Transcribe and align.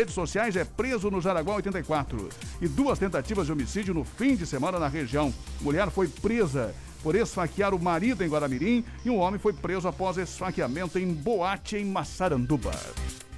redes 0.00 0.14
sociais 0.14 0.56
é 0.56 0.64
preso 0.64 1.10
no 1.10 1.20
Jaraguá 1.20 1.56
84. 1.56 2.30
E 2.62 2.66
duas 2.66 2.98
tentativas 2.98 3.44
de 3.44 3.52
homicídio 3.52 3.92
no 3.92 4.02
fim 4.02 4.34
de 4.34 4.46
semana 4.46 4.78
na 4.78 4.88
região. 4.88 5.32
Mulher 5.60 5.90
foi 5.90 6.08
presa 6.08 6.74
por 7.02 7.14
esfaquear 7.14 7.74
o 7.74 7.78
marido 7.78 8.24
em 8.24 8.28
Guaramirim 8.28 8.82
e 9.04 9.10
um 9.10 9.18
homem 9.18 9.38
foi 9.38 9.52
preso 9.52 9.86
após 9.88 10.16
esfaqueamento 10.16 10.98
em 10.98 11.12
boate 11.12 11.76
em 11.76 11.84
Massaranduba. 11.84 12.72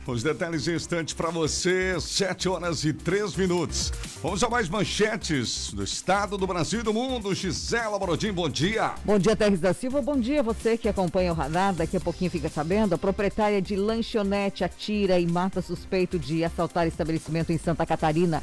Os 0.04 0.20
detalhes 0.20 0.66
em 0.66 0.74
instantes 0.74 1.14
para 1.14 1.30
você, 1.30 1.98
7 2.00 2.48
horas 2.48 2.84
e 2.84 2.92
3 2.92 3.36
minutos. 3.36 3.92
Vamos 4.20 4.42
a 4.42 4.48
mais 4.48 4.68
manchetes 4.68 5.72
do 5.72 5.84
estado, 5.84 6.36
do 6.36 6.44
Brasil 6.44 6.80
e 6.80 6.82
do 6.82 6.92
mundo. 6.92 7.32
Gisela 7.32 8.00
Borodim, 8.00 8.32
bom 8.32 8.48
dia. 8.48 8.96
Bom 9.04 9.16
dia, 9.16 9.36
Terres 9.36 9.60
da 9.60 9.72
Silva. 9.72 10.02
Bom 10.02 10.18
dia 10.18 10.42
você 10.42 10.76
que 10.76 10.88
acompanha 10.88 11.30
o 11.30 11.36
radar. 11.36 11.72
Daqui 11.72 11.96
a 11.96 12.00
pouquinho 12.00 12.32
fica 12.32 12.48
sabendo. 12.48 12.96
A 12.96 12.98
proprietária 12.98 13.62
de 13.62 13.76
lanchonete 13.76 14.64
atira 14.64 15.20
e 15.20 15.26
mata 15.26 15.62
suspeito 15.62 16.18
de 16.18 16.42
assaltar 16.42 16.88
estabelecimento 16.88 17.52
em 17.52 17.58
Santa 17.58 17.86
Catarina. 17.86 18.42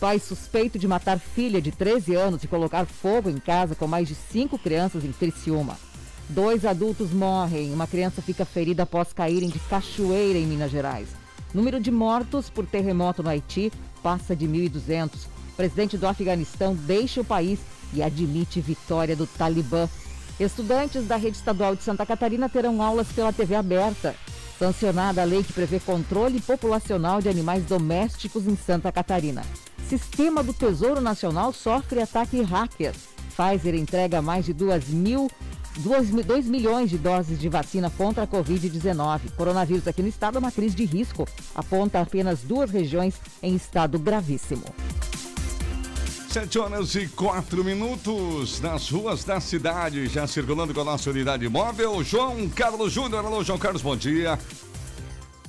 Pai 0.00 0.18
suspeito 0.18 0.76
de 0.76 0.88
matar 0.88 1.20
filha 1.20 1.62
de 1.62 1.70
13 1.70 2.16
anos 2.16 2.42
e 2.42 2.48
colocar 2.48 2.84
fogo 2.84 3.30
em 3.30 3.38
casa 3.38 3.76
com 3.76 3.86
mais 3.86 4.08
de 4.08 4.16
cinco 4.16 4.58
crianças 4.58 5.04
em 5.04 5.12
Criciúma. 5.12 5.78
Dois 6.28 6.64
adultos 6.64 7.12
morrem, 7.12 7.72
uma 7.72 7.86
criança 7.86 8.20
fica 8.20 8.44
ferida 8.44 8.82
após 8.82 9.12
caírem 9.12 9.48
de 9.48 9.60
cachoeira 9.60 10.36
em 10.36 10.44
Minas 10.44 10.72
Gerais. 10.72 11.08
Número 11.54 11.78
de 11.78 11.90
mortos 11.90 12.50
por 12.50 12.66
terremoto 12.66 13.22
no 13.22 13.30
Haiti 13.30 13.72
passa 14.02 14.34
de 14.34 14.46
1.200. 14.46 15.10
O 15.52 15.56
presidente 15.56 15.96
do 15.96 16.06
Afeganistão 16.06 16.74
deixa 16.74 17.20
o 17.20 17.24
país 17.24 17.60
e 17.94 18.02
admite 18.02 18.60
vitória 18.60 19.14
do 19.14 19.26
Talibã. 19.26 19.88
Estudantes 20.38 21.06
da 21.06 21.16
rede 21.16 21.36
estadual 21.36 21.76
de 21.76 21.84
Santa 21.84 22.04
Catarina 22.04 22.48
terão 22.48 22.82
aulas 22.82 23.06
pela 23.12 23.32
TV 23.32 23.54
aberta. 23.54 24.14
Sancionada 24.58 25.22
a 25.22 25.24
lei 25.24 25.44
que 25.44 25.52
prevê 25.52 25.78
controle 25.78 26.40
populacional 26.40 27.22
de 27.22 27.28
animais 27.28 27.64
domésticos 27.64 28.46
em 28.48 28.56
Santa 28.56 28.90
Catarina. 28.90 29.44
Sistema 29.88 30.42
do 30.42 30.52
Tesouro 30.52 31.00
Nacional 31.00 31.52
sofre 31.52 32.02
ataque 32.02 32.42
hacker. 32.42 32.94
Pfizer 33.36 33.74
entrega 33.74 34.20
mais 34.20 34.44
de 34.44 34.52
2 34.52 34.88
mil 34.88 35.30
2, 35.78 36.46
milhões 36.46 36.90
de 36.90 36.98
doses 36.98 37.38
de 37.38 37.48
vacina 37.48 37.90
contra 37.90 38.24
a 38.24 38.26
Covid-19. 38.26 39.32
Coronavírus 39.36 39.86
aqui 39.86 40.02
no 40.02 40.08
estado 40.08 40.36
é 40.36 40.38
uma 40.38 40.52
crise 40.52 40.74
de 40.74 40.84
risco. 40.84 41.26
Aponta 41.54 42.00
apenas 42.00 42.40
duas 42.40 42.70
regiões 42.70 43.14
em 43.42 43.54
estado 43.54 43.98
gravíssimo. 43.98 44.64
7 46.36 46.58
horas 46.58 46.94
e 46.94 47.08
4 47.08 47.64
minutos 47.64 48.60
nas 48.60 48.90
ruas 48.90 49.24
da 49.24 49.40
cidade, 49.40 50.06
já 50.06 50.26
circulando 50.26 50.74
com 50.74 50.82
a 50.82 50.84
nossa 50.84 51.08
unidade 51.08 51.48
móvel. 51.48 52.04
João 52.04 52.46
Carlos 52.50 52.92
Júnior. 52.92 53.24
Alô, 53.24 53.42
João 53.42 53.58
Carlos, 53.58 53.80
bom 53.80 53.96
dia. 53.96 54.38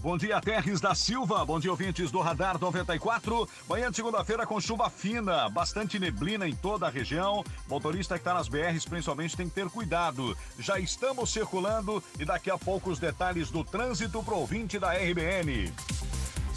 Bom 0.02 0.16
dia, 0.16 0.40
Terres 0.40 0.80
da 0.80 0.94
Silva. 0.94 1.44
Bom 1.44 1.60
dia, 1.60 1.72
ouvintes 1.72 2.12
do 2.12 2.22
Radar 2.22 2.60
94. 2.60 3.50
Manhã 3.68 3.90
de 3.90 3.96
segunda-feira 3.96 4.46
com 4.46 4.62
chuva 4.62 4.90
fina, 4.90 5.50
bastante 5.50 6.00
neblina 6.00 6.48
em 6.48 6.56
toda 6.56 6.86
a 6.86 6.90
região. 6.90 7.44
Motorista 7.68 8.14
que 8.14 8.22
está 8.22 8.34
nas 8.34 8.48
BRs, 8.48 8.86
principalmente, 8.86 9.36
tem 9.36 9.50
que 9.50 9.56
ter 9.56 9.68
cuidado. 9.70 10.38
Já 10.60 10.80
estamos 10.80 11.32
circulando 11.32 12.04
e 12.20 12.26
daqui 12.26 12.52
a 12.52 12.58
pouco 12.58 12.92
os 12.92 13.00
detalhes 13.00 13.50
do 13.50 13.64
trânsito 13.64 14.22
pro 14.22 14.38
ouvinte 14.38 14.78
da 14.78 14.94
RBN. 14.94 15.74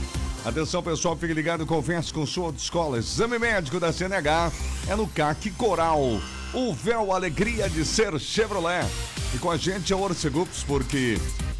Atenção 0.45 0.81
pessoal, 0.81 1.17
fique 1.17 1.33
ligado, 1.33 1.65
converse 1.65 2.13
com 2.13 2.25
sua 2.25 2.45
autoescola. 2.45 2.99
Exame 2.99 3.37
médico 3.37 3.81
da 3.81 3.91
CNH 3.91 4.49
é 4.87 4.95
no 4.95 5.07
CAC 5.07 5.51
Coral. 5.51 6.21
O 6.53 6.73
véu 6.73 7.11
alegria 7.11 7.69
de 7.69 7.83
ser 7.83 8.17
Chevrolet. 8.17 8.87
E 9.35 9.37
com 9.39 9.51
a 9.51 9.57
gente 9.57 9.91
é 9.91 9.95
o 9.95 9.99
Orcegups, 9.99 10.63
porque 10.63 11.17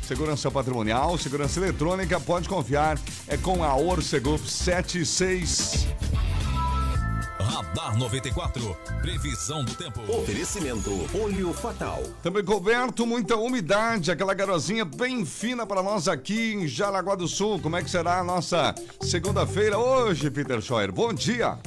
Segurança 0.08 0.50
patrimonial, 0.50 1.18
segurança 1.18 1.60
eletrônica, 1.60 2.18
pode 2.18 2.48
confiar. 2.48 2.98
É 3.28 3.36
com 3.36 3.62
a 3.62 3.76
Orcegup 3.76 4.40
76. 4.40 5.86
Radar 7.38 7.98
94. 7.98 8.78
Previsão 9.02 9.66
do 9.66 9.76
tempo. 9.76 10.00
Oferecimento 10.10 10.90
Olho 11.14 11.52
Fatal. 11.52 12.02
Também 12.24 12.42
coberto, 12.42 13.06
muita 13.06 13.36
umidade, 13.36 14.10
aquela 14.10 14.34
garozinha 14.34 14.86
bem 14.86 15.26
fina 15.26 15.68
para 15.68 15.84
nós 15.84 16.08
aqui 16.08 16.54
em 16.54 16.68
Jaraguá 16.70 17.16
do 17.16 17.28
Sul. 17.28 17.60
Como 17.60 17.76
é 17.76 17.84
que 17.84 17.90
será 17.90 18.20
a 18.20 18.24
nossa 18.24 18.74
segunda-feira 19.02 19.78
hoje, 19.78 20.32
Peter 20.32 20.62
Scheuer? 20.62 20.90
Bom 20.90 21.14
dia. 21.14 21.58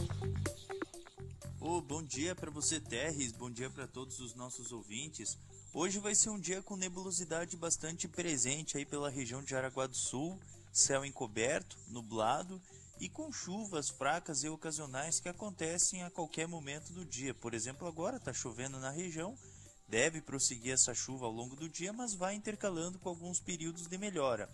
Oh, 1.72 1.80
bom 1.80 2.02
dia 2.02 2.34
para 2.34 2.50
você, 2.50 2.80
Terres. 2.80 3.30
Bom 3.30 3.48
dia 3.48 3.70
para 3.70 3.86
todos 3.86 4.18
os 4.18 4.34
nossos 4.34 4.72
ouvintes. 4.72 5.38
Hoje 5.72 6.00
vai 6.00 6.16
ser 6.16 6.28
um 6.30 6.40
dia 6.40 6.60
com 6.60 6.74
nebulosidade 6.74 7.56
bastante 7.56 8.08
presente 8.08 8.76
aí 8.76 8.84
pela 8.84 9.08
região 9.08 9.40
de 9.40 9.50
Jaraguá 9.50 9.86
do 9.86 9.94
Sul, 9.94 10.36
céu 10.72 11.04
encoberto, 11.04 11.78
nublado 11.86 12.60
e 12.98 13.08
com 13.08 13.30
chuvas 13.30 13.88
fracas 13.88 14.42
e 14.42 14.48
ocasionais 14.48 15.20
que 15.20 15.28
acontecem 15.28 16.02
a 16.02 16.10
qualquer 16.10 16.48
momento 16.48 16.92
do 16.92 17.04
dia. 17.04 17.32
Por 17.32 17.54
exemplo, 17.54 17.86
agora 17.86 18.16
está 18.16 18.32
chovendo 18.32 18.80
na 18.80 18.90
região, 18.90 19.38
deve 19.86 20.20
prosseguir 20.20 20.72
essa 20.72 20.92
chuva 20.92 21.26
ao 21.26 21.32
longo 21.32 21.54
do 21.54 21.68
dia, 21.68 21.92
mas 21.92 22.14
vai 22.14 22.34
intercalando 22.34 22.98
com 22.98 23.08
alguns 23.08 23.38
períodos 23.38 23.86
de 23.86 23.96
melhora. 23.96 24.50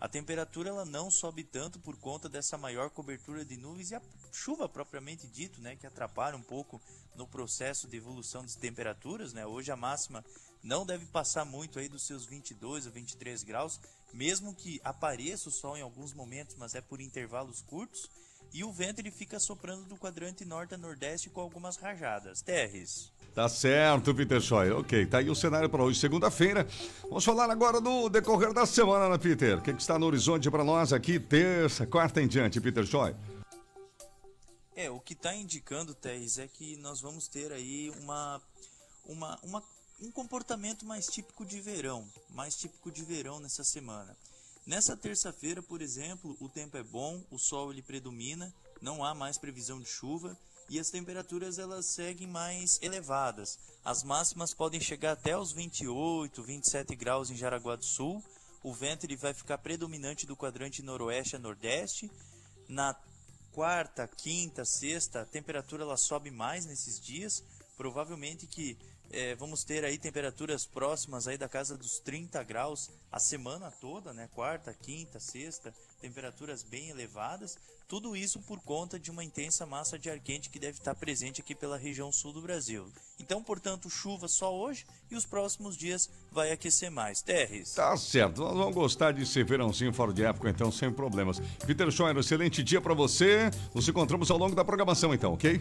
A 0.00 0.08
temperatura 0.08 0.68
ela 0.68 0.84
não 0.84 1.10
sobe 1.10 1.42
tanto 1.42 1.80
por 1.80 1.96
conta 1.96 2.28
dessa 2.28 2.56
maior 2.56 2.88
cobertura 2.88 3.44
de 3.44 3.56
nuvens 3.56 3.90
e 3.90 3.96
a 3.96 4.02
chuva 4.32 4.68
propriamente 4.68 5.26
dito, 5.26 5.60
né, 5.60 5.74
que 5.74 5.86
atrapalha 5.86 6.36
um 6.36 6.42
pouco 6.42 6.80
no 7.16 7.26
processo 7.26 7.88
de 7.88 7.96
evolução 7.96 8.42
das 8.42 8.54
temperaturas, 8.54 9.32
né? 9.32 9.44
Hoje 9.44 9.72
a 9.72 9.76
máxima 9.76 10.24
não 10.62 10.86
deve 10.86 11.04
passar 11.06 11.44
muito 11.44 11.80
aí 11.80 11.88
dos 11.88 12.06
seus 12.06 12.24
22 12.24 12.86
a 12.86 12.90
23 12.90 13.42
graus, 13.42 13.80
mesmo 14.12 14.54
que 14.54 14.80
apareça 14.84 15.48
o 15.48 15.52
sol 15.52 15.76
em 15.76 15.82
alguns 15.82 16.14
momentos, 16.14 16.54
mas 16.56 16.76
é 16.76 16.80
por 16.80 17.00
intervalos 17.00 17.60
curtos. 17.62 18.08
E 18.52 18.64
o 18.64 18.72
vento 18.72 19.00
ele 19.00 19.10
fica 19.10 19.38
soprando 19.38 19.84
do 19.84 19.96
quadrante 19.96 20.44
norte 20.44 20.74
a 20.74 20.78
nordeste 20.78 21.30
com 21.30 21.40
algumas 21.40 21.76
rajadas. 21.76 22.42
Terres. 22.42 23.12
Tá 23.34 23.48
certo, 23.48 24.14
Peter 24.14 24.40
Scheuer. 24.40 24.76
Ok, 24.76 25.06
tá 25.06 25.18
aí 25.18 25.30
o 25.30 25.34
cenário 25.34 25.68
para 25.70 25.84
hoje, 25.84 26.00
segunda-feira. 26.00 26.66
Vamos 27.02 27.24
falar 27.24 27.50
agora 27.50 27.80
do 27.80 28.08
decorrer 28.08 28.52
da 28.52 28.66
semana, 28.66 29.08
né, 29.08 29.18
Peter? 29.18 29.58
O 29.58 29.62
que, 29.62 29.72
que 29.72 29.80
está 29.80 29.98
no 29.98 30.06
horizonte 30.06 30.50
para 30.50 30.64
nós 30.64 30.92
aqui, 30.92 31.20
terça, 31.20 31.86
quarta 31.86 32.20
em 32.20 32.26
diante, 32.26 32.60
Peter 32.60 32.84
Scheuer? 32.84 33.14
É, 34.74 34.90
o 34.90 35.00
que 35.00 35.12
está 35.12 35.34
indicando, 35.34 35.94
Terres, 35.94 36.38
é 36.38 36.46
que 36.46 36.76
nós 36.76 37.00
vamos 37.00 37.26
ter 37.26 37.52
aí 37.52 37.90
uma, 38.00 38.40
uma, 39.04 39.38
uma, 39.42 39.62
um 40.00 40.10
comportamento 40.10 40.86
mais 40.86 41.06
típico 41.06 41.44
de 41.44 41.60
verão, 41.60 42.08
mais 42.30 42.56
típico 42.56 42.90
de 42.90 43.02
verão 43.02 43.40
nessa 43.40 43.64
semana. 43.64 44.16
Nessa 44.68 44.94
terça-feira, 44.94 45.62
por 45.62 45.80
exemplo, 45.80 46.36
o 46.38 46.46
tempo 46.46 46.76
é 46.76 46.82
bom, 46.82 47.24
o 47.30 47.38
sol 47.38 47.72
ele 47.72 47.80
predomina, 47.80 48.52
não 48.82 49.02
há 49.02 49.14
mais 49.14 49.38
previsão 49.38 49.80
de 49.80 49.88
chuva 49.88 50.36
e 50.68 50.78
as 50.78 50.90
temperaturas 50.90 51.58
elas 51.58 51.86
seguem 51.86 52.26
mais 52.26 52.78
elevadas. 52.82 53.58
As 53.82 54.02
máximas 54.02 54.52
podem 54.52 54.78
chegar 54.78 55.12
até 55.12 55.34
os 55.38 55.52
28, 55.52 56.42
27 56.42 56.94
graus 56.94 57.30
em 57.30 57.34
Jaraguá 57.34 57.76
do 57.76 57.84
Sul. 57.86 58.22
O 58.62 58.74
vento 58.74 59.06
ele 59.06 59.16
vai 59.16 59.32
ficar 59.32 59.56
predominante 59.56 60.26
do 60.26 60.36
quadrante 60.36 60.82
noroeste 60.82 61.34
a 61.34 61.38
nordeste. 61.38 62.10
Na 62.68 62.94
quarta, 63.52 64.06
quinta, 64.06 64.66
sexta, 64.66 65.22
a 65.22 65.24
temperatura 65.24 65.82
ela 65.82 65.96
sobe 65.96 66.30
mais 66.30 66.66
nesses 66.66 67.00
dias. 67.00 67.42
Provavelmente 67.74 68.46
que 68.46 68.76
é, 69.10 69.34
vamos 69.34 69.64
ter 69.64 69.84
aí 69.84 69.98
temperaturas 69.98 70.66
próximas 70.66 71.26
aí 71.26 71.38
da 71.38 71.48
casa 71.48 71.76
dos 71.76 71.98
30 71.98 72.42
graus 72.42 72.90
a 73.10 73.18
semana 73.18 73.70
toda, 73.70 74.12
né? 74.12 74.28
Quarta, 74.34 74.74
quinta, 74.74 75.18
sexta, 75.18 75.74
temperaturas 76.00 76.62
bem 76.62 76.90
elevadas. 76.90 77.56
Tudo 77.88 78.14
isso 78.14 78.38
por 78.40 78.60
conta 78.60 78.98
de 78.98 79.10
uma 79.10 79.24
intensa 79.24 79.64
massa 79.64 79.98
de 79.98 80.10
ar 80.10 80.18
quente 80.18 80.50
que 80.50 80.58
deve 80.58 80.76
estar 80.76 80.94
presente 80.94 81.40
aqui 81.40 81.54
pela 81.54 81.78
região 81.78 82.12
sul 82.12 82.34
do 82.34 82.42
Brasil. 82.42 82.86
Então, 83.18 83.42
portanto, 83.42 83.88
chuva 83.88 84.28
só 84.28 84.54
hoje 84.54 84.84
e 85.10 85.16
os 85.16 85.24
próximos 85.24 85.74
dias 85.74 86.10
vai 86.30 86.52
aquecer 86.52 86.90
mais. 86.90 87.22
Terres. 87.22 87.72
Tá 87.72 87.96
certo, 87.96 88.42
nós 88.42 88.54
vamos 88.54 88.74
gostar 88.74 89.12
de 89.12 89.24
ser 89.24 89.46
verãozinho 89.46 89.92
fora 89.94 90.12
de 90.12 90.22
época, 90.22 90.50
então, 90.50 90.70
sem 90.70 90.92
problemas. 90.92 91.40
Peter 91.66 91.90
Schoen, 91.90 92.14
excelente 92.18 92.62
dia 92.62 92.80
para 92.80 92.92
você. 92.92 93.50
Nos 93.74 93.88
encontramos 93.88 94.30
ao 94.30 94.36
longo 94.36 94.54
da 94.54 94.64
programação, 94.64 95.14
então, 95.14 95.32
ok? 95.32 95.58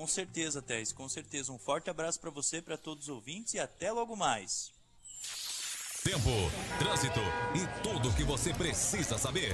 Com 0.00 0.06
certeza, 0.06 0.62
Tess, 0.62 0.92
com 0.94 1.06
certeza. 1.10 1.52
Um 1.52 1.58
forte 1.58 1.90
abraço 1.90 2.18
para 2.18 2.30
você, 2.30 2.62
para 2.62 2.78
todos 2.78 3.02
os 3.02 3.08
ouvintes 3.10 3.52
e 3.52 3.58
até 3.58 3.92
logo 3.92 4.16
mais. 4.16 4.72
Tempo, 6.02 6.30
trânsito 6.78 7.20
e 7.54 7.82
tudo 7.82 8.08
o 8.08 8.14
que 8.14 8.24
você 8.24 8.54
precisa 8.54 9.18
saber. 9.18 9.52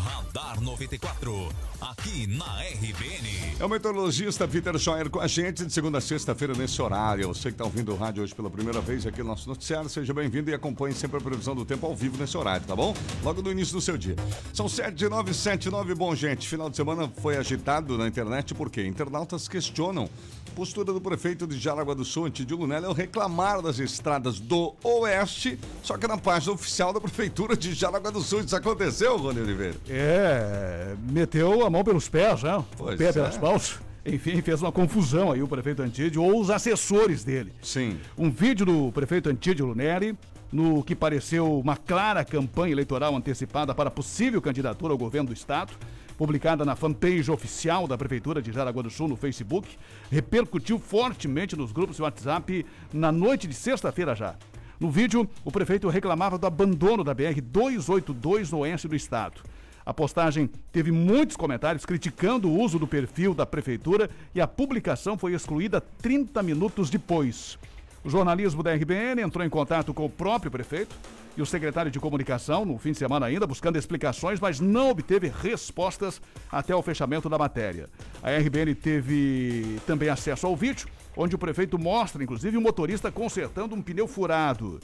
Radar 0.00 0.58
94, 0.62 1.48
aqui 1.78 2.26
na 2.26 2.62
RBN. 2.62 3.56
É 3.60 3.64
o 3.64 3.68
meteorologista 3.68 4.48
Peter 4.48 4.78
Scheuer 4.78 5.10
com 5.10 5.20
a 5.20 5.26
gente 5.26 5.66
de 5.66 5.72
segunda 5.72 5.98
a 5.98 6.00
sexta-feira 6.00 6.54
nesse 6.54 6.80
horário. 6.80 7.28
Você 7.28 7.50
que 7.50 7.54
está 7.54 7.64
ouvindo 7.64 7.92
o 7.92 7.96
rádio 7.96 8.22
hoje 8.22 8.34
pela 8.34 8.48
primeira 8.48 8.80
vez 8.80 9.06
aqui 9.06 9.22
no 9.22 9.28
nosso 9.28 9.46
noticiário, 9.46 9.90
seja 9.90 10.14
bem-vindo 10.14 10.50
e 10.50 10.54
acompanhe 10.54 10.94
sempre 10.94 11.18
a 11.18 11.20
previsão 11.20 11.54
do 11.54 11.66
tempo 11.66 11.86
ao 11.86 11.94
vivo 11.94 12.16
nesse 12.16 12.36
horário, 12.36 12.66
tá 12.66 12.74
bom? 12.74 12.94
Logo 13.22 13.42
no 13.42 13.52
início 13.52 13.74
do 13.74 13.80
seu 13.80 13.98
dia. 13.98 14.16
São 14.54 14.68
7 14.68 15.06
9 15.06 15.34
7 15.34 15.68
9 15.68 15.94
Bom, 15.94 16.14
gente, 16.14 16.48
final 16.48 16.70
de 16.70 16.76
semana 16.76 17.12
foi 17.20 17.36
agitado 17.36 17.98
na 17.98 18.08
internet 18.08 18.54
porque 18.54 18.86
internautas 18.86 19.48
questionam 19.48 20.08
postura 20.50 20.92
do 20.92 21.00
prefeito 21.00 21.46
de 21.46 21.58
Jaraguá 21.58 21.94
do 21.94 22.04
Sul, 22.04 22.26
Antidio 22.26 22.56
Lunelli, 22.56 22.84
ao 22.84 22.92
reclamar 22.92 23.62
das 23.62 23.78
estradas 23.78 24.38
do 24.38 24.74
Oeste, 24.82 25.58
só 25.82 25.96
que 25.96 26.06
na 26.06 26.18
página 26.18 26.52
oficial 26.52 26.92
da 26.92 27.00
Prefeitura 27.00 27.56
de 27.56 27.72
Jaraguá 27.72 28.10
do 28.10 28.20
Sul. 28.20 28.40
Isso 28.40 28.54
aconteceu, 28.54 29.16
Rony 29.16 29.40
Oliveira? 29.40 29.76
É, 29.92 30.94
meteu 31.10 31.66
a 31.66 31.70
mão 31.70 31.82
pelos 31.82 32.08
pés, 32.08 32.44
né? 32.44 32.64
Pois 32.76 32.94
o 32.94 32.98
pé 32.98 33.08
é. 33.08 33.12
pelas 33.12 33.36
mãos. 33.38 33.80
Enfim, 34.06 34.40
fez 34.40 34.62
uma 34.62 34.70
confusão 34.72 35.32
aí 35.32 35.42
o 35.42 35.48
prefeito 35.48 35.82
Antídio 35.82 36.22
ou 36.22 36.40
os 36.40 36.48
assessores 36.48 37.24
dele. 37.24 37.52
Sim. 37.60 37.98
Um 38.16 38.30
vídeo 38.30 38.64
do 38.64 38.92
prefeito 38.92 39.28
Antídio 39.28 39.66
Lunelli, 39.66 40.16
no 40.52 40.82
que 40.82 40.94
pareceu 40.94 41.58
uma 41.58 41.76
clara 41.76 42.24
campanha 42.24 42.72
eleitoral 42.72 43.14
antecipada 43.14 43.74
para 43.74 43.90
possível 43.90 44.40
candidatura 44.40 44.92
ao 44.92 44.98
governo 44.98 45.28
do 45.28 45.34
estado, 45.34 45.72
publicada 46.16 46.64
na 46.64 46.76
fanpage 46.76 47.30
oficial 47.30 47.88
da 47.88 47.96
Prefeitura 47.96 48.40
de 48.40 48.52
Jaraguá 48.52 48.82
do 48.82 48.90
Sul 48.90 49.08
no 49.08 49.16
Facebook, 49.16 49.68
repercutiu 50.10 50.78
fortemente 50.78 51.56
nos 51.56 51.72
grupos 51.72 51.96
de 51.96 52.02
WhatsApp 52.02 52.66
na 52.92 53.10
noite 53.10 53.46
de 53.46 53.54
sexta-feira 53.54 54.14
já. 54.14 54.34
No 54.78 54.90
vídeo, 54.90 55.28
o 55.44 55.50
prefeito 55.50 55.88
reclamava 55.88 56.38
do 56.38 56.46
abandono 56.46 57.04
da 57.04 57.14
BR-282 57.14 58.50
no 58.50 58.58
oeste 58.60 58.88
do 58.88 58.96
estado. 58.96 59.42
A 59.90 59.92
postagem 59.92 60.48
teve 60.70 60.92
muitos 60.92 61.36
comentários 61.36 61.84
criticando 61.84 62.48
o 62.48 62.56
uso 62.60 62.78
do 62.78 62.86
perfil 62.86 63.34
da 63.34 63.44
prefeitura 63.44 64.08
e 64.32 64.40
a 64.40 64.46
publicação 64.46 65.18
foi 65.18 65.34
excluída 65.34 65.80
30 65.80 66.44
minutos 66.44 66.88
depois. 66.88 67.58
O 68.04 68.08
jornalismo 68.08 68.62
da 68.62 68.72
RBN 68.72 69.20
entrou 69.20 69.44
em 69.44 69.50
contato 69.50 69.92
com 69.92 70.04
o 70.04 70.08
próprio 70.08 70.48
prefeito 70.48 70.94
e 71.36 71.42
o 71.42 71.46
secretário 71.46 71.90
de 71.90 71.98
comunicação 71.98 72.64
no 72.64 72.78
fim 72.78 72.92
de 72.92 72.98
semana 72.98 73.26
ainda, 73.26 73.48
buscando 73.48 73.78
explicações, 73.78 74.38
mas 74.38 74.60
não 74.60 74.90
obteve 74.90 75.26
respostas 75.42 76.22
até 76.52 76.72
o 76.72 76.82
fechamento 76.82 77.28
da 77.28 77.36
matéria. 77.36 77.88
A 78.22 78.30
RBN 78.30 78.76
teve 78.76 79.80
também 79.88 80.08
acesso 80.08 80.46
ao 80.46 80.54
vídeo, 80.54 80.86
onde 81.16 81.34
o 81.34 81.38
prefeito 81.38 81.76
mostra, 81.76 82.22
inclusive, 82.22 82.56
o 82.56 82.60
motorista 82.60 83.10
consertando 83.10 83.74
um 83.74 83.82
pneu 83.82 84.06
furado. 84.06 84.78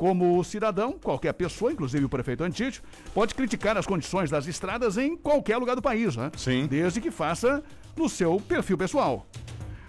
Como 0.00 0.42
cidadão, 0.42 0.92
qualquer 0.92 1.34
pessoa, 1.34 1.70
inclusive 1.70 2.06
o 2.06 2.08
prefeito 2.08 2.42
Antídio, 2.42 2.82
pode 3.12 3.34
criticar 3.34 3.76
as 3.76 3.86
condições 3.86 4.30
das 4.30 4.46
estradas 4.46 4.96
em 4.96 5.14
qualquer 5.14 5.58
lugar 5.58 5.76
do 5.76 5.82
país, 5.82 6.16
né? 6.16 6.32
Sim. 6.38 6.66
Desde 6.66 7.02
que 7.02 7.10
faça 7.10 7.62
no 7.94 8.08
seu 8.08 8.40
perfil 8.40 8.78
pessoal. 8.78 9.26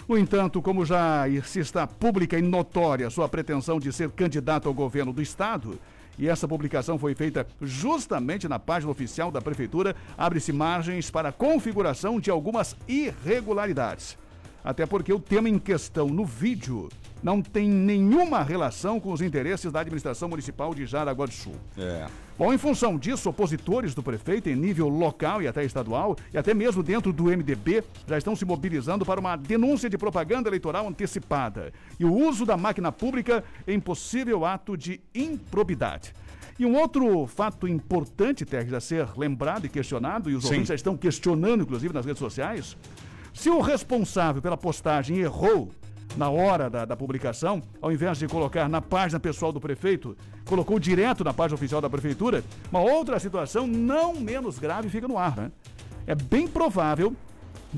No 0.09 0.17
entanto, 0.17 0.61
como 0.61 0.85
já 0.85 1.23
se 1.45 1.61
está 1.61 1.87
pública 1.87 2.37
e 2.37 2.41
notória 2.41 3.09
sua 3.09 3.29
pretensão 3.29 3.79
de 3.79 3.93
ser 3.93 4.11
candidato 4.11 4.67
ao 4.67 4.73
governo 4.73 5.13
do 5.13 5.21
Estado, 5.21 5.79
e 6.19 6.27
essa 6.27 6.45
publicação 6.45 6.99
foi 6.99 7.15
feita 7.15 7.47
justamente 7.61 8.49
na 8.49 8.59
página 8.59 8.91
oficial 8.91 9.31
da 9.31 9.39
Prefeitura, 9.39 9.95
abre-se 10.17 10.51
margens 10.51 11.09
para 11.09 11.29
a 11.29 11.31
configuração 11.31 12.19
de 12.19 12.29
algumas 12.29 12.75
irregularidades. 12.85 14.17
Até 14.63 14.85
porque 14.85 15.11
o 15.11 15.19
tema 15.19 15.49
em 15.49 15.57
questão 15.57 16.07
no 16.07 16.25
vídeo 16.25 16.89
não 17.23 17.41
tem 17.41 17.69
nenhuma 17.69 18.41
relação 18.43 18.99
com 18.99 19.11
os 19.11 19.21
interesses 19.21 19.71
da 19.71 19.81
administração 19.81 20.27
municipal 20.29 20.73
de 20.73 20.85
Jaraguá 20.85 21.25
do 21.25 21.31
Sul. 21.31 21.55
É. 21.77 22.07
Bom, 22.37 22.51
em 22.51 22.57
função 22.57 22.97
disso, 22.97 23.29
opositores 23.29 23.93
do 23.93 24.01
prefeito 24.01 24.49
em 24.49 24.55
nível 24.55 24.89
local 24.89 25.41
e 25.41 25.47
até 25.47 25.63
estadual, 25.63 26.15
e 26.33 26.37
até 26.37 26.53
mesmo 26.53 26.81
dentro 26.81 27.13
do 27.13 27.25
MDB, 27.25 27.83
já 28.07 28.17
estão 28.17 28.35
se 28.35 28.43
mobilizando 28.43 29.05
para 29.05 29.19
uma 29.19 29.35
denúncia 29.35 29.87
de 29.89 29.97
propaganda 29.97 30.49
eleitoral 30.49 30.87
antecipada 30.87 31.71
e 31.99 32.05
o 32.05 32.11
uso 32.11 32.45
da 32.45 32.57
máquina 32.57 32.91
pública 32.91 33.43
em 33.67 33.79
possível 33.79 34.43
ato 34.43 34.75
de 34.75 34.99
improbidade. 35.13 36.13
E 36.57 36.65
um 36.65 36.75
outro 36.75 37.25
fato 37.27 37.67
importante, 37.67 38.45
Terres, 38.45 38.73
a 38.73 38.79
ser 38.79 39.07
lembrado 39.17 39.65
e 39.65 39.69
questionado, 39.69 40.29
e 40.29 40.35
os 40.35 40.43
Sim. 40.43 40.49
ouvintes 40.49 40.69
já 40.69 40.75
estão 40.75 40.97
questionando, 40.97 41.61
inclusive, 41.61 41.93
nas 41.93 42.05
redes 42.05 42.19
sociais, 42.19 42.77
se 43.33 43.49
o 43.49 43.61
responsável 43.61 44.41
pela 44.41 44.57
postagem 44.57 45.17
errou 45.17 45.69
na 46.17 46.29
hora 46.29 46.69
da, 46.69 46.85
da 46.85 46.95
publicação, 46.95 47.61
ao 47.81 47.91
invés 47.91 48.17
de 48.17 48.27
colocar 48.27 48.67
na 48.67 48.81
página 48.81 49.19
pessoal 49.19 49.51
do 49.51 49.61
prefeito, 49.61 50.15
colocou 50.45 50.77
direto 50.79 51.23
na 51.23 51.33
página 51.33 51.55
oficial 51.55 51.79
da 51.79 51.89
prefeitura, 51.89 52.43
uma 52.69 52.81
outra 52.81 53.19
situação 53.19 53.65
não 53.65 54.15
menos 54.15 54.59
grave 54.59 54.89
fica 54.89 55.07
no 55.07 55.17
ar, 55.17 55.37
né? 55.37 55.51
É 56.05 56.15
bem 56.15 56.47
provável 56.47 57.15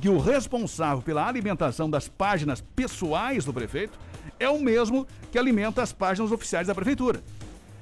que 0.01 0.09
o 0.09 0.17
responsável 0.17 1.03
pela 1.03 1.27
alimentação 1.27 1.89
das 1.89 2.07
páginas 2.07 2.61
pessoais 2.75 3.45
do 3.45 3.53
prefeito 3.53 3.97
é 4.39 4.49
o 4.49 4.59
mesmo 4.59 5.05
que 5.31 5.37
alimenta 5.37 5.83
as 5.83 5.93
páginas 5.93 6.31
oficiais 6.31 6.67
da 6.67 6.75
prefeitura. 6.75 7.21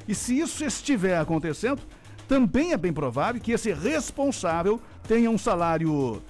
E 0.08 0.14
se 0.14 0.38
isso 0.38 0.66
estiver 0.66 1.18
acontecendo, 1.18 1.82
também 2.28 2.74
é 2.74 2.78
bem 2.78 2.92
provável 2.92 3.40
que 3.40 3.52
esse 3.52 3.72
responsável 3.72 4.82
tenha 5.08 5.30
um 5.30 5.38
salário 5.38 6.22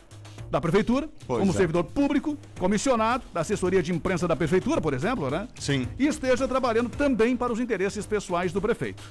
da 0.52 0.60
prefeitura, 0.60 1.10
Pois 1.26 1.40
como 1.40 1.52
é. 1.52 1.56
servidor 1.56 1.86
público, 1.86 2.38
comissionado, 2.60 3.24
da 3.34 3.40
assessoria 3.40 3.82
de 3.82 3.94
imprensa 3.94 4.28
da 4.28 4.36
prefeitura, 4.36 4.82
por 4.82 4.94
exemplo, 4.94 5.30
né? 5.30 5.48
Sim. 5.58 5.88
E 5.98 6.06
esteja 6.06 6.46
trabalhando 6.46 6.90
também 6.90 7.38
para 7.38 7.54
os 7.54 7.60
interesses 7.60 8.06
pessoais 8.06 8.52
do 8.52 8.62
prefeito. 8.62 9.02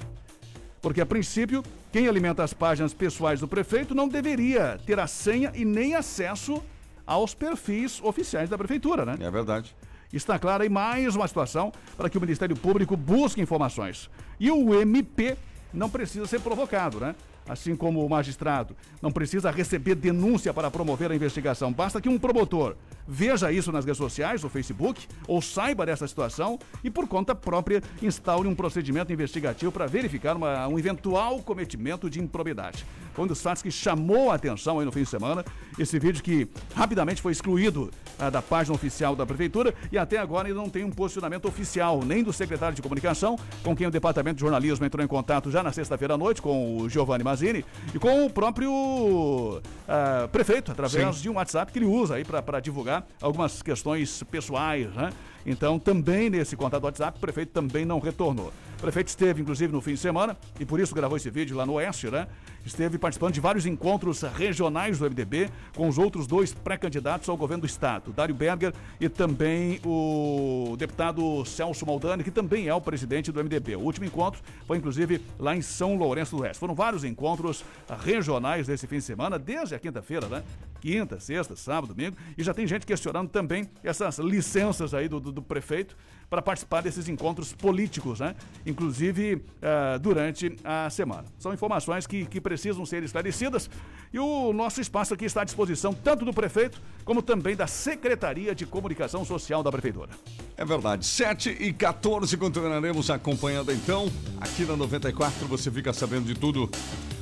Porque, 0.81 1.01
a 1.01 1.05
princípio, 1.05 1.63
quem 1.91 2.07
alimenta 2.07 2.43
as 2.43 2.53
páginas 2.53 2.93
pessoais 2.93 3.39
do 3.39 3.47
prefeito 3.47 3.95
não 3.95 4.07
deveria 4.07 4.79
ter 4.85 4.99
a 4.99 5.07
senha 5.07 5.51
e 5.55 5.65
nem 5.65 5.95
acesso 5.95 6.63
aos 7.05 7.33
perfis 7.33 7.99
oficiais 8.03 8.49
da 8.49 8.57
prefeitura, 8.57 9.03
né? 9.03 9.15
É 9.19 9.31
verdade. 9.31 9.75
Está 10.13 10.37
clara 10.37 10.63
aí 10.63 10.69
mais 10.69 11.15
uma 11.15 11.27
situação 11.27 11.71
para 11.97 12.09
que 12.09 12.17
o 12.17 12.21
Ministério 12.21 12.55
Público 12.55 12.95
busque 12.95 13.41
informações. 13.41 14.09
E 14.39 14.51
o 14.51 14.79
MP 14.79 15.37
não 15.73 15.89
precisa 15.89 16.27
ser 16.27 16.39
provocado, 16.41 16.99
né? 16.99 17.15
Assim 17.47 17.75
como 17.75 18.05
o 18.05 18.09
magistrado, 18.09 18.75
não 19.01 19.11
precisa 19.11 19.51
receber 19.51 19.95
denúncia 19.95 20.53
para 20.53 20.71
promover 20.71 21.11
a 21.11 21.15
investigação. 21.15 21.71
Basta 21.71 22.01
que 22.01 22.09
um 22.09 22.17
promotor 22.17 22.75
veja 23.07 23.51
isso 23.51 23.71
nas 23.71 23.83
redes 23.83 23.97
sociais, 23.97 24.43
no 24.43 24.49
Facebook, 24.49 25.07
ou 25.27 25.41
saiba 25.41 25.85
dessa 25.85 26.07
situação 26.07 26.59
e, 26.83 26.89
por 26.89 27.07
conta 27.07 27.35
própria, 27.35 27.81
instaure 28.01 28.47
um 28.47 28.55
procedimento 28.55 29.11
investigativo 29.11 29.71
para 29.71 29.85
verificar 29.85 30.35
uma, 30.35 30.67
um 30.67 30.79
eventual 30.79 31.39
cometimento 31.39 32.09
de 32.09 32.21
improbidade. 32.21 32.85
Foi 33.13 33.25
um 33.25 33.27
dos 33.27 33.41
fatos 33.41 33.61
que 33.61 33.71
chamou 33.71 34.31
a 34.31 34.35
atenção 34.35 34.79
aí 34.79 34.85
no 34.85 34.91
fim 34.91 35.03
de 35.03 35.09
semana. 35.09 35.43
Esse 35.81 35.97
vídeo 35.97 36.21
que 36.21 36.47
rapidamente 36.75 37.23
foi 37.23 37.31
excluído 37.31 37.89
ah, 38.19 38.29
da 38.29 38.39
página 38.39 38.75
oficial 38.75 39.15
da 39.15 39.25
Prefeitura 39.25 39.73
e 39.91 39.97
até 39.97 40.19
agora 40.19 40.47
ainda 40.47 40.59
não 40.59 40.69
tem 40.69 40.83
um 40.83 40.91
posicionamento 40.91 41.47
oficial, 41.47 42.03
nem 42.05 42.23
do 42.23 42.31
secretário 42.31 42.75
de 42.75 42.83
Comunicação, 42.83 43.35
com 43.63 43.75
quem 43.75 43.87
o 43.87 43.91
Departamento 43.91 44.35
de 44.35 44.41
Jornalismo 44.41 44.85
entrou 44.85 45.03
em 45.03 45.07
contato 45.07 45.49
já 45.49 45.63
na 45.63 45.71
sexta-feira 45.71 46.13
à 46.13 46.17
noite, 46.17 46.39
com 46.39 46.77
o 46.77 46.87
Giovanni 46.87 47.23
Mazzini, 47.23 47.65
e 47.95 47.97
com 47.97 48.27
o 48.27 48.29
próprio 48.29 49.59
ah, 49.87 50.29
prefeito, 50.31 50.71
através 50.71 51.15
Sim. 51.15 51.21
de 51.23 51.29
um 51.31 51.33
WhatsApp 51.37 51.71
que 51.71 51.79
ele 51.79 51.87
usa 51.87 52.13
aí 52.13 52.23
para 52.23 52.59
divulgar 52.59 53.03
algumas 53.19 53.63
questões 53.63 54.21
pessoais, 54.29 54.87
né? 54.93 55.09
Então, 55.43 55.79
também 55.79 56.29
nesse 56.29 56.55
contato 56.55 56.81
do 56.81 56.85
WhatsApp, 56.85 57.17
o 57.17 57.21
prefeito 57.21 57.51
também 57.51 57.85
não 57.85 57.97
retornou. 57.99 58.53
O 58.81 58.89
prefeito 58.91 59.09
esteve, 59.09 59.43
inclusive, 59.43 59.71
no 59.71 59.79
fim 59.79 59.93
de 59.93 59.99
semana, 59.99 60.35
e 60.59 60.65
por 60.65 60.79
isso 60.79 60.95
gravou 60.95 61.15
esse 61.15 61.29
vídeo 61.29 61.55
lá 61.55 61.67
no 61.67 61.73
Oeste, 61.73 62.09
né? 62.09 62.27
Esteve 62.65 62.97
participando 62.97 63.31
de 63.31 63.39
vários 63.39 63.67
encontros 63.67 64.23
regionais 64.23 64.97
do 64.97 65.07
MDB 65.07 65.51
com 65.75 65.87
os 65.87 65.99
outros 65.99 66.25
dois 66.25 66.51
pré-candidatos 66.51 67.29
ao 67.29 67.37
governo 67.37 67.61
do 67.61 67.67
Estado, 67.67 68.11
Dário 68.11 68.33
Berger 68.33 68.73
e 68.99 69.07
também 69.07 69.79
o 69.85 70.75
deputado 70.79 71.45
Celso 71.45 71.85
Maldani, 71.85 72.23
que 72.23 72.31
também 72.31 72.69
é 72.69 72.73
o 72.73 72.81
presidente 72.81 73.31
do 73.31 73.43
MDB. 73.43 73.75
O 73.75 73.81
último 73.81 74.07
encontro 74.07 74.41
foi, 74.65 74.77
inclusive, 74.77 75.21
lá 75.37 75.55
em 75.55 75.61
São 75.61 75.95
Lourenço 75.95 76.35
do 76.35 76.41
Oeste. 76.41 76.57
Foram 76.57 76.73
vários 76.73 77.03
encontros 77.03 77.63
regionais 78.03 78.65
desse 78.65 78.87
fim 78.87 78.97
de 78.97 79.03
semana, 79.03 79.37
desde 79.37 79.75
a 79.75 79.79
quinta-feira, 79.79 80.25
né? 80.27 80.41
Quinta, 80.81 81.19
sexta, 81.19 81.55
sábado, 81.55 81.93
domingo, 81.93 82.17
e 82.35 82.43
já 82.43 82.55
tem 82.55 82.65
gente 82.65 82.87
questionando 82.87 83.29
também 83.29 83.69
essas 83.83 84.17
licenças 84.17 84.95
aí 84.95 85.07
do, 85.07 85.19
do, 85.19 85.31
do 85.31 85.41
prefeito 85.43 85.95
para 86.31 86.41
participar 86.41 86.81
desses 86.81 87.09
encontros 87.09 87.51
políticos, 87.51 88.21
né? 88.21 88.33
Inclusive 88.65 89.43
ah, 89.61 89.97
durante 89.97 90.55
a 90.63 90.89
semana. 90.89 91.25
São 91.37 91.53
informações 91.53 92.07
que, 92.07 92.25
que 92.25 92.39
precisam 92.39 92.85
ser 92.85 93.03
esclarecidas 93.03 93.69
e 94.13 94.17
o 94.17 94.53
nosso 94.53 94.79
espaço 94.79 95.13
aqui 95.13 95.25
está 95.25 95.41
à 95.41 95.43
disposição 95.43 95.93
tanto 95.93 96.23
do 96.23 96.33
prefeito 96.33 96.81
como 97.03 97.21
também 97.21 97.53
da 97.53 97.67
Secretaria 97.67 98.55
de 98.55 98.65
Comunicação 98.65 99.25
Social 99.25 99.61
da 99.61 99.69
Prefeitura. 99.69 100.11
É 100.55 100.63
verdade. 100.63 101.05
7 101.05 101.49
e 101.49 101.73
14 101.73 102.37
continuaremos 102.37 103.09
acompanhando 103.09 103.73
então. 103.73 104.09
Aqui 104.39 104.63
na 104.63 104.77
94 104.77 105.45
você 105.47 105.69
fica 105.69 105.91
sabendo 105.91 106.27
de 106.27 106.35
tudo. 106.35 106.69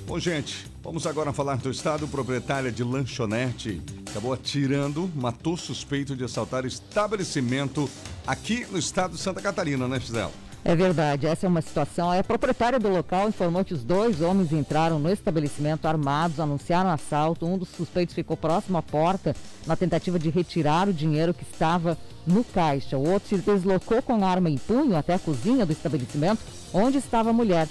Bom, 0.05 0.19
gente, 0.19 0.67
vamos 0.83 1.07
agora 1.07 1.33
falar 1.33 1.57
do 1.57 1.71
estado. 1.71 2.07
Proprietária 2.07 2.71
de 2.71 2.83
lanchonete 2.83 3.81
acabou 4.07 4.33
atirando, 4.33 5.09
matou 5.15 5.57
suspeito 5.57 6.15
de 6.15 6.23
assaltar 6.23 6.65
estabelecimento 6.65 7.89
aqui 8.29 8.63
no 8.69 8.77
estado 8.77 9.15
de 9.15 9.17
Santa 9.19 9.41
Catarina, 9.41 9.87
né, 9.87 9.99
Gisela? 9.99 10.31
É 10.63 10.75
verdade, 10.75 11.25
essa 11.25 11.47
é 11.47 11.49
uma 11.49 11.61
situação. 11.61 12.11
A 12.11 12.23
proprietária 12.23 12.77
do 12.77 12.87
local 12.89 13.27
informou 13.27 13.65
que 13.65 13.73
os 13.73 13.83
dois 13.83 14.21
homens 14.21 14.51
entraram 14.51 14.99
no 14.99 15.09
estabelecimento 15.09 15.87
armados, 15.87 16.39
anunciaram 16.39 16.91
assalto. 16.91 17.47
Um 17.47 17.57
dos 17.57 17.69
suspeitos 17.69 18.13
ficou 18.13 18.37
próximo 18.37 18.77
à 18.77 18.83
porta 18.83 19.35
na 19.65 19.75
tentativa 19.75 20.19
de 20.19 20.29
retirar 20.29 20.87
o 20.87 20.93
dinheiro 20.93 21.33
que 21.33 21.43
estava 21.43 21.97
no 22.27 22.43
caixa. 22.43 22.97
O 22.97 23.09
outro 23.09 23.29
se 23.29 23.37
deslocou 23.37 24.01
com 24.03 24.23
arma 24.23 24.49
em 24.49 24.57
punho 24.57 24.95
até 24.95 25.15
a 25.15 25.19
cozinha 25.19 25.65
do 25.65 25.71
estabelecimento, 25.71 26.41
onde 26.71 26.99
estava 26.99 27.31
a 27.31 27.33
mulher. 27.33 27.67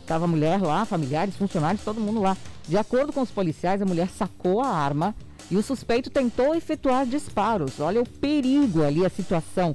Estava 0.00 0.24
a 0.24 0.28
mulher 0.28 0.62
lá, 0.62 0.84
familiares, 0.86 1.36
funcionários, 1.36 1.84
todo 1.84 2.00
mundo 2.00 2.22
lá. 2.22 2.36
De 2.66 2.78
acordo 2.78 3.12
com 3.12 3.20
os 3.20 3.30
policiais, 3.30 3.82
a 3.82 3.86
mulher 3.86 4.08
sacou 4.08 4.62
a 4.62 4.68
arma 4.68 5.14
e 5.50 5.56
o 5.56 5.62
suspeito 5.62 6.08
tentou 6.08 6.54
efetuar 6.54 7.04
disparos. 7.04 7.80
Olha 7.80 8.00
o 8.00 8.08
perigo 8.08 8.84
ali, 8.84 9.04
a 9.04 9.10
situação, 9.10 9.74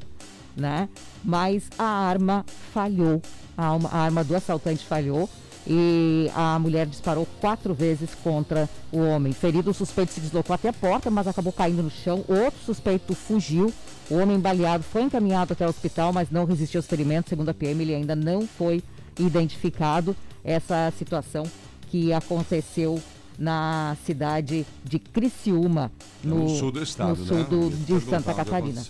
né? 0.56 0.90
Mas 1.24 1.64
a 1.78 1.84
arma 1.86 2.46
falhou. 2.74 3.22
A, 3.58 3.66
alma- 3.68 3.90
a 3.92 3.98
arma 4.00 4.24
do 4.24 4.36
assaltante 4.36 4.86
falhou 4.86 5.30
e 5.68 6.30
a 6.36 6.60
mulher 6.60 6.86
disparou 6.86 7.26
quatro 7.42 7.74
vezes 7.74 8.10
contra 8.24 8.70
o 8.92 9.00
homem. 9.00 9.34
Ferido, 9.34 9.72
o 9.72 9.74
suspeito 9.74 10.12
se 10.14 10.20
deslocou 10.20 10.54
até 10.54 10.70
a 10.70 10.74
porta, 10.74 11.10
mas 11.10 11.28
acabou 11.28 11.52
caindo 11.54 11.82
no 11.82 11.90
chão. 11.90 12.24
Outro 12.28 12.60
suspeito 12.66 13.16
fugiu. 13.16 13.74
O 14.10 14.16
homem 14.16 14.40
baleado 14.40 14.84
foi 14.84 15.02
encaminhado 15.04 15.54
até 15.54 15.66
o 15.66 15.70
hospital, 15.70 16.14
mas 16.14 16.30
não 16.30 16.46
resistiu 16.46 16.78
aos 16.80 16.86
ferimentos. 16.86 17.30
Segundo 17.30 17.50
a 17.50 17.54
PM, 17.54 17.82
ele 17.82 17.96
ainda 17.96 18.16
não 18.16 18.46
foi 18.46 18.84
identificado. 19.18 20.16
Essa 20.44 20.94
situação 20.98 21.44
que 21.90 22.14
aconteceu 22.14 23.02
na 23.38 23.98
cidade 24.06 24.66
de 24.84 24.98
Criciúma, 25.00 25.92
no, 26.24 26.40
no 26.44 26.50
sul 26.50 26.72
do 26.72 26.82
estado, 26.82 27.18
no 27.20 27.26
sul 27.26 27.38
né? 27.38 27.44
do- 27.50 27.70
de 27.70 28.00
Santa 28.02 28.34
Catarina. 28.34 28.84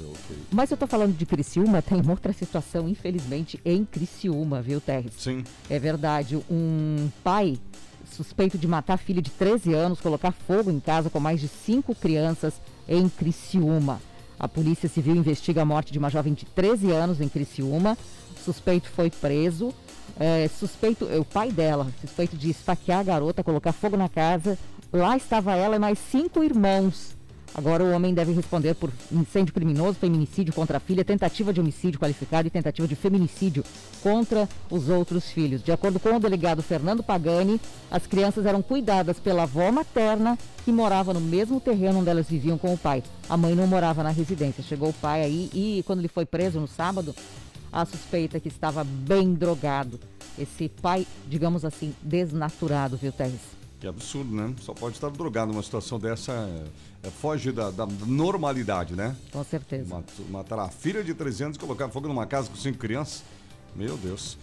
Mas 0.52 0.70
eu 0.72 0.78
tô 0.78 0.86
falando 0.88 1.16
de 1.18 1.26
Criciúma, 1.26 1.82
tem 1.82 2.00
uma 2.00 2.12
outra 2.12 2.32
situação, 2.34 2.88
infelizmente, 2.88 3.60
em 3.66 3.84
Criciúma, 3.86 4.62
viu, 4.62 4.80
Terres? 4.80 5.14
Sim. 5.18 5.44
É 5.70 5.80
verdade, 5.80 6.38
um 6.50 7.10
pai 7.24 7.58
suspeito 8.12 8.58
de 8.58 8.68
matar 8.68 8.98
filho 8.98 9.22
de 9.22 9.32
13 9.32 9.74
anos, 9.74 10.00
colocar 10.00 10.32
fogo 10.32 10.70
em 10.72 10.80
casa 10.80 11.10
com 11.10 11.20
mais 11.20 11.42
de 11.42 11.48
cinco 11.48 11.94
crianças 11.96 12.54
em 12.88 13.10
Criciúma. 13.10 14.00
A 14.40 14.48
Polícia 14.48 14.88
Civil 14.88 15.16
investiga 15.16 15.62
a 15.62 15.66
morte 15.66 15.92
de 15.92 15.98
uma 16.00 16.10
jovem 16.10 16.34
de 16.34 16.46
13 16.46 16.92
anos 16.92 17.20
em 17.22 17.28
Criciúma. 17.28 17.98
Suspeito 18.44 18.90
foi 18.90 19.10
preso. 19.10 19.74
É, 20.20 20.48
suspeito, 20.48 21.08
é, 21.12 21.20
o 21.20 21.26
pai 21.26 21.52
dela, 21.52 21.88
suspeito 22.00 22.38
de 22.38 22.50
esfaquear 22.50 23.00
a 23.00 23.04
garota, 23.04 23.44
colocar 23.44 23.74
fogo 23.74 23.98
na 23.98 24.08
casa. 24.08 24.58
Lá 24.92 25.18
estava 25.18 25.56
ela 25.56 25.76
e 25.76 25.80
mais 25.80 26.00
cinco 26.00 26.44
irmãos. 26.44 27.16
Agora 27.58 27.86
o 27.86 27.92
homem 27.94 28.14
deve 28.14 28.34
responder 28.34 28.76
por 28.76 28.92
incêndio 29.10 29.54
criminoso, 29.54 29.98
feminicídio 29.98 30.54
contra 30.54 30.76
a 30.76 30.80
filha, 30.80 31.06
tentativa 31.06 31.54
de 31.54 31.62
homicídio 31.62 31.98
qualificado 31.98 32.50
e 32.50 32.52
tentativa 32.52 32.86
de 32.86 32.96
feminicídio 32.96 33.64
contra 34.04 34.48
os 34.70 34.90
outros 34.90 35.32
filhos. 35.32 35.64
De 35.64 35.72
acordo 35.72 35.98
com 35.98 36.18
o 36.18 36.20
delegado 36.20 36.62
Fernando 36.62 37.02
Pagani, 37.02 37.62
as 37.90 38.06
crianças 38.06 38.46
eram 38.46 38.62
cuidadas 38.62 39.20
pela 39.20 39.44
avó 39.44 39.72
materna 39.72 40.38
que 40.66 40.72
morava 40.72 41.14
no 41.14 41.22
mesmo 41.22 41.62
terreno 41.62 42.00
onde 42.00 42.10
elas 42.10 42.28
viviam 42.28 42.58
com 42.58 42.74
o 42.74 42.78
pai. 42.78 43.02
A 43.30 43.38
mãe 43.38 43.56
não 43.56 43.68
morava 43.68 44.04
na 44.04 44.10
residência. 44.10 44.62
Chegou 44.62 44.90
o 44.90 44.94
pai 44.94 45.22
aí 45.22 45.50
e 45.54 45.82
quando 45.88 46.00
ele 46.00 46.10
foi 46.10 46.26
preso 46.26 46.60
no 46.60 46.68
sábado, 46.68 47.16
a 47.76 47.86
suspeita 47.86 48.38
é 48.38 48.40
que 48.40 48.48
estava 48.48 48.84
bem 48.84 49.34
drogado. 49.34 50.00
Esse 50.40 50.70
pai, 50.70 51.06
digamos 51.28 51.66
assim, 51.66 51.94
desnaturado, 52.02 52.96
viu, 52.98 53.12
Terres? 53.12 53.40
Que 53.80 53.88
absurdo, 53.88 54.34
né? 54.34 54.54
Só 54.62 54.74
pode 54.74 54.96
estar 54.96 55.10
drogado 55.10 55.52
numa 55.52 55.62
situação 55.62 56.00
dessa. 56.00 56.32
é, 57.04 57.08
é, 57.08 57.12
foge 57.12 57.52
da, 57.52 57.70
da 57.72 57.86
normalidade, 57.86 58.96
né? 58.96 59.16
Com 59.32 59.44
certeza. 59.44 59.94
Mat- 59.94 60.20
Matar 60.30 60.60
a 60.60 60.70
filha 60.70 61.04
de 61.04 61.14
13 61.14 61.44
anos 61.44 61.58
e 61.58 61.60
colocar 61.60 61.90
fogo 61.90 62.08
numa 62.08 62.26
casa 62.26 62.50
com 62.50 62.56
cinco 62.56 62.78
crianças. 62.78 63.24
Meu 63.76 63.98
Deus. 63.98 64.38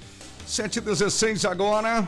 7h16 0.47 1.49
agora. 1.51 2.07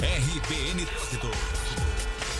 RBN 0.00 0.84
Trânsito. 0.84 1.65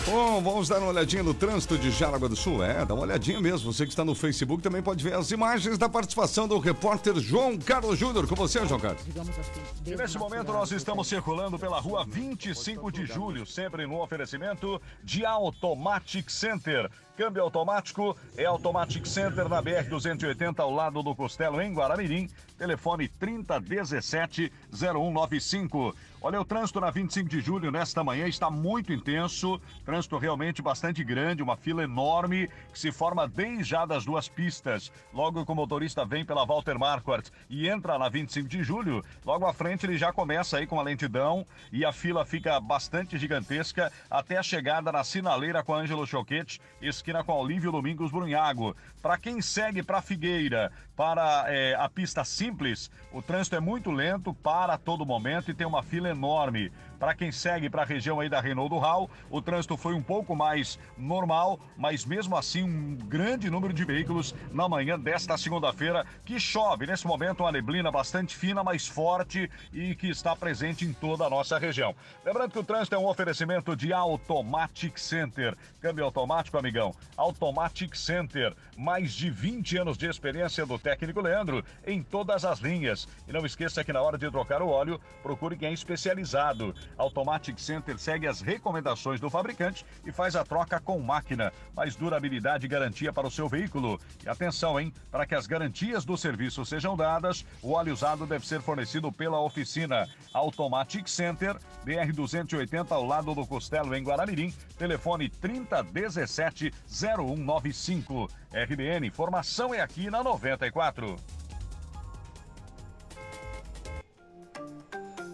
Bom, 0.09 0.41
vamos 0.41 0.69
dar 0.69 0.79
uma 0.79 0.87
olhadinha 0.87 1.21
no 1.21 1.33
trânsito 1.33 1.77
de 1.77 1.91
Jaraguá 1.91 2.29
do 2.29 2.35
Sul. 2.35 2.63
É, 2.63 2.85
dá 2.85 2.93
uma 2.93 3.03
olhadinha 3.03 3.41
mesmo. 3.41 3.73
Você 3.73 3.83
que 3.83 3.91
está 3.91 4.05
no 4.05 4.15
Facebook 4.15 4.63
também 4.63 4.81
pode 4.81 5.03
ver 5.03 5.13
as 5.13 5.31
imagens 5.31 5.77
da 5.77 5.89
participação 5.89 6.47
do 6.47 6.57
repórter 6.59 7.19
João 7.19 7.57
Carlos 7.57 7.99
Júnior. 7.99 8.25
Com 8.25 8.33
você, 8.33 8.65
João 8.65 8.79
Carlos. 8.79 9.01
Assim, 9.01 9.61
E 9.85 9.95
nesse 9.97 10.17
momento 10.17 10.53
nós 10.53 10.71
estamos 10.71 11.09
circulando 11.09 11.59
pela 11.59 11.81
rua 11.81 12.05
25 12.07 12.89
de 12.89 13.05
julho, 13.05 13.45
sempre 13.45 13.85
no 13.85 14.01
oferecimento 14.01 14.81
de 15.03 15.25
Automatic 15.25 16.29
Center. 16.29 16.89
Câmbio 17.17 17.41
automático 17.41 18.15
é 18.37 18.45
Automatic 18.45 19.07
Center 19.07 19.49
na 19.49 19.59
BR-280 19.59 20.59
ao 20.59 20.71
lado 20.71 21.01
do 21.01 21.15
Costelo 21.15 21.59
em 21.59 21.73
Guaramirim. 21.73 22.29
Telefone 22.59 23.09
3017-0195. 23.09 25.95
Olha, 26.19 26.41
o 26.41 26.45
trânsito 26.45 26.81
na 26.81 26.89
25 26.89 27.29
de 27.29 27.39
julho 27.39 27.71
nesta 27.71 28.03
manhã 28.03 28.27
está 28.27 28.49
muito 28.49 28.91
intenso. 28.91 29.61
Trânsito 29.85 30.17
realmente 30.17 30.63
bastante 30.63 31.03
grande, 31.03 31.43
uma 31.43 31.55
fila 31.55 31.83
enorme 31.83 32.49
que 32.73 32.79
se 32.79 32.91
forma 32.91 33.27
desde 33.27 33.63
já 33.63 33.85
das 33.85 34.03
duas 34.03 34.27
pistas. 34.27 34.91
Logo 35.13 35.45
que 35.45 35.51
o 35.51 35.55
motorista 35.55 36.03
vem 36.03 36.25
pela 36.25 36.43
Walter 36.43 36.77
Marquardt 36.77 37.31
e 37.47 37.69
entra 37.69 37.99
na 37.99 38.09
25 38.09 38.49
de 38.49 38.63
julho, 38.63 39.05
logo 39.23 39.45
à 39.45 39.53
frente 39.53 39.85
ele 39.85 39.97
já 39.97 40.11
começa 40.11 40.57
aí 40.57 40.65
com 40.65 40.79
a 40.79 40.83
lentidão 40.83 41.45
e 41.71 41.85
a 41.85 41.91
fila 41.91 42.25
fica 42.25 42.59
bastante 42.59 43.17
gigantesca 43.17 43.91
até 44.09 44.37
a 44.37 44.43
chegada 44.43 44.91
na 44.91 45.03
sinaleira 45.03 45.63
com 45.63 45.75
Ângelo 45.75 46.07
Choquete, 46.07 46.59
esquina 47.07 47.23
com 47.23 47.31
Olívio 47.31 47.71
Domingos 47.71 48.11
Brunhago. 48.11 48.75
Para 49.01 49.17
quem 49.17 49.41
segue 49.41 49.81
para 49.81 50.01
Figueira, 50.01 50.71
para 50.97 51.45
é, 51.47 51.75
a 51.75 51.87
pista 51.87 52.25
simples, 52.25 52.89
o 53.13 53.21
trânsito 53.21 53.55
é 53.55 53.59
muito 53.59 53.91
lento, 53.91 54.33
para 54.33 54.79
todo 54.79 55.05
momento 55.05 55.51
e 55.51 55.53
tem 55.53 55.67
uma 55.67 55.83
fila 55.83 56.09
enorme. 56.09 56.71
Para 56.99 57.13
quem 57.13 57.31
segue 57.31 57.69
para 57.69 57.83
a 57.83 57.85
região 57.85 58.19
aí 58.19 58.27
da 58.27 58.41
Reinaldo 58.41 58.79
Hall, 58.79 59.07
o 59.29 59.39
trânsito 59.39 59.77
foi 59.77 59.93
um 59.93 60.01
pouco 60.01 60.35
mais 60.35 60.79
normal, 60.97 61.59
mas 61.77 62.03
mesmo 62.03 62.35
assim 62.35 62.63
um 62.63 62.95
grande 62.95 63.51
número 63.51 63.71
de 63.71 63.85
veículos 63.85 64.33
na 64.51 64.67
manhã 64.67 64.99
desta 64.99 65.37
segunda-feira 65.37 66.03
que 66.25 66.39
chove. 66.39 66.87
Nesse 66.87 67.05
momento 67.05 67.41
uma 67.41 67.51
neblina 67.51 67.91
bastante 67.91 68.35
fina, 68.35 68.63
mas 68.63 68.87
forte 68.87 69.47
e 69.71 69.93
que 69.93 70.09
está 70.09 70.35
presente 70.35 70.85
em 70.85 70.91
toda 70.91 71.25
a 71.25 71.29
nossa 71.29 71.59
região. 71.59 71.93
Lembrando 72.25 72.51
que 72.51 72.59
o 72.59 72.63
trânsito 72.63 72.95
é 72.95 72.97
um 72.97 73.05
oferecimento 73.05 73.75
de 73.75 73.93
Automatic 73.93 74.97
Center. 74.97 75.55
Câmbio 75.79 76.03
automático, 76.03 76.57
amigão. 76.57 76.95
Automatic 77.15 77.95
Center. 77.95 78.55
Mais 78.75 79.13
de 79.13 79.29
20 79.29 79.77
anos 79.77 79.97
de 79.99 80.07
experiência 80.07 80.65
do 80.65 80.79
técnico 80.87 81.19
Leandro 81.19 81.65
em 81.85 82.01
todas 82.01 82.45
as 82.45 82.59
linhas. 82.59 83.09
E 83.27 83.33
não 83.33 83.45
esqueça 83.45 83.83
que 83.83 83.91
na 83.91 84.01
hora 84.01 84.17
de 84.17 84.31
trocar 84.31 84.61
o 84.61 84.69
óleo, 84.69 85.01
procure 85.21 85.57
quem 85.57 85.67
é 85.67 85.73
especializado. 85.73 86.73
Automatic 86.97 87.59
Center 87.59 87.99
segue 87.99 88.25
as 88.25 88.39
recomendações 88.39 89.19
do 89.19 89.29
fabricante 89.29 89.85
e 90.05 90.13
faz 90.13 90.33
a 90.37 90.45
troca 90.45 90.79
com 90.79 90.97
máquina. 90.99 91.51
Mais 91.75 91.97
durabilidade 91.97 92.65
e 92.65 92.69
garantia 92.69 93.11
para 93.11 93.27
o 93.27 93.31
seu 93.31 93.49
veículo. 93.49 93.99
E 94.25 94.29
atenção, 94.29 94.79
hein? 94.79 94.93
Para 95.11 95.25
que 95.25 95.35
as 95.35 95.45
garantias 95.45 96.05
do 96.05 96.15
serviço 96.15 96.65
sejam 96.65 96.95
dadas, 96.95 97.45
o 97.61 97.73
óleo 97.73 97.91
usado 97.91 98.25
deve 98.25 98.47
ser 98.47 98.61
fornecido 98.61 99.11
pela 99.11 99.41
oficina 99.41 100.07
Automatic 100.33 101.09
Center, 101.09 101.57
BR 101.83 102.13
280 102.13 102.95
ao 102.95 103.05
lado 103.05 103.35
do 103.35 103.45
Costelo 103.45 103.93
em 103.93 104.03
Guaramirim. 104.03 104.53
Telefone 104.77 105.27
3017 105.27 106.71
0195. 106.87 108.29
RBN, 108.53 109.05
informação 109.05 109.73
é 109.73 109.81
aqui 109.81 110.09
na 110.09 110.23
94. 110.23 110.76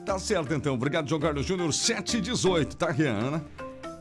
Tá 0.06 0.20
certo 0.20 0.54
então. 0.54 0.74
Obrigado, 0.74 1.08
João 1.08 1.22
Carlos 1.22 1.46
Júnior. 1.46 1.74
718, 1.74 2.76
tá, 2.76 2.92
Rihanna? 2.92 3.44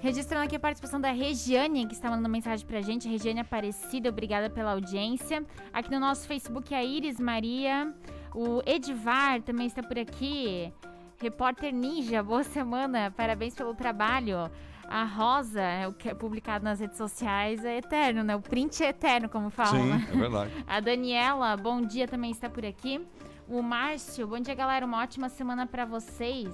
Registrando 0.01 0.45
aqui 0.45 0.57
a 0.57 0.61
participação 0.61 1.01
da 1.01 1.13
Regiane, 1.13 1.87
que 1.87 1.95
está 1.95 2.11
mandando 2.11 2.29
mensagem 2.29 2.67
pra 2.67 2.81
gente. 2.81 3.09
Regiane 3.09 3.39
Aparecida, 3.39 4.09
obrigada 4.09 4.51
pela 4.51 4.73
audiência. 4.73 5.47
Aqui 5.73 5.93
no 5.93 6.01
nosso 6.01 6.27
Facebook, 6.27 6.75
a 6.75 6.83
Iris 6.83 7.21
Maria. 7.21 7.95
O 8.35 8.61
Edivar 8.67 9.41
também 9.43 9.67
está 9.67 9.81
por 9.81 9.97
aqui. 9.97 10.73
Repórter 11.21 11.73
Ninja, 11.73 12.21
boa 12.21 12.43
semana, 12.43 13.13
parabéns 13.13 13.55
pelo 13.55 13.77
trabalho. 13.77 14.51
A 14.93 15.05
Rosa, 15.05 15.63
o 15.89 15.95
que 15.95 16.11
é 16.11 16.15
publicado 16.15 16.63
nas 16.63 16.79
redes 16.79 16.99
sociais, 16.99 17.65
é 17.65 17.79
eterno, 17.79 18.23
né? 18.23 18.37
O 18.37 18.43
print 18.43 18.85
é 18.85 18.89
eterno, 18.89 19.27
como 19.27 19.49
falam. 19.49 19.81
Sim, 19.81 19.89
né? 19.89 20.09
é 20.13 20.17
verdade. 20.17 20.53
A 20.69 20.81
Daniela, 20.81 21.57
bom 21.57 21.81
dia, 21.81 22.07
também 22.07 22.31
está 22.31 22.47
por 22.51 22.63
aqui. 22.67 23.01
O 23.49 23.63
Márcio, 23.63 24.27
bom 24.27 24.39
dia, 24.39 24.55
galera. 24.55 24.85
Uma 24.85 25.01
ótima 25.03 25.31
semana 25.31 25.67
para 25.67 25.87
vocês. 25.87 26.51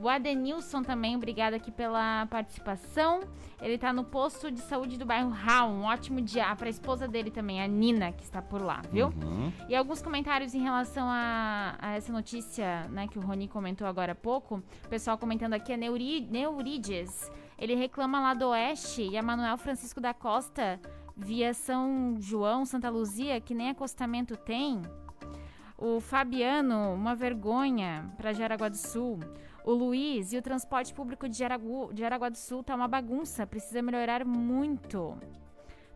O 0.00 0.08
Adenilson 0.08 0.82
também, 0.82 1.14
obrigado 1.14 1.52
aqui 1.52 1.70
pela 1.70 2.24
participação. 2.30 3.20
Ele 3.60 3.76
tá 3.76 3.92
no 3.92 4.02
posto 4.02 4.50
de 4.50 4.60
saúde 4.60 4.96
do 4.96 5.04
bairro 5.04 5.28
Raul. 5.28 5.74
Um 5.74 5.82
ótimo 5.82 6.22
dia 6.22 6.54
para 6.56 6.68
a 6.68 6.70
esposa 6.70 7.06
dele 7.06 7.30
também, 7.30 7.60
a 7.60 7.66
Nina, 7.66 8.12
que 8.12 8.22
está 8.22 8.40
por 8.40 8.62
lá, 8.62 8.80
viu? 8.90 9.08
Uhum. 9.08 9.52
E 9.68 9.76
alguns 9.76 10.00
comentários 10.00 10.54
em 10.54 10.62
relação 10.62 11.06
a, 11.06 11.76
a 11.78 11.96
essa 11.96 12.10
notícia, 12.12 12.88
né, 12.88 13.08
que 13.08 13.18
o 13.18 13.22
Rony 13.22 13.46
comentou 13.46 13.86
agora 13.86 14.12
há 14.12 14.14
pouco. 14.14 14.62
O 14.86 14.88
pessoal 14.88 15.18
comentando 15.18 15.52
aqui, 15.52 15.70
a 15.70 15.76
Neuri, 15.76 16.26
Neurides. 16.30 17.30
Ele 17.58 17.74
reclama 17.74 18.20
lá 18.20 18.34
do 18.34 18.48
Oeste 18.48 19.02
e 19.02 19.16
a 19.16 19.22
Manuel 19.22 19.58
Francisco 19.58 20.00
da 20.00 20.14
Costa, 20.14 20.80
via 21.16 21.52
São 21.52 22.16
João, 22.20 22.64
Santa 22.64 22.88
Luzia, 22.88 23.40
que 23.40 23.54
nem 23.54 23.70
acostamento 23.70 24.36
tem. 24.36 24.80
O 25.76 26.00
Fabiano, 26.00 26.94
uma 26.94 27.14
vergonha 27.14 28.12
para 28.16 28.32
Jaraguá 28.32 28.68
do 28.68 28.76
Sul. 28.76 29.18
O 29.64 29.72
Luiz 29.72 30.32
e 30.32 30.38
o 30.38 30.42
transporte 30.42 30.94
público 30.94 31.28
de 31.28 31.36
Jaragu, 31.36 31.92
de 31.92 32.00
Jaraguá 32.00 32.28
do 32.28 32.36
Sul 32.36 32.62
tá 32.62 32.74
uma 32.74 32.88
bagunça, 32.88 33.46
precisa 33.46 33.82
melhorar 33.82 34.24
muito. 34.24 35.18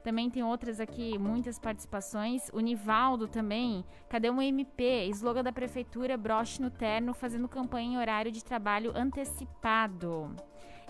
Também 0.02 0.28
tem 0.28 0.42
outras 0.42 0.80
aqui, 0.80 1.16
muitas 1.16 1.60
participações. 1.60 2.50
O 2.52 2.58
Nivaldo 2.58 3.28
também. 3.28 3.84
Cadê 4.08 4.30
um 4.30 4.42
MP? 4.42 5.06
Slogan 5.10 5.44
da 5.44 5.52
prefeitura, 5.52 6.16
broche 6.16 6.60
no 6.60 6.70
terno, 6.70 7.14
fazendo 7.14 7.48
campanha 7.48 7.92
em 7.92 7.98
horário 7.98 8.32
de 8.32 8.44
trabalho 8.44 8.92
antecipado. 8.96 10.34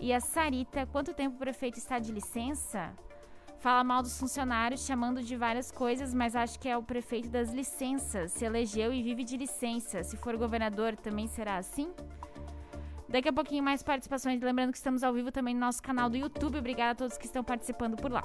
E 0.03 0.13
a 0.13 0.19
Sarita, 0.19 0.85
quanto 0.85 1.15
tempo 1.15 1.37
o 1.37 1.39
prefeito 1.39 1.79
está 1.79 2.01
de 2.01 2.11
licença? 2.11 2.93
Fala 3.61 3.85
mal 3.85 4.03
dos 4.03 4.19
funcionários, 4.19 4.85
chamando 4.85 5.23
de 5.23 5.37
várias 5.37 5.71
coisas, 5.71 6.13
mas 6.13 6.35
acho 6.35 6.59
que 6.59 6.69
é 6.69 6.77
o 6.77 6.83
prefeito 6.83 7.29
das 7.29 7.53
licenças. 7.53 8.33
Se 8.33 8.45
elegeu 8.45 8.93
e 8.93 9.01
vive 9.01 9.23
de 9.23 9.37
licença. 9.37 10.03
Se 10.03 10.17
for 10.17 10.37
governador, 10.37 10.97
também 10.97 11.29
será 11.29 11.57
assim? 11.57 11.95
Daqui 13.13 13.29
a 13.29 13.33
pouquinho 13.33 13.63
mais 13.63 13.83
participações. 13.83 14.41
Lembrando 14.41 14.73
que 14.73 14.79
estamos 14.79 15.03
ao 15.03 15.13
vivo 15.13 15.31
também 15.31 15.53
no 15.53 15.61
nosso 15.61 15.83
canal 15.83 16.09
do 16.09 16.17
YouTube. 16.17 16.57
Obrigada 16.57 16.93
a 16.93 16.95
todos 16.95 17.19
que 17.19 17.27
estão 17.27 17.45
participando 17.45 17.95
por 17.95 18.11
lá. 18.11 18.25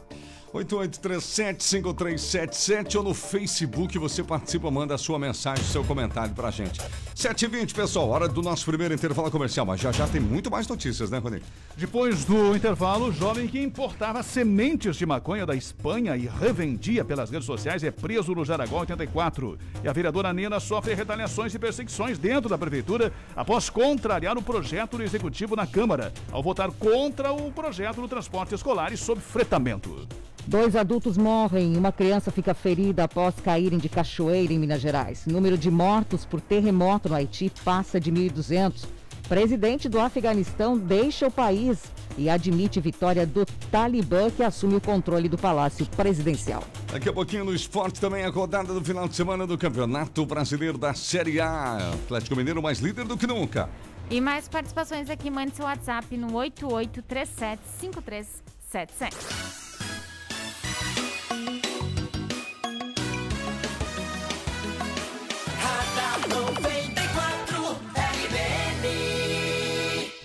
8837-5377 0.53 2.95
ou 2.95 3.03
no 3.03 3.13
Facebook 3.13 3.99
você 3.99 4.23
participa, 4.23 4.71
manda 4.71 4.95
a 4.95 4.97
sua 4.97 5.19
mensagem, 5.19 5.61
seu 5.65 5.83
comentário 5.83 6.33
pra 6.33 6.49
gente. 6.51 6.79
7h20, 7.13 7.75
pessoal, 7.75 8.07
hora 8.07 8.29
do 8.29 8.41
nosso 8.41 8.65
primeiro 8.65 8.93
intervalo 8.93 9.29
comercial, 9.29 9.65
mas 9.65 9.81
já 9.81 9.91
já 9.91 10.07
tem 10.07 10.21
muito 10.21 10.49
mais 10.49 10.69
notícias, 10.69 11.11
né, 11.11 11.17
Rony? 11.17 11.43
Depois 11.75 12.23
do 12.23 12.55
intervalo, 12.55 13.07
o 13.07 13.11
jovem 13.11 13.45
que 13.45 13.61
importava 13.61 14.23
sementes 14.23 14.95
de 14.95 15.05
maconha 15.05 15.45
da 15.45 15.53
Espanha 15.53 16.15
e 16.15 16.27
revendia 16.27 17.03
pelas 17.03 17.29
redes 17.29 17.45
sociais 17.45 17.83
é 17.83 17.91
preso 17.91 18.33
no 18.33 18.45
Jaraguá 18.45 18.79
84. 18.79 19.59
E 19.83 19.89
a 19.89 19.91
vereadora 19.91 20.31
Nena 20.31 20.61
sofre 20.61 20.93
retaliações 20.93 21.53
e 21.53 21.59
perseguições 21.59 22.17
dentro 22.17 22.49
da 22.49 22.57
prefeitura 22.57 23.11
após 23.35 23.69
contrariar 23.69 24.37
o 24.37 24.41
projeto 24.41 24.76
do 24.85 25.01
executivo 25.01 25.55
na 25.55 25.65
Câmara, 25.65 26.13
ao 26.31 26.43
votar 26.43 26.69
contra 26.71 27.31
o 27.31 27.51
projeto 27.51 27.99
do 27.99 28.07
transporte 28.07 28.53
escolar 28.53 28.93
e 28.93 28.97
sob 28.97 29.19
fretamento. 29.19 30.07
Dois 30.45 30.75
adultos 30.75 31.17
morrem 31.17 31.73
e 31.73 31.77
uma 31.77 31.91
criança 31.91 32.31
fica 32.31 32.53
ferida 32.53 33.03
após 33.03 33.35
caírem 33.35 33.79
de 33.79 33.89
cachoeira 33.89 34.53
em 34.53 34.59
Minas 34.59 34.79
Gerais. 34.79 35.25
O 35.25 35.31
número 35.31 35.57
de 35.57 35.71
mortos 35.71 36.23
por 36.23 36.39
terremoto 36.39 37.09
no 37.09 37.15
Haiti 37.15 37.51
passa 37.65 37.99
de 37.99 38.11
1.200. 38.11 38.85
Presidente 39.27 39.89
do 39.89 39.99
Afeganistão 39.99 40.77
deixa 40.77 41.27
o 41.27 41.31
país 41.31 41.79
e 42.17 42.29
admite 42.29 42.79
vitória 42.79 43.25
do 43.25 43.45
Talibã 43.69 44.29
que 44.29 44.41
assume 44.41 44.75
o 44.75 44.81
controle 44.81 45.27
do 45.27 45.37
Palácio 45.37 45.85
Presidencial. 45.85 46.63
Daqui 46.91 47.09
a 47.09 47.13
pouquinho 47.13 47.43
no 47.43 47.53
esporte 47.53 47.99
também 47.99 48.23
a 48.23 48.29
rodada 48.29 48.73
do 48.73 48.83
final 48.83 49.07
de 49.07 49.15
semana 49.15 49.45
do 49.45 49.57
Campeonato 49.57 50.25
Brasileiro 50.25 50.77
da 50.77 50.93
Série 50.93 51.41
A. 51.41 51.91
Atlético 52.05 52.37
Mineiro 52.37 52.61
mais 52.61 52.79
líder 52.79 53.05
do 53.05 53.17
que 53.17 53.27
nunca. 53.27 53.69
E 54.09 54.21
mais 54.21 54.47
participações 54.47 55.09
aqui, 55.09 55.29
mande 55.29 55.53
seu 55.55 55.65
WhatsApp 55.65 56.15
no 56.15 56.27
88375377. 56.27 59.13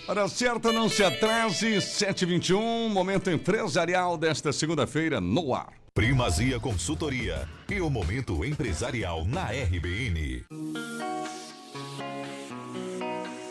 Hora 0.07 0.27
certa, 0.27 0.71
não 0.71 0.87
se 0.87 1.03
atrase, 1.03 1.77
7h21, 1.77 2.89
momento 2.89 3.31
empresarial 3.31 4.15
desta 4.15 4.53
segunda-feira 4.53 5.19
no 5.19 5.55
ar. 5.55 5.73
Primazia 5.93 6.59
Consultoria 6.59 7.49
e 7.69 7.81
o 7.81 7.89
momento 7.89 8.45
empresarial 8.45 9.25
na 9.25 9.45
RBN. 9.45 10.45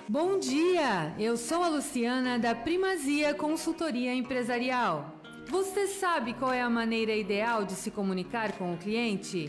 Bom 0.08 0.40
dia! 0.40 1.14
Eu 1.16 1.36
sou 1.36 1.62
a 1.62 1.68
Luciana 1.68 2.36
da 2.36 2.56
Primazia 2.56 3.32
Consultoria 3.34 4.12
Empresarial. 4.12 5.14
Você 5.48 5.86
sabe 5.86 6.34
qual 6.34 6.52
é 6.52 6.60
a 6.60 6.68
maneira 6.68 7.14
ideal 7.14 7.64
de 7.64 7.74
se 7.74 7.88
comunicar 7.88 8.52
com 8.58 8.74
o 8.74 8.76
cliente? 8.76 9.48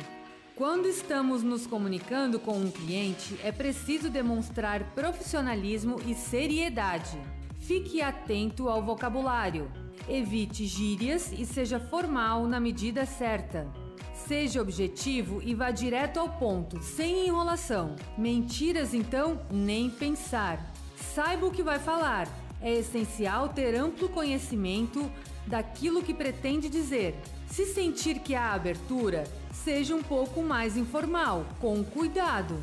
Quando 0.56 0.88
estamos 0.88 1.42
nos 1.42 1.66
comunicando 1.66 2.40
com 2.40 2.56
um 2.56 2.70
cliente, 2.70 3.36
é 3.44 3.52
preciso 3.52 4.12
demonstrar 4.12 4.94
profissionalismo 4.94 6.00
e 6.06 6.14
seriedade. 6.14 7.20
Fique 7.58 8.00
atento 8.00 8.70
ao 8.70 8.84
vocabulário. 8.84 9.72
Evite 10.08 10.68
gírias 10.68 11.32
e 11.32 11.48
seja 11.48 11.80
formal 11.80 12.46
na 12.46 12.60
medida 12.60 13.08
certa. 13.08 13.83
Seja 14.28 14.62
objetivo 14.62 15.42
e 15.44 15.54
vá 15.54 15.70
direto 15.70 16.18
ao 16.18 16.30
ponto, 16.30 16.82
sem 16.82 17.28
enrolação. 17.28 17.96
Mentiras, 18.18 18.94
então, 18.94 19.42
nem 19.52 19.90
pensar. 19.90 20.74
Saiba 21.14 21.46
o 21.48 21.52
que 21.52 21.62
vai 21.62 21.78
falar. 21.78 22.30
É 22.62 22.72
essencial 22.72 23.50
ter 23.50 23.76
amplo 23.76 24.08
conhecimento 24.08 25.12
daquilo 25.46 26.02
que 26.02 26.14
pretende 26.14 26.70
dizer. 26.70 27.16
Se 27.48 27.66
sentir 27.66 28.20
que 28.20 28.34
há 28.34 28.54
abertura, 28.54 29.26
seja 29.52 29.94
um 29.94 30.02
pouco 30.02 30.42
mais 30.42 30.78
informal, 30.78 31.46
com 31.60 31.84
cuidado. 31.84 32.58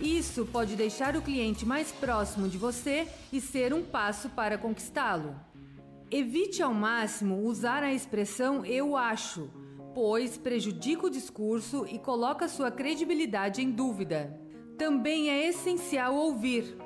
Isso 0.00 0.46
pode 0.46 0.76
deixar 0.76 1.16
o 1.16 1.22
cliente 1.22 1.66
mais 1.66 1.90
próximo 1.90 2.48
de 2.48 2.56
você 2.56 3.08
e 3.32 3.40
ser 3.40 3.74
um 3.74 3.82
passo 3.82 4.28
para 4.28 4.56
conquistá-lo. 4.56 5.34
Evite 6.10 6.62
ao 6.62 6.72
máximo 6.72 7.42
usar 7.42 7.82
a 7.82 7.92
expressão 7.92 8.64
eu 8.64 8.96
acho, 8.96 9.50
pois 9.94 10.36
prejudica 10.36 11.06
o 11.06 11.10
discurso 11.10 11.86
e 11.86 11.98
coloca 11.98 12.48
sua 12.48 12.70
credibilidade 12.70 13.60
em 13.60 13.70
dúvida. 13.70 14.38
Também 14.78 15.28
é 15.28 15.48
essencial 15.48 16.14
ouvir. 16.14 16.76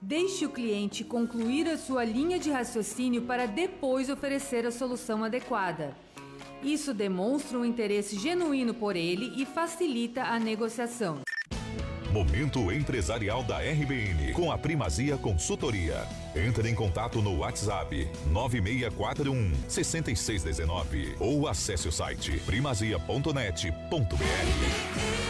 Deixe 0.00 0.44
o 0.44 0.50
cliente 0.50 1.02
concluir 1.02 1.68
a 1.68 1.78
sua 1.78 2.04
linha 2.04 2.38
de 2.38 2.50
raciocínio 2.50 3.22
para 3.22 3.46
depois 3.46 4.10
oferecer 4.10 4.66
a 4.66 4.70
solução 4.70 5.24
adequada. 5.24 5.96
Isso 6.62 6.94
demonstra 6.94 7.58
um 7.58 7.64
interesse 7.64 8.18
genuíno 8.18 8.74
por 8.74 8.96
ele 8.96 9.32
e 9.40 9.44
facilita 9.44 10.22
a 10.22 10.38
negociação. 10.38 11.23
Momento 12.14 12.70
empresarial 12.70 13.42
da 13.42 13.58
RBN 13.58 14.32
com 14.34 14.52
a 14.52 14.56
Primazia 14.56 15.18
Consultoria. 15.18 16.06
Entre 16.36 16.70
em 16.70 16.74
contato 16.74 17.20
no 17.20 17.38
WhatsApp 17.38 18.08
9641 18.28 19.52
6619 19.66 21.16
ou 21.18 21.48
acesse 21.48 21.88
o 21.88 21.92
site 21.92 22.38
primazia.net.br. 22.46 25.23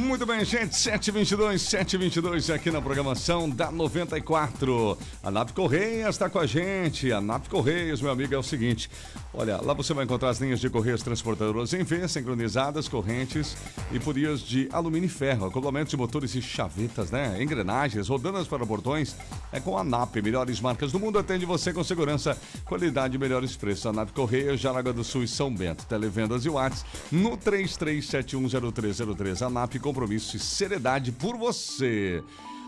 Muito 0.00 0.24
bem, 0.24 0.42
gente. 0.46 0.74
722, 0.74 1.60
722 1.60 2.48
aqui 2.48 2.70
na 2.70 2.80
programação 2.80 3.50
da 3.50 3.70
94. 3.70 4.96
A 5.22 5.30
NAP 5.30 5.50
Correias 5.50 6.14
está 6.14 6.30
com 6.30 6.38
a 6.38 6.46
gente. 6.46 7.12
A 7.12 7.20
NAP 7.20 7.48
Correias, 7.48 8.00
meu 8.00 8.10
amigo, 8.10 8.34
é 8.34 8.38
o 8.38 8.42
seguinte: 8.42 8.90
olha, 9.34 9.60
lá 9.60 9.74
você 9.74 9.92
vai 9.92 10.06
encontrar 10.06 10.30
as 10.30 10.40
linhas 10.40 10.58
de 10.58 10.70
correias 10.70 11.02
transportadoras 11.02 11.74
em 11.74 11.84
V, 11.84 12.08
sincronizadas, 12.08 12.88
correntes 12.88 13.54
e 13.92 14.00
polias 14.00 14.40
de 14.40 14.70
alumínio 14.72 15.06
e 15.06 15.10
ferro, 15.10 15.44
acoplamentos 15.46 15.90
de 15.90 15.98
motores 15.98 16.34
e 16.34 16.40
chavetas, 16.40 17.10
né? 17.10 17.36
Engrenagens, 17.40 18.08
rodanas 18.08 18.48
para 18.48 18.64
portões. 18.64 19.14
É 19.52 19.60
com 19.60 19.76
a 19.76 19.84
NAP. 19.84 20.16
Melhores 20.22 20.60
marcas 20.60 20.92
do 20.92 20.98
mundo 20.98 21.18
atende 21.18 21.44
você 21.44 21.74
com 21.74 21.84
segurança, 21.84 22.38
qualidade 22.64 23.16
e 23.16 23.18
melhores 23.18 23.54
preços. 23.54 23.84
A 23.84 23.92
NAP 23.92 24.12
Correias, 24.12 24.60
Jaraguá 24.60 24.92
do 24.92 25.04
Sul 25.04 25.24
e 25.24 25.28
São 25.28 25.54
Bento. 25.54 25.84
Televendas 25.84 26.46
e 26.46 26.48
Whats 26.48 26.86
no 27.12 27.36
33710303. 27.36 29.46
A 29.46 29.50
NAP 29.50 29.78
compromisso 29.90 30.36
e 30.36 30.40
seriedade 30.40 31.10
por 31.10 31.36
você. 31.36 32.22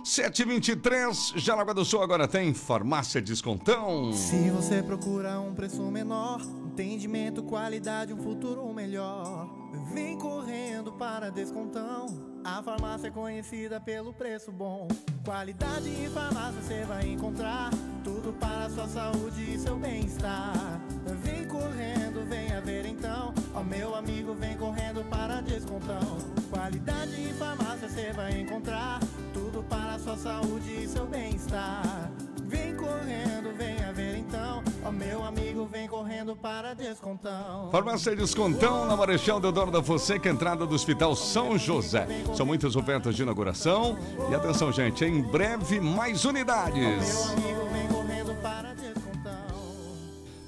723, 0.04 1.34
Jaraguá 1.36 1.72
do 1.72 1.84
Sul 1.84 2.02
agora 2.02 2.26
tem 2.26 2.52
farmácia 2.52 3.22
descontão. 3.22 4.12
Se 4.12 4.50
você 4.50 4.82
procura 4.82 5.38
um 5.38 5.54
preço 5.54 5.80
menor, 5.82 6.40
entendimento, 6.64 7.44
qualidade, 7.44 8.12
um 8.12 8.20
futuro 8.20 8.66
melhor, 8.74 9.48
vem 9.94 10.18
correndo 10.18 10.92
para 10.92 11.30
descontão. 11.30 12.06
A 12.44 12.60
farmácia 12.60 13.06
é 13.06 13.10
conhecida 13.12 13.80
pelo 13.80 14.12
preço 14.12 14.50
bom. 14.50 14.88
Qualidade 15.24 15.88
em 15.88 16.10
farmácia 16.10 16.60
você 16.60 16.84
vai 16.84 17.06
encontrar 17.06 17.70
tudo 18.02 18.32
para 18.32 18.66
a 18.66 18.70
sua 18.70 18.88
saúde 18.88 19.54
e 19.54 19.56
seu 19.56 19.76
bem-estar. 19.76 20.80
Vem 21.22 21.46
correndo, 21.46 22.28
venha 22.28 22.60
ver 22.60 22.84
então. 22.86 23.32
Ó 23.54 23.62
meu 23.62 23.94
amigo, 23.94 24.34
vem 24.34 24.56
correndo 24.56 25.04
para 25.08 25.40
descontão. 25.40 26.41
Qualidade 26.52 27.18
em 27.18 27.32
farmácia 27.32 27.88
você 27.88 28.12
vai 28.12 28.38
encontrar 28.38 29.00
tudo 29.32 29.62
para 29.62 29.94
a 29.94 29.98
sua 29.98 30.18
saúde 30.18 30.70
e 30.70 30.86
seu 30.86 31.06
bem-estar. 31.06 32.12
Vem 32.42 32.76
correndo, 32.76 33.56
venha 33.56 33.90
ver 33.94 34.18
então. 34.18 34.62
Ó 34.84 34.92
meu 34.92 35.24
amigo, 35.24 35.64
vem 35.64 35.88
correndo 35.88 36.36
para 36.36 36.74
descontão. 36.74 37.70
Farmácia 37.72 38.14
Descontão 38.14 38.84
na 38.84 38.94
Marechal 38.94 39.40
Deodoro 39.40 39.70
da 39.70 39.82
Fonseca, 39.82 40.28
entrada 40.28 40.66
do 40.66 40.74
Hospital 40.74 41.16
São 41.16 41.56
José. 41.56 42.06
São 42.36 42.44
muitas 42.44 42.76
ofertas 42.76 43.16
de 43.16 43.22
inauguração. 43.22 43.96
E 44.30 44.34
atenção, 44.34 44.70
gente, 44.70 45.06
em 45.06 45.22
breve 45.22 45.80
mais 45.80 46.26
unidades. 46.26 47.30
Meu 47.30 47.32
amigo, 47.32 47.68
vem 47.72 47.88
correndo 47.88 48.34
para 48.42 48.74
descontão. 48.74 49.32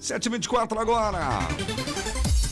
724 0.00 0.78
agora. 0.78 1.28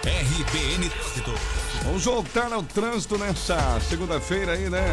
RBN. 0.04 0.90
Vamos 1.84 2.04
voltar 2.04 2.52
ao 2.52 2.62
trânsito 2.62 3.16
nessa 3.16 3.80
segunda-feira 3.80 4.52
aí, 4.52 4.68
né? 4.68 4.84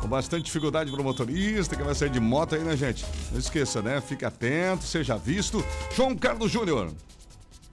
Com 0.00 0.08
bastante 0.08 0.44
dificuldade 0.44 0.90
para 0.90 1.00
o 1.00 1.04
motorista 1.04 1.76
que 1.76 1.82
vai 1.82 1.94
sair 1.94 2.10
de 2.10 2.18
moto 2.18 2.56
aí, 2.56 2.62
né, 2.62 2.76
gente? 2.76 3.04
Não 3.30 3.38
esqueça, 3.38 3.80
né? 3.80 4.00
Fique 4.00 4.24
atento, 4.24 4.84
seja 4.84 5.16
visto. 5.16 5.64
João 5.94 6.16
Carlos 6.16 6.50
Júnior. 6.50 6.92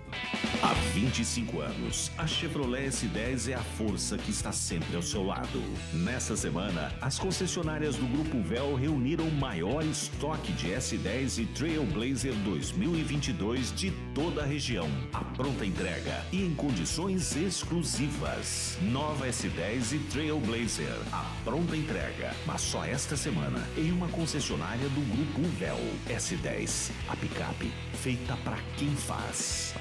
Há 0.61 0.75
25 0.93 1.61
anos, 1.61 2.11
a 2.19 2.27
Chevrolet 2.27 2.89
S10 2.89 3.53
é 3.53 3.55
a 3.55 3.63
força 3.63 4.19
que 4.19 4.31
está 4.31 4.51
sempre 4.51 4.97
ao 4.97 5.03
seu 5.03 5.25
lado. 5.25 5.63
Nessa 5.93 6.37
semana, 6.37 6.93
as 7.01 7.17
concessionárias 7.19 7.97
do 7.97 8.07
Grupo 8.07 8.41
Vel 8.43 8.75
reuniram 8.75 9.27
o 9.27 9.33
maior 9.33 9.85
estoque 9.85 10.53
de 10.53 10.69
S10 10.71 11.43
e 11.43 11.47
Trailblazer 11.47 12.35
2022 12.35 13.73
de 13.75 13.93
toda 14.15 14.43
a 14.43 14.47
região. 14.47 14.89
A 15.13 15.23
pronta 15.37 15.65
entrega 15.65 16.25
e 16.33 16.45
em 16.45 16.55
condições 16.55 17.37
exclusivas. 17.37 18.79
Nova 18.83 19.29
S10 19.29 19.93
e 19.93 19.99
Trailblazer. 20.11 20.97
A 21.13 21.25
pronta 21.45 21.77
entrega, 21.77 22.35
mas 22.47 22.61
só 22.63 22.85
esta 22.85 23.17
semana 23.17 23.65
em 23.77 23.93
uma 23.93 24.09
concessionária 24.09 24.72
do 24.79 25.01
Grupo 25.15 25.43
Vel. 25.59 25.79
S10, 26.09 26.91
a 27.09 27.17
picape 27.17 27.71
feita 27.95 28.37
para 28.39 28.57
quem 28.77 28.95
faz. 28.97 29.75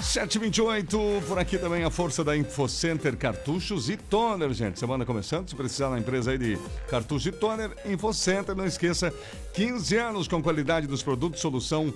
728, 0.08 0.98
por 1.28 1.38
aqui 1.38 1.58
também 1.58 1.84
a 1.84 1.92
força 1.92 2.24
da 2.24 2.36
InfoCenter 2.36 3.18
Cartuchos 3.18 3.90
e 3.90 3.98
Toner, 3.98 4.54
gente. 4.54 4.80
Semana 4.80 5.06
começando, 5.06 5.50
se 5.50 5.56
precisar 5.56 5.90
na 5.90 6.00
empresa 6.00 6.32
aí 6.32 6.38
de 6.38 6.58
cartucho 6.90 7.28
e 7.28 7.32
toner, 7.32 7.72
InfoCenter, 7.86 8.56
não 8.56 8.66
esqueça, 8.66 9.14
15 9.54 9.98
anos 9.98 10.28
com 10.28 10.42
qualidade 10.42 10.88
dos 10.88 11.04
produtos, 11.04 11.42
solução 11.42 11.94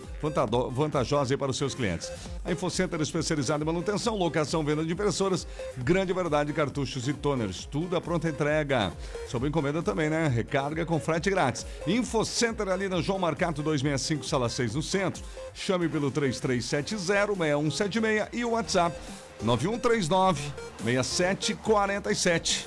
vantajosa 0.71 1.33
aí 1.33 1.37
para 1.37 1.51
os 1.51 1.57
seus 1.57 1.73
clientes. 1.73 2.11
A 2.43 2.51
InfoCenter 2.51 2.99
é 2.99 3.03
especializada 3.03 3.63
em 3.63 3.65
manutenção, 3.65 4.17
locação, 4.17 4.63
venda 4.63 4.83
de 4.83 4.91
impressoras, 4.91 5.47
grande 5.77 6.11
variedade 6.11 6.47
de 6.47 6.53
cartuchos 6.53 7.07
e 7.07 7.13
toners, 7.13 7.65
tudo 7.65 7.95
a 7.95 8.01
pronta 8.01 8.27
entrega. 8.27 8.91
Sob 9.29 9.47
encomenda 9.47 9.81
também, 9.81 10.09
né? 10.09 10.27
Recarga 10.27 10.85
com 10.85 10.99
frete 10.99 11.29
grátis. 11.29 11.65
InfoCenter 11.87 12.67
ali 12.67 12.89
na 12.89 13.01
João 13.01 13.19
Marcato 13.19 13.63
265, 13.63 14.25
sala 14.25 14.49
6 14.49 14.75
no 14.75 14.83
centro. 14.83 15.23
Chame 15.53 15.87
pelo 15.87 16.11
3370 16.11 17.40
6176 17.41 18.29
e 18.33 18.45
o 18.45 18.51
WhatsApp 18.51 18.95
9139 19.43 20.53
6747. 20.83 22.65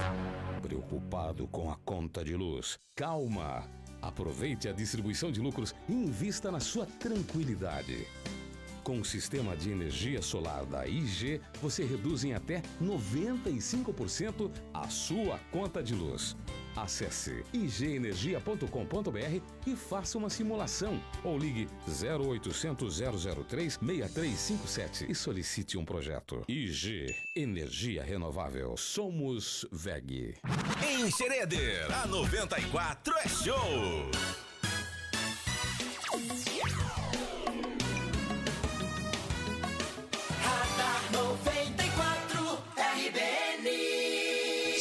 Preocupado 0.61 1.47
com 1.49 1.71
a 1.71 1.77
conta 1.77 2.25
de 2.25 2.35
luz? 2.35 2.79
Calma! 2.97 3.65
Aproveite 4.03 4.69
a 4.69 4.73
distribuição 4.73 5.33
de 5.33 5.41
lucros 5.41 5.75
e 5.89 5.93
invista 5.93 6.51
na 6.51 6.61
sua 6.61 6.85
tranquilidade. 6.85 8.07
Com 8.83 9.01
o 9.01 9.05
sistema 9.05 9.57
de 9.57 9.71
energia 9.71 10.21
solar 10.21 10.67
da 10.67 10.87
IG, 10.87 11.41
você 11.63 11.85
reduz 11.85 12.23
em 12.23 12.35
até 12.35 12.63
95% 12.83 14.51
a 14.75 14.89
sua 14.91 15.41
conta 15.51 15.83
de 15.83 15.95
luz. 15.95 16.37
Acesse 16.77 17.45
igenergia.com.br 17.53 19.41
e 19.67 19.77
faça 19.77 20.19
uma 20.19 20.29
simulação 20.29 21.01
ou 21.23 21.39
ligue 21.39 21.69
0800 21.87 23.01
003 23.47 23.79
6357 23.81 25.11
e 25.11 25.15
solicite 25.15 25.79
um 25.79 25.85
projeto. 25.85 26.45
IG 26.49 27.15
Energia 27.37 28.03
Renovável. 28.03 28.77
Somos 28.77 29.67
VEG. 29.71 30.35
Em 30.87 31.11
Xereder, 31.11 31.93
a 31.93 32.07
94 32.07 33.15
é 33.19 33.29
show! 33.29 34.11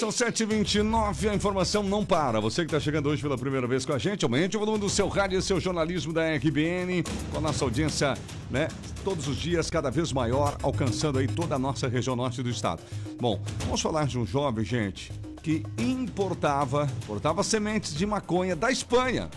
São 0.04 0.10
7h29, 0.10 1.30
a 1.30 1.34
informação 1.34 1.82
não 1.82 2.06
para. 2.06 2.42
Você 2.42 2.64
que 2.64 2.66
está 2.66 2.78
chegando 2.78 3.08
hoje 3.08 3.22
pela 3.22 3.38
primeira 3.38 3.66
vez 3.66 3.86
com 3.86 3.94
a 3.94 3.98
gente, 3.98 4.26
aumente 4.26 4.58
o 4.58 4.60
volume 4.60 4.78
do 4.78 4.90
seu 4.90 5.08
rádio 5.08 5.40
e 5.40 5.42
seu 5.42 5.62
jornalismo 5.62 6.12
da 6.12 6.24
RBN, 6.36 7.04
com 7.32 7.38
a 7.38 7.40
nossa 7.40 7.64
audiência, 7.64 8.14
né, 8.52 8.68
todos 9.06 9.30
os 9.30 9.38
dias 9.38 9.70
cada 9.70 9.90
vez 9.90 10.12
maior, 10.12 10.58
alcançando 10.62 11.20
aí 11.20 11.28
toda 11.30 11.56
a 11.56 11.58
nossa 11.58 11.88
região 11.88 12.18
norte 12.18 12.44
do 12.44 12.50
estado. 12.50 12.82
Bom, 13.18 13.42
vamos 13.60 13.80
falar 13.80 14.06
de 14.06 14.20
um 14.20 14.26
jovem, 14.26 14.66
gente, 14.66 15.10
que 15.42 15.64
importava, 15.78 16.86
importava 17.04 17.42
sementes 17.42 17.96
de 17.96 18.06
maconha 18.06 18.58
da 18.58 18.70
Espanha 18.70 19.30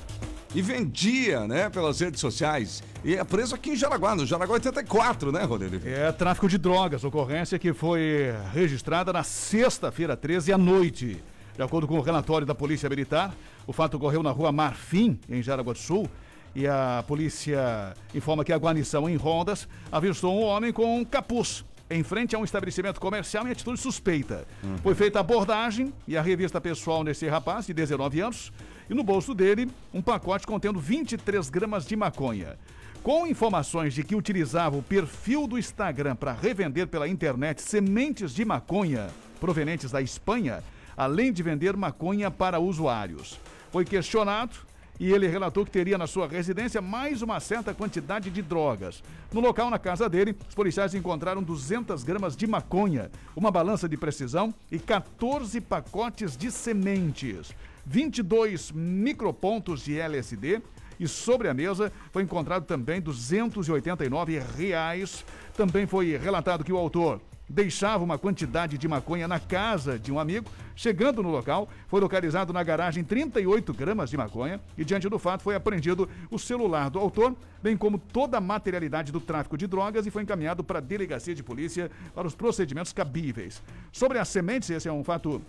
e 0.57 0.62
vendia, 0.62 1.47
né, 1.47 1.69
pelas 1.69 2.01
redes 2.01 2.19
sociais. 2.19 2.83
E 3.05 3.14
é 3.14 3.23
preso 3.23 3.55
aqui 3.55 3.73
em 3.73 3.77
Jaraguá, 3.77 4.16
no 4.16 4.25
Jaraguá 4.25 4.55
84, 4.55 5.31
né, 5.31 5.42
Rodrigo? 5.42 5.87
É 5.87 6.11
tráfico 6.11 6.49
de 6.49 6.57
drogas, 6.57 7.05
ocorrência 7.05 7.59
que 7.59 7.75
foi 7.75 8.35
registrada 8.55 9.12
na 9.12 9.23
sexta-feira 9.23 10.16
13 10.16 10.55
à 10.55 10.57
noite. 10.57 11.23
De 11.55 11.62
acordo 11.62 11.87
com 11.87 11.99
o 11.99 12.01
relatório 12.01 12.47
da 12.47 12.55
Polícia 12.55 12.88
Militar, 12.88 13.35
o 13.66 13.73
fato 13.73 13.99
ocorreu 13.99 14.23
na 14.23 14.31
rua 14.31 14.51
Marfim, 14.51 15.21
em 15.29 15.42
Jaraguá 15.42 15.75
do 15.75 15.79
Sul. 15.79 16.09
E 16.55 16.66
a 16.66 17.05
polícia 17.07 17.92
informa 18.14 18.42
que 18.42 18.51
a 18.51 18.57
guarnição 18.57 19.07
em 19.11 19.16
Rondas 19.16 19.69
avistou 19.92 20.35
um 20.35 20.42
homem 20.42 20.73
com 20.73 21.01
um 21.01 21.05
capuz 21.05 21.66
em 21.90 22.03
frente 22.03 22.35
a 22.35 22.38
um 22.38 22.45
estabelecimento 22.45 22.99
comercial 22.99 23.47
em 23.47 23.51
atitude 23.51 23.79
suspeita. 23.79 24.47
Uhum. 24.64 24.79
Foi 24.79 24.95
feita 24.95 25.19
a 25.19 25.21
abordagem 25.21 25.92
e 26.09 26.16
a 26.16 26.23
revista 26.23 26.61
pessoal 26.61 27.05
desse 27.05 27.29
rapaz, 27.29 27.66
de 27.66 27.75
19 27.75 28.21
anos, 28.21 28.53
e 28.88 28.94
no 28.94 29.03
bolso 29.03 29.35
dele 29.35 29.68
um 29.92 30.03
pacote 30.03 30.46
contendo 30.46 30.79
23 30.79 31.49
gramas 31.51 31.87
de 31.87 31.96
maconha. 31.96 32.59
Com 33.03 33.27
informações 33.27 33.94
de 33.94 34.03
que 34.03 34.16
utilizava 34.16 34.77
o 34.77 34.83
perfil 34.83 35.46
do 35.46 35.59
Instagram 35.59 36.16
para 36.16 36.33
revender 36.33 36.88
pela 36.88 37.09
internet 37.09 37.62
sementes 37.62 38.35
de 38.35 38.44
maconha 38.44 39.09
provenientes 39.40 39.90
da 39.90 40.01
Espanha, 40.01 40.62
além 40.96 41.33
de 41.33 41.42
vender 41.42 41.77
maconha 41.77 42.31
para 42.31 42.59
usuários. 42.59 43.38
Foi 43.70 43.85
questionado 43.85 44.57
e 44.99 45.12
ele 45.12 45.27
relatou 45.29 45.64
que 45.64 45.70
teria 45.70 45.99
na 45.99 46.07
sua 46.07 46.27
residência 46.27 46.81
mais 46.81 47.20
uma 47.20 47.38
certa 47.38 47.75
quantidade 47.75 48.31
de 48.31 48.40
drogas. 48.40 49.03
No 49.33 49.40
local, 49.40 49.70
na 49.70 49.79
casa 49.79 50.09
dele, 50.09 50.35
os 50.49 50.55
policiais 50.55 50.94
encontraram 50.94 51.42
200 51.42 52.03
gramas 52.03 52.35
de 52.35 52.46
maconha, 52.46 53.11
uma 53.35 53.51
balança 53.51 53.88
de 53.88 53.96
precisão 53.96 54.55
e 54.72 54.79
14 54.79 55.61
pacotes 55.61 56.37
de 56.37 56.51
sementes. 56.51 57.55
22 57.87 58.72
micropontos 58.72 59.85
de 59.85 59.99
LSD 59.99 60.61
e 60.99 61.07
sobre 61.07 61.49
a 61.49 61.55
mesa 61.55 61.92
foi 62.11 62.22
encontrado 62.22 62.64
também 62.64 63.01
289 63.01 64.38
reais. 64.57 65.25
Também 65.57 65.87
foi 65.87 66.16
relatado 66.16 66.64
que 66.64 66.72
o 66.72 66.79
autor 66.79 67.20
deixava 67.49 68.03
uma 68.03 68.18
quantidade 68.18 68.77
de 68.77 68.88
maconha 68.88 69.29
na 69.29 69.38
casa 69.38 69.99
de 69.99 70.11
um 70.11 70.18
amigo. 70.18 70.51
Chegando 70.75 71.22
no 71.22 71.31
local, 71.31 71.68
foi 71.87 72.01
localizado 72.01 72.53
na 72.53 72.62
garagem 72.62 73.05
38 73.05 73.72
gramas 73.72 74.11
de 74.11 74.16
maconha 74.16 74.61
e, 74.77 74.85
diante 74.85 75.09
do 75.09 75.18
fato, 75.18 75.42
foi 75.42 75.55
apreendido 75.55 76.09
o 76.31 76.38
celular 76.38 76.90
do 76.90 76.99
autor, 76.99 77.35
bem 77.62 77.77
como 77.77 77.99
toda 77.99 78.38
a 78.38 78.40
materialidade 78.40 79.12
do 79.12 79.20
tráfico 79.20 79.57
de 79.57 79.66
drogas 79.66 80.07
e 80.07 80.11
foi 80.11 80.22
encaminhado 80.22 80.64
para 80.64 80.79
a 80.79 80.83
delegacia 80.83 81.35
de 81.35 81.42
polícia 81.42 81.90
para 82.14 82.27
os 82.27 82.35
procedimentos 82.35 82.92
cabíveis. 82.92 83.62
Sobre 83.92 84.18
as 84.18 84.29
sementes, 84.29 84.68
esse 84.70 84.88
é 84.88 84.92
um 84.92 85.05
fato 85.05 85.40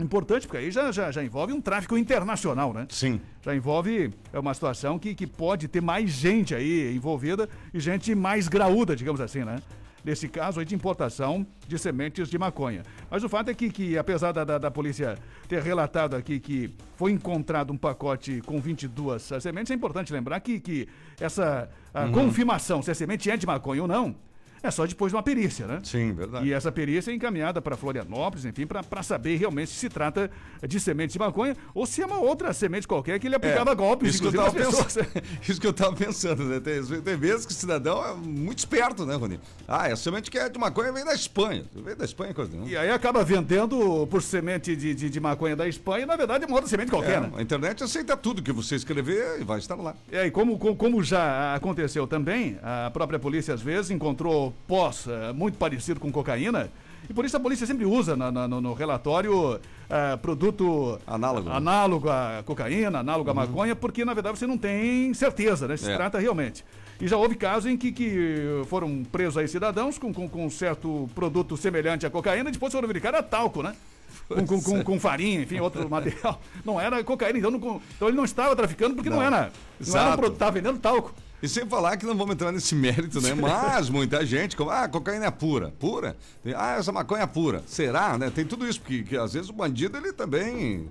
Importante, 0.00 0.46
porque 0.46 0.58
aí 0.58 0.70
já, 0.70 0.92
já, 0.92 1.10
já 1.10 1.22
envolve 1.22 1.52
um 1.52 1.60
tráfico 1.60 1.96
internacional, 1.98 2.72
né? 2.72 2.86
Sim. 2.88 3.20
Já 3.42 3.54
envolve 3.54 4.12
é 4.32 4.38
uma 4.38 4.54
situação 4.54 4.98
que, 4.98 5.14
que 5.14 5.26
pode 5.26 5.66
ter 5.66 5.80
mais 5.80 6.10
gente 6.10 6.54
aí 6.54 6.94
envolvida 6.94 7.48
e 7.74 7.80
gente 7.80 8.14
mais 8.14 8.48
graúda, 8.48 8.94
digamos 8.94 9.20
assim, 9.20 9.44
né? 9.44 9.56
Nesse 10.04 10.28
caso 10.28 10.60
aí 10.60 10.64
de 10.64 10.74
importação 10.74 11.44
de 11.66 11.76
sementes 11.78 12.28
de 12.28 12.38
maconha. 12.38 12.82
Mas 13.10 13.24
o 13.24 13.28
fato 13.28 13.50
é 13.50 13.54
que, 13.54 13.68
que 13.68 13.98
apesar 13.98 14.32
da, 14.32 14.44
da, 14.44 14.56
da 14.56 14.70
polícia 14.70 15.18
ter 15.48 15.60
relatado 15.60 16.14
aqui 16.14 16.38
que 16.38 16.72
foi 16.96 17.10
encontrado 17.10 17.72
um 17.72 17.76
pacote 17.76 18.40
com 18.46 18.60
22 18.60 19.30
sementes, 19.40 19.70
é 19.70 19.74
importante 19.74 20.12
lembrar 20.12 20.38
que, 20.40 20.60
que 20.60 20.88
essa 21.20 21.68
uhum. 21.94 22.12
confirmação 22.12 22.80
se 22.80 22.90
a 22.90 22.94
semente 22.94 23.28
é 23.28 23.36
de 23.36 23.46
maconha 23.46 23.82
ou 23.82 23.88
não, 23.88 24.14
é 24.62 24.70
só 24.70 24.86
depois 24.86 25.10
de 25.12 25.16
uma 25.16 25.22
perícia, 25.22 25.66
né? 25.66 25.80
Sim, 25.82 26.12
verdade. 26.12 26.46
E 26.46 26.52
essa 26.52 26.70
perícia 26.70 27.10
é 27.10 27.14
encaminhada 27.14 27.60
para 27.60 27.76
Florianópolis, 27.76 28.44
enfim, 28.44 28.66
para 28.66 29.02
saber 29.02 29.36
realmente 29.36 29.70
se 29.70 29.78
se 29.78 29.88
trata 29.88 30.30
de 30.66 30.78
semente 30.80 31.12
de 31.14 31.18
maconha 31.18 31.56
ou 31.74 31.86
se 31.86 32.02
é 32.02 32.06
uma 32.06 32.18
outra 32.18 32.52
semente 32.52 32.86
qualquer 32.86 33.18
que 33.18 33.26
ele 33.26 33.36
aplicava 33.36 33.70
É, 33.72 33.74
golpes, 33.74 34.10
isso 34.14 34.20
que, 34.20 34.26
eu 34.26 34.30
inclusive, 34.30 34.62
tava 34.62 34.76
nas 34.76 34.84
pessoas. 34.84 35.06
pensando, 35.06 35.24
isso 35.48 35.60
que 35.60 35.66
eu 35.66 35.72
tava 35.72 35.96
pensando, 35.96 36.44
né? 36.44 36.60
Tem, 36.60 36.82
tem 37.02 37.16
vezes 37.16 37.46
que 37.46 37.52
o 37.52 37.54
cidadão 37.54 38.04
é 38.04 38.14
muito 38.14 38.58
esperto, 38.58 39.06
né, 39.06 39.14
Rony? 39.14 39.40
Ah, 39.66 39.86
a 39.86 39.96
semente 39.96 40.30
que 40.30 40.38
é 40.38 40.48
de 40.48 40.58
maconha 40.58 40.92
vem 40.92 41.04
da 41.04 41.14
Espanha. 41.14 41.64
Vem 41.74 41.96
da 41.96 42.04
Espanha, 42.04 42.34
coisa 42.34 42.50
nenhuma. 42.50 42.68
E 42.70 42.76
aí 42.76 42.90
acaba 42.90 43.22
vendendo 43.24 44.06
por 44.08 44.22
semente 44.22 44.74
de, 44.76 44.94
de, 44.94 45.08
de 45.08 45.20
maconha 45.20 45.56
da 45.56 45.66
Espanha, 45.68 46.04
na 46.06 46.16
verdade 46.16 46.44
é 46.44 46.46
uma 46.46 46.56
outra 46.56 46.68
semente 46.68 46.90
qualquer, 46.90 47.18
É, 47.18 47.20
né? 47.20 47.30
A 47.36 47.42
internet 47.42 47.82
aceita 47.82 48.16
tudo 48.16 48.42
que 48.42 48.52
você 48.52 48.74
escrever 48.74 49.40
e 49.40 49.44
vai 49.44 49.58
estar 49.58 49.76
lá. 49.76 49.94
É, 50.12 50.26
e 50.26 50.30
como, 50.30 50.58
como 50.58 51.02
já 51.02 51.54
aconteceu 51.54 52.06
também, 52.06 52.58
a 52.62 52.90
própria 52.92 53.18
polícia 53.18 53.54
às 53.54 53.62
vezes 53.62 53.90
encontrou 53.90 54.47
pós 54.66 55.06
muito 55.34 55.56
parecido 55.58 55.98
com 56.00 56.10
cocaína, 56.12 56.70
e 57.08 57.14
por 57.14 57.24
isso 57.24 57.36
a 57.36 57.40
polícia 57.40 57.66
sempre 57.66 57.84
usa 57.86 58.16
na- 58.16 58.30
na- 58.30 58.46
no, 58.48 58.60
no 58.60 58.74
relatório 58.74 59.60
eh, 59.88 60.16
produto 60.16 60.98
Análogo. 61.06 61.48
análogo 61.50 62.10
à 62.10 62.42
cocaína, 62.44 62.98
análogo 62.98 63.30
à 63.30 63.34
maconha, 63.34 63.74
porque 63.74 64.04
na 64.04 64.12
verdade 64.12 64.38
você 64.38 64.46
não 64.46 64.58
tem 64.58 65.14
certeza, 65.14 65.66
né? 65.66 65.76
Se 65.76 65.90
É. 65.90 65.96
trata 65.96 66.18
realmente. 66.18 66.64
E 67.00 67.06
já 67.06 67.16
houve 67.16 67.36
casos 67.36 67.70
em 67.70 67.76
que, 67.76 67.92
que 67.92 68.62
foram 68.66 69.04
presos 69.04 69.38
aí 69.38 69.46
cidadãos 69.48 69.96
com, 69.98 70.12
com, 70.12 70.28
com 70.28 70.50
certo 70.50 71.08
produto 71.14 71.56
semelhante 71.56 72.04
à 72.04 72.10
cocaína, 72.10 72.48
e 72.50 72.52
depois 72.52 72.72
foram 72.72 72.88
verificar 72.88 73.10
era 73.14 73.22
talco, 73.22 73.62
né? 73.62 73.74
Com, 74.28 74.44
com, 74.46 74.60
com, 74.62 74.82
com 74.84 75.00
farinha, 75.00 75.40
enfim, 75.40 75.60
outro 75.60 75.88
material. 75.88 76.40
Não 76.64 76.78
era 76.80 77.02
cocaína, 77.04 77.38
então, 77.38 77.50
não- 77.50 77.80
então 77.96 78.08
ele 78.08 78.16
não 78.16 78.24
estava 78.24 78.54
traficando 78.56 78.94
porque 78.94 79.08
não, 79.08 79.18
Não. 79.18 79.22
era. 79.24 79.50
Não 79.86 79.96
era 79.98 80.08
um 80.10 80.16
produto, 80.16 80.34
estava 80.34 80.50
vendendo 80.50 80.78
talco. 80.78 81.14
E 81.40 81.48
sem 81.48 81.64
falar 81.66 81.96
que 81.96 82.04
não 82.04 82.16
vamos 82.16 82.34
entrar 82.34 82.50
nesse 82.50 82.74
mérito, 82.74 83.20
né? 83.20 83.32
Mas 83.32 83.88
muita 83.88 84.26
gente, 84.26 84.56
como, 84.56 84.70
ah, 84.70 84.88
cocaína 84.88 85.26
é 85.26 85.30
pura. 85.30 85.72
Pura? 85.78 86.16
Ah, 86.56 86.76
essa 86.78 86.90
maconha 86.90 87.22
é 87.22 87.26
pura. 87.26 87.62
Será, 87.66 88.18
né? 88.18 88.28
Tem 88.34 88.44
tudo 88.44 88.66
isso, 88.68 88.80
porque 88.80 89.04
que, 89.04 89.16
às 89.16 89.34
vezes 89.34 89.48
o 89.48 89.52
bandido, 89.52 89.96
ele 89.96 90.12
também, 90.12 90.88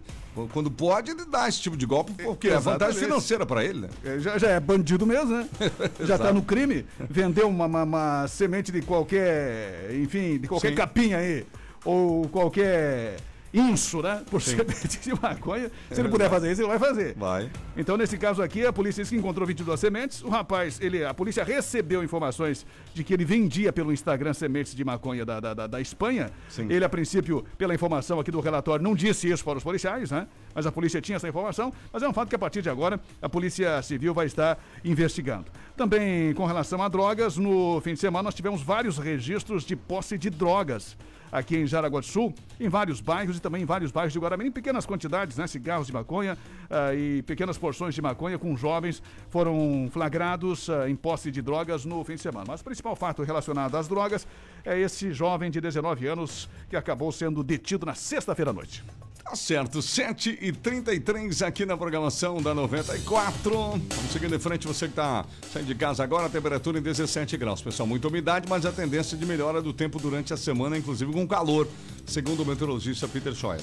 quando 0.53 0.71
pode, 0.71 1.11
ele 1.11 1.25
dá 1.25 1.49
esse 1.49 1.59
tipo 1.59 1.75
de 1.75 1.85
golpe, 1.85 2.13
porque 2.23 2.47
é 2.47 2.51
vantagem 2.51 2.71
Exatamente. 2.75 2.99
financeira 3.05 3.45
para 3.45 3.65
ele, 3.65 3.79
né? 3.81 3.89
É, 4.05 4.19
Já, 4.19 4.37
já 4.37 4.47
é 4.51 4.59
bandido 4.59 5.05
mesmo, 5.05 5.31
né? 5.35 5.49
já 5.99 6.15
Exato. 6.15 6.33
no 6.33 6.41
crime. 6.41 6.85
Vendeu 7.09 7.49
uma, 7.49 7.65
uma- 7.65 7.83
uma 7.83 8.27
semente 8.29 8.71
de 8.71 8.81
qualquer, 8.81 9.93
enfim, 9.95 10.37
de 10.39 10.47
qualquer 10.47 10.69
Sim. 10.69 10.75
capinha 10.75 11.17
aí. 11.17 11.45
Ou 11.83 12.27
qualquer 12.29 13.17
inso, 13.53 14.01
né? 14.01 14.23
Por 14.29 14.41
Sim. 14.41 14.57
semente 14.57 14.99
de 14.99 15.13
maconha. 15.21 15.71
Se 15.91 15.95
É 15.97 15.99
ele 16.01 16.09
puder 16.09 16.29
fazer 16.29 16.51
isso, 16.51 16.61
ele 16.61 16.67
vai 16.67 16.79
fazer. 16.79 17.15
Vai. 17.15 17.49
Então, 17.75 17.95
nesse 17.97 18.17
caso 18.17 18.41
aqui, 18.41 18.65
a 18.65 18.73
polícia 18.73 19.03
disse 19.03 19.15
que 19.15 19.19
encontrou 19.19 19.47
22 19.47 19.79
sementes. 19.79 20.21
O 20.21 20.29
rapaz, 20.29 20.79
ele, 20.81 21.03
a 21.05 21.13
polícia 21.13 21.43
recebeu 21.43 22.03
informações 22.03 22.65
de 22.93 23.03
que 23.03 23.13
ele 23.13 23.23
vendia 23.25 23.71
pelo 23.71 23.91
Instagram 23.93 24.33
sementes 24.33 24.75
de 24.75 24.83
maconha 24.83 25.25
da, 25.25 25.39
da, 25.39 25.53
da- 25.53 25.67
da 25.67 25.81
Espanha. 25.81 26.29
Sim. 26.49 26.67
Ele, 26.69 26.83
a 26.83 26.89
princípio, 26.89 27.45
pela 27.57 27.73
informação 27.73 28.19
aqui 28.19 28.31
do 28.31 28.39
relatório, 28.39 28.83
não 28.83 28.93
disse 28.95 29.29
isso 29.29 29.43
para 29.43 29.57
os 29.57 29.63
policiais, 29.63 30.11
né? 30.11 30.27
Mas 30.53 30.65
a 30.65 30.71
polícia 30.71 30.99
tinha 31.01 31.15
essa 31.15 31.27
informação. 31.29 31.71
Mas 31.93 32.01
é 32.03 32.09
um 32.09 32.13
fato 32.13 32.29
que, 32.29 32.35
a 32.35 32.39
partir 32.39 32.61
de 32.61 32.69
agora, 32.69 32.99
a 33.21 33.29
Polícia 33.29 33.81
Civil 33.83 34.13
vai 34.13 34.25
estar 34.25 34.57
investigando. 34.83 35.45
Também, 35.75 36.33
com 36.33 36.45
relação 36.45 36.81
a 36.81 36.87
drogas, 36.87 37.37
no 37.37 37.79
fim 37.81 37.93
de 37.93 37.99
semana 37.99 38.23
nós 38.23 38.33
tivemos 38.33 38.61
vários 38.61 38.97
registros 38.97 39.63
de 39.63 39.75
posse 39.75 40.17
de 40.17 40.29
drogas 40.31 40.97
aqui 41.31 41.57
em 41.57 41.67
Jaraguá 41.67 41.99
do 41.99 42.05
Sul, 42.05 42.33
em 42.59 42.69
vários 42.69 43.01
bairros 43.01 43.37
e 43.37 43.39
também 43.39 43.61
em 43.61 43.65
vários 43.65 43.91
bairros 43.91 44.13
de 44.13 44.19
Guaramirim, 44.19 44.51
pequenas 44.51 44.85
quantidades, 44.85 45.37
né, 45.37 45.47
cigarros 45.47 45.87
de 45.87 45.93
maconha 45.93 46.37
ah, 46.69 46.93
e 46.93 47.21
pequenas 47.23 47.57
porções 47.57 47.93
de 47.93 48.01
maconha 48.01 48.37
com 48.37 48.55
jovens 48.55 49.01
foram 49.29 49.89
flagrados 49.91 50.69
ah, 50.69 50.89
em 50.89 50.95
posse 50.95 51.31
de 51.31 51.41
drogas 51.41 51.85
no 51.85 52.03
fim 52.03 52.15
de 52.15 52.21
semana. 52.21 52.45
Mas 52.47 52.61
o 52.61 52.63
principal 52.63 52.95
fato 52.95 53.23
relacionado 53.23 53.75
às 53.75 53.87
drogas 53.87 54.27
é 54.65 54.79
esse 54.79 55.11
jovem 55.11 55.49
de 55.49 55.61
19 55.61 56.07
anos 56.07 56.49
que 56.69 56.75
acabou 56.75 57.11
sendo 57.11 57.43
detido 57.43 57.85
na 57.85 57.93
sexta-feira 57.93 58.51
à 58.51 58.53
noite. 58.53 58.83
Tá 59.29 59.35
certo, 59.35 59.81
7 59.81 60.37
e 60.41 60.53
33 60.53 61.41
aqui 61.41 61.65
na 61.65 61.75
programação 61.75 62.41
da 62.41 62.53
94. 62.53 63.51
Vamos 63.51 64.11
seguindo 64.13 64.33
em 64.33 64.39
frente, 64.39 64.65
você 64.65 64.85
que 64.85 64.91
está 64.93 65.25
saindo 65.51 65.67
de 65.67 65.75
casa 65.75 66.01
agora, 66.01 66.27
a 66.27 66.29
temperatura 66.29 66.79
em 66.79 66.81
17 66.81 67.35
graus. 67.35 67.61
Pessoal, 67.61 67.85
muita 67.85 68.07
umidade, 68.07 68.47
mas 68.47 68.65
a 68.65 68.71
tendência 68.71 69.17
de 69.17 69.25
melhora 69.25 69.61
do 69.61 69.73
tempo 69.73 69.99
durante 69.99 70.33
a 70.33 70.37
semana, 70.37 70.77
inclusive 70.77 71.11
com 71.11 71.27
calor, 71.27 71.67
segundo 72.05 72.41
o 72.43 72.45
meteorologista 72.45 73.05
Peter 73.05 73.35
Scheuer. 73.35 73.59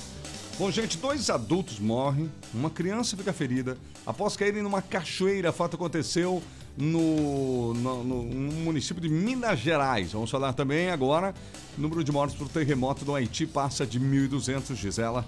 Bom, 0.58 0.70
gente, 0.70 0.98
dois 0.98 1.30
adultos 1.30 1.78
morrem, 1.78 2.30
uma 2.52 2.68
criança 2.68 3.16
fica 3.16 3.32
ferida 3.32 3.78
após 4.06 4.36
caírem 4.36 4.62
numa 4.62 4.82
cachoeira. 4.82 5.50
Fato 5.50 5.76
aconteceu 5.76 6.42
no, 6.76 7.72
no- 7.74 8.04
no- 8.04 8.22
município 8.22 9.00
de 9.02 9.08
Minas 9.08 9.58
Gerais. 9.60 10.12
Vamos 10.12 10.30
falar 10.30 10.52
também 10.52 10.90
agora. 10.90 11.34
Número 11.76 12.04
de 12.04 12.12
mortos 12.12 12.36
por 12.36 12.48
terremoto 12.48 13.04
no 13.04 13.14
Haiti 13.16 13.46
passa 13.46 13.84
de 13.84 13.98
1.200, 13.98 14.76
Gisela. 14.76 15.26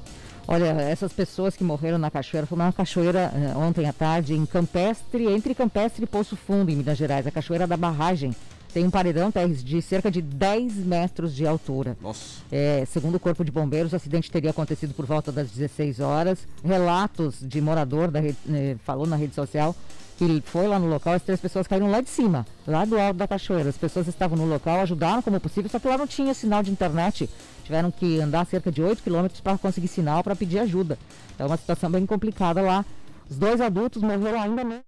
Olha, 0.49 0.67
essas 0.83 1.13
pessoas 1.13 1.57
que 1.57 1.65
morreram 1.65 1.99
na 1.99 2.11
cachoeira, 2.11 2.47
foi 2.47 2.57
uma 2.57 2.73
cachoeira 2.73 3.33
eh, 3.35 3.57
ontem 3.57 3.85
à 3.87 3.93
tarde 3.93 4.33
em 4.35 4.47
Campestre, 4.47 5.27
entre 5.27 5.55
Campestre 5.55 6.05
e 6.05 6.07
Poço 6.07 6.37
Fundo, 6.37 6.71
em 6.71 6.77
Minas 6.77 6.97
Gerais, 6.97 7.27
a 7.27 7.31
cachoeira 7.33 7.67
da 7.67 7.77
barragem. 7.77 8.35
Tem 8.73 8.85
um 8.85 8.91
paredão, 8.91 9.33
de 9.65 9.81
cerca 9.81 10.11
de 10.11 10.21
10 10.21 10.75
metros 10.77 11.35
de 11.35 11.47
altura. 11.47 11.97
Nossa. 12.01 12.43
É, 12.53 12.85
segundo 12.87 13.15
o 13.15 13.21
Corpo 13.21 13.43
de 13.43 13.51
Bombeiros, 13.51 13.93
o 13.93 13.97
acidente 13.97 14.31
teria 14.31 14.51
acontecido 14.51 14.93
por 14.95 15.07
volta 15.07 15.33
das 15.33 15.51
16 15.51 15.99
horas. 15.99 16.39
Relatos 16.63 17.37
de 17.41 17.61
morador 17.61 18.11
da 18.11 18.21
rede- 18.21 18.37
eh, 18.51 18.77
falou 18.85 19.07
na 19.07 19.17
rede 19.17 19.35
social 19.35 19.75
que 20.19 20.43
foi 20.47 20.67
lá 20.67 20.79
no 20.79 20.87
local, 20.89 21.13
as 21.13 21.23
três 21.23 21.39
pessoas 21.39 21.67
caíram 21.67 21.91
lá 21.91 22.01
de 22.01 22.09
cima, 22.09 22.47
lá 22.67 22.87
do 22.87 22.99
alto 22.99 23.19
da 23.19 23.29
cachoeira. 23.29 23.69
As 23.69 23.77
pessoas 23.77 24.09
estavam 24.09 24.35
no 24.39 24.47
local, 24.47 24.81
ajudaram 24.81 25.21
como 25.21 25.39
possível, 25.39 25.69
só 25.71 25.79
que 25.79 25.87
lá 25.87 25.99
não 25.99 26.07
tinha 26.07 26.33
sinal 26.33 26.63
de 26.63 26.71
internet. 26.71 27.29
Tiveram 27.67 27.91
que 27.91 28.21
andar 28.21 28.47
cerca 28.47 28.71
de 28.71 28.81
8 28.81 29.03
quilômetros 29.03 29.41
para 29.41 29.59
conseguir 29.59 29.89
sinal 29.89 30.23
para 30.23 30.37
pedir 30.37 30.61
ajuda. 30.61 30.97
É 31.37 31.45
uma 31.45 31.57
situação 31.57 31.91
bem 31.91 32.07
complicada 32.07 32.63
lá. 32.63 32.85
Os 33.29 33.37
dois 33.37 33.61
adultos 33.61 34.03
morreram 34.03 34.41
ainda 34.41 34.63
né? 34.63 34.83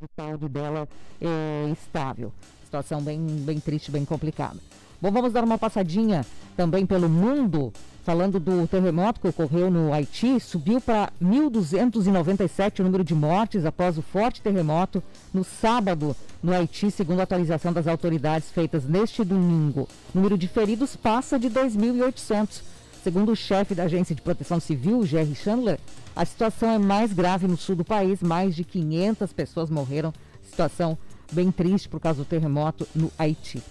o 0.00 0.06
saúde 0.18 0.48
dela 0.48 0.88
é 1.20 1.70
estável. 1.70 2.32
Situação 2.64 3.02
bem, 3.02 3.20
bem 3.20 3.60
triste, 3.60 3.90
bem 3.90 4.06
complicada. 4.06 4.56
Bom, 4.98 5.10
vamos 5.10 5.34
dar 5.34 5.44
uma 5.44 5.58
passadinha 5.58 6.24
também 6.56 6.86
pelo 6.86 7.06
mundo, 7.06 7.70
falando 8.04 8.40
do 8.40 8.66
terremoto 8.66 9.20
que 9.20 9.28
ocorreu 9.28 9.70
no 9.70 9.92
Haiti. 9.92 10.38
Subiu 10.40 10.80
para 10.80 11.12
1.297 11.22 12.80
o 12.80 12.84
número 12.84 13.04
de 13.04 13.14
mortes 13.14 13.64
após 13.64 13.96
o 13.96 14.02
forte 14.02 14.40
terremoto 14.40 15.02
no 15.32 15.44
sábado 15.44 16.16
no 16.42 16.52
Haiti, 16.52 16.90
segundo 16.90 17.20
a 17.20 17.22
atualização 17.22 17.72
das 17.72 17.86
autoridades 17.86 18.50
feitas 18.50 18.84
neste 18.84 19.24
domingo. 19.24 19.88
O 20.12 20.18
número 20.18 20.36
de 20.36 20.48
feridos 20.48 20.96
passa 20.96 21.38
de 21.38 21.48
2.800. 21.48 22.62
Segundo 23.02 23.32
o 23.32 23.36
chefe 23.36 23.74
da 23.74 23.84
Agência 23.84 24.14
de 24.14 24.22
Proteção 24.22 24.60
Civil, 24.60 25.04
Jerry 25.04 25.34
Chandler, 25.34 25.78
a 26.14 26.24
situação 26.24 26.70
é 26.70 26.78
mais 26.78 27.12
grave 27.12 27.48
no 27.48 27.56
sul 27.56 27.74
do 27.74 27.84
país. 27.84 28.20
Mais 28.20 28.54
de 28.54 28.64
500 28.64 29.32
pessoas 29.32 29.70
morreram. 29.70 30.12
Situação 30.48 30.96
bem 31.32 31.50
triste 31.50 31.88
por 31.88 31.98
causa 31.98 32.18
do 32.18 32.24
terremoto 32.24 32.86
no 32.94 33.10
Haiti. 33.18 33.62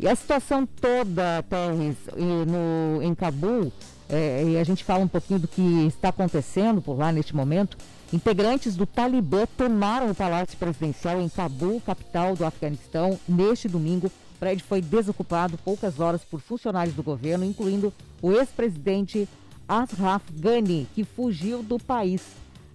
E 0.00 0.08
a 0.08 0.16
situação 0.16 0.64
toda, 0.64 1.42
Terres, 1.42 1.94
no, 2.16 3.02
em 3.02 3.14
Cabul, 3.14 3.70
é, 4.08 4.42
e 4.44 4.56
a 4.56 4.64
gente 4.64 4.82
fala 4.82 5.04
um 5.04 5.08
pouquinho 5.08 5.38
do 5.38 5.46
que 5.46 5.60
está 5.86 6.08
acontecendo 6.08 6.80
por 6.80 6.96
lá 6.96 7.12
neste 7.12 7.36
momento. 7.36 7.76
Integrantes 8.10 8.76
do 8.76 8.86
Talibã 8.86 9.44
tomaram 9.58 10.10
o 10.10 10.14
Palácio 10.14 10.56
Presidencial 10.56 11.20
em 11.20 11.28
Cabul, 11.28 11.82
capital 11.82 12.34
do 12.34 12.46
Afeganistão, 12.46 13.20
neste 13.28 13.68
domingo. 13.68 14.06
O 14.06 14.38
prédio 14.40 14.64
foi 14.66 14.80
desocupado 14.80 15.58
poucas 15.58 16.00
horas 16.00 16.24
por 16.24 16.40
funcionários 16.40 16.96
do 16.96 17.02
governo, 17.02 17.44
incluindo 17.44 17.92
o 18.22 18.32
ex-presidente 18.32 19.28
Ashraf 19.68 20.22
Ghani, 20.32 20.88
que 20.94 21.04
fugiu 21.04 21.62
do 21.62 21.78
país. 21.78 22.22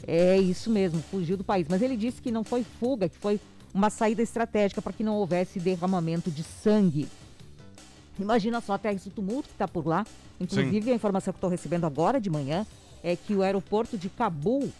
É 0.05 0.37
isso 0.37 0.69
mesmo, 0.69 1.01
fugiu 1.09 1.35
do 1.35 1.43
país. 1.43 1.65
Mas 1.67 1.81
ele 1.81 1.97
disse 1.97 2.21
que 2.21 2.29
não 2.29 2.43
foi 2.43 2.63
fuga, 2.79 3.09
que 3.09 3.17
foi 3.17 3.39
uma 3.75 3.89
saída 3.89 4.21
estratégica 4.23 4.81
para 4.81 4.93
que 4.93 5.03
não 5.03 5.17
houvesse 5.17 5.59
derramamento 5.59 6.31
de 6.31 6.43
sangue. 6.43 7.09
Imagina 8.17 8.61
só 8.61 8.73
até 8.73 8.93
esse 8.93 9.09
tumulto 9.09 9.49
que 9.49 9.55
está 9.55 9.67
por 9.67 9.85
lá. 9.85 10.07
Inclusive, 10.39 10.91
a 10.91 10.95
informação 10.95 11.33
que 11.33 11.37
estou 11.37 11.49
recebendo 11.49 11.83
agora 11.83 12.21
de 12.21 12.29
manhã 12.29 12.65
é 13.03 13.17
que 13.17 13.35
o 13.35 13.41
aeroporto 13.41 13.97
de 13.97 14.07
Cabul 14.07 14.71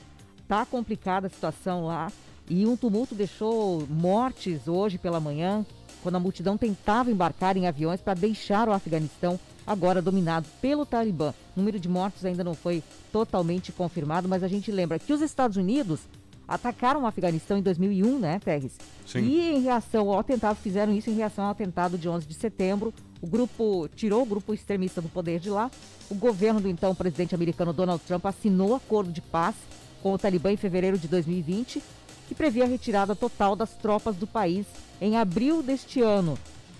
está 0.41 0.65
complicada 0.65 1.27
a 1.27 1.29
situação 1.29 1.85
lá. 1.85 2.09
E 2.49 2.65
um 2.65 2.77
tumulto 2.77 3.13
deixou 3.13 3.85
mortes 3.89 4.65
hoje 4.65 4.97
pela 4.97 5.19
manhã, 5.19 5.65
quando 6.01 6.15
a 6.15 6.19
multidão 6.19 6.57
tentava 6.57 7.11
embarcar 7.11 7.57
em 7.57 7.67
aviões 7.67 7.99
para 7.99 8.13
deixar 8.13 8.69
o 8.69 8.71
Afeganistão, 8.71 9.37
agora 9.67 10.01
dominado 10.01 10.47
pelo 10.61 10.85
Talibã. 10.85 11.33
O 11.53 11.59
número 11.59 11.81
de 11.81 11.89
mortos 11.89 12.23
ainda 12.23 12.45
não 12.45 12.53
foi 12.53 12.81
totalmente 13.11 13.73
confirmado, 13.73 14.29
mas 14.29 14.41
a 14.41 14.47
gente 14.47 14.71
lembra 14.71 14.99
que 14.99 15.11
os 15.11 15.19
Estados 15.19 15.57
Unidos 15.57 16.01
atacaram 16.47 17.03
o 17.03 17.05
Afeganistão 17.05 17.57
em 17.57 17.61
2001, 17.61 18.19
né, 18.19 18.39
Terres? 18.43 18.77
Sim. 19.05 19.19
E 19.19 19.51
em 19.55 19.61
reação 19.61 20.09
ao 20.09 20.19
atentado, 20.19 20.57
fizeram 20.57 20.93
isso 20.93 21.09
em 21.09 21.15
reação 21.15 21.45
ao 21.45 21.51
atentado 21.51 21.97
de 21.97 22.07
11 22.07 22.25
de 22.25 22.33
setembro. 22.33 22.93
O 23.21 23.27
grupo 23.27 23.87
tirou 23.95 24.21
o 24.21 24.25
grupo 24.25 24.53
extremista 24.53 25.01
do 25.01 25.09
poder 25.09 25.39
de 25.39 25.49
lá. 25.49 25.71
O 26.09 26.15
governo 26.15 26.59
do 26.59 26.69
então 26.69 26.93
presidente 26.93 27.33
americano 27.33 27.73
Donald 27.73 28.03
Trump 28.05 28.25
assinou 28.25 28.75
acordo 28.75 29.11
de 29.11 29.21
paz 29.21 29.55
com 30.03 30.13
o 30.13 30.17
Talibã 30.17 30.51
em 30.51 30.57
fevereiro 30.57 30.97
de 30.97 31.07
2020. 31.07 31.81
que 32.27 32.35
previa 32.35 32.63
a 32.63 32.67
retirada 32.67 33.15
total 33.15 33.55
das 33.55 33.71
tropas 33.75 34.15
do 34.15 34.25
país 34.25 34.65
em 34.99 35.17
abril 35.17 35.61
deste 35.61 36.01
ano. 36.01 36.37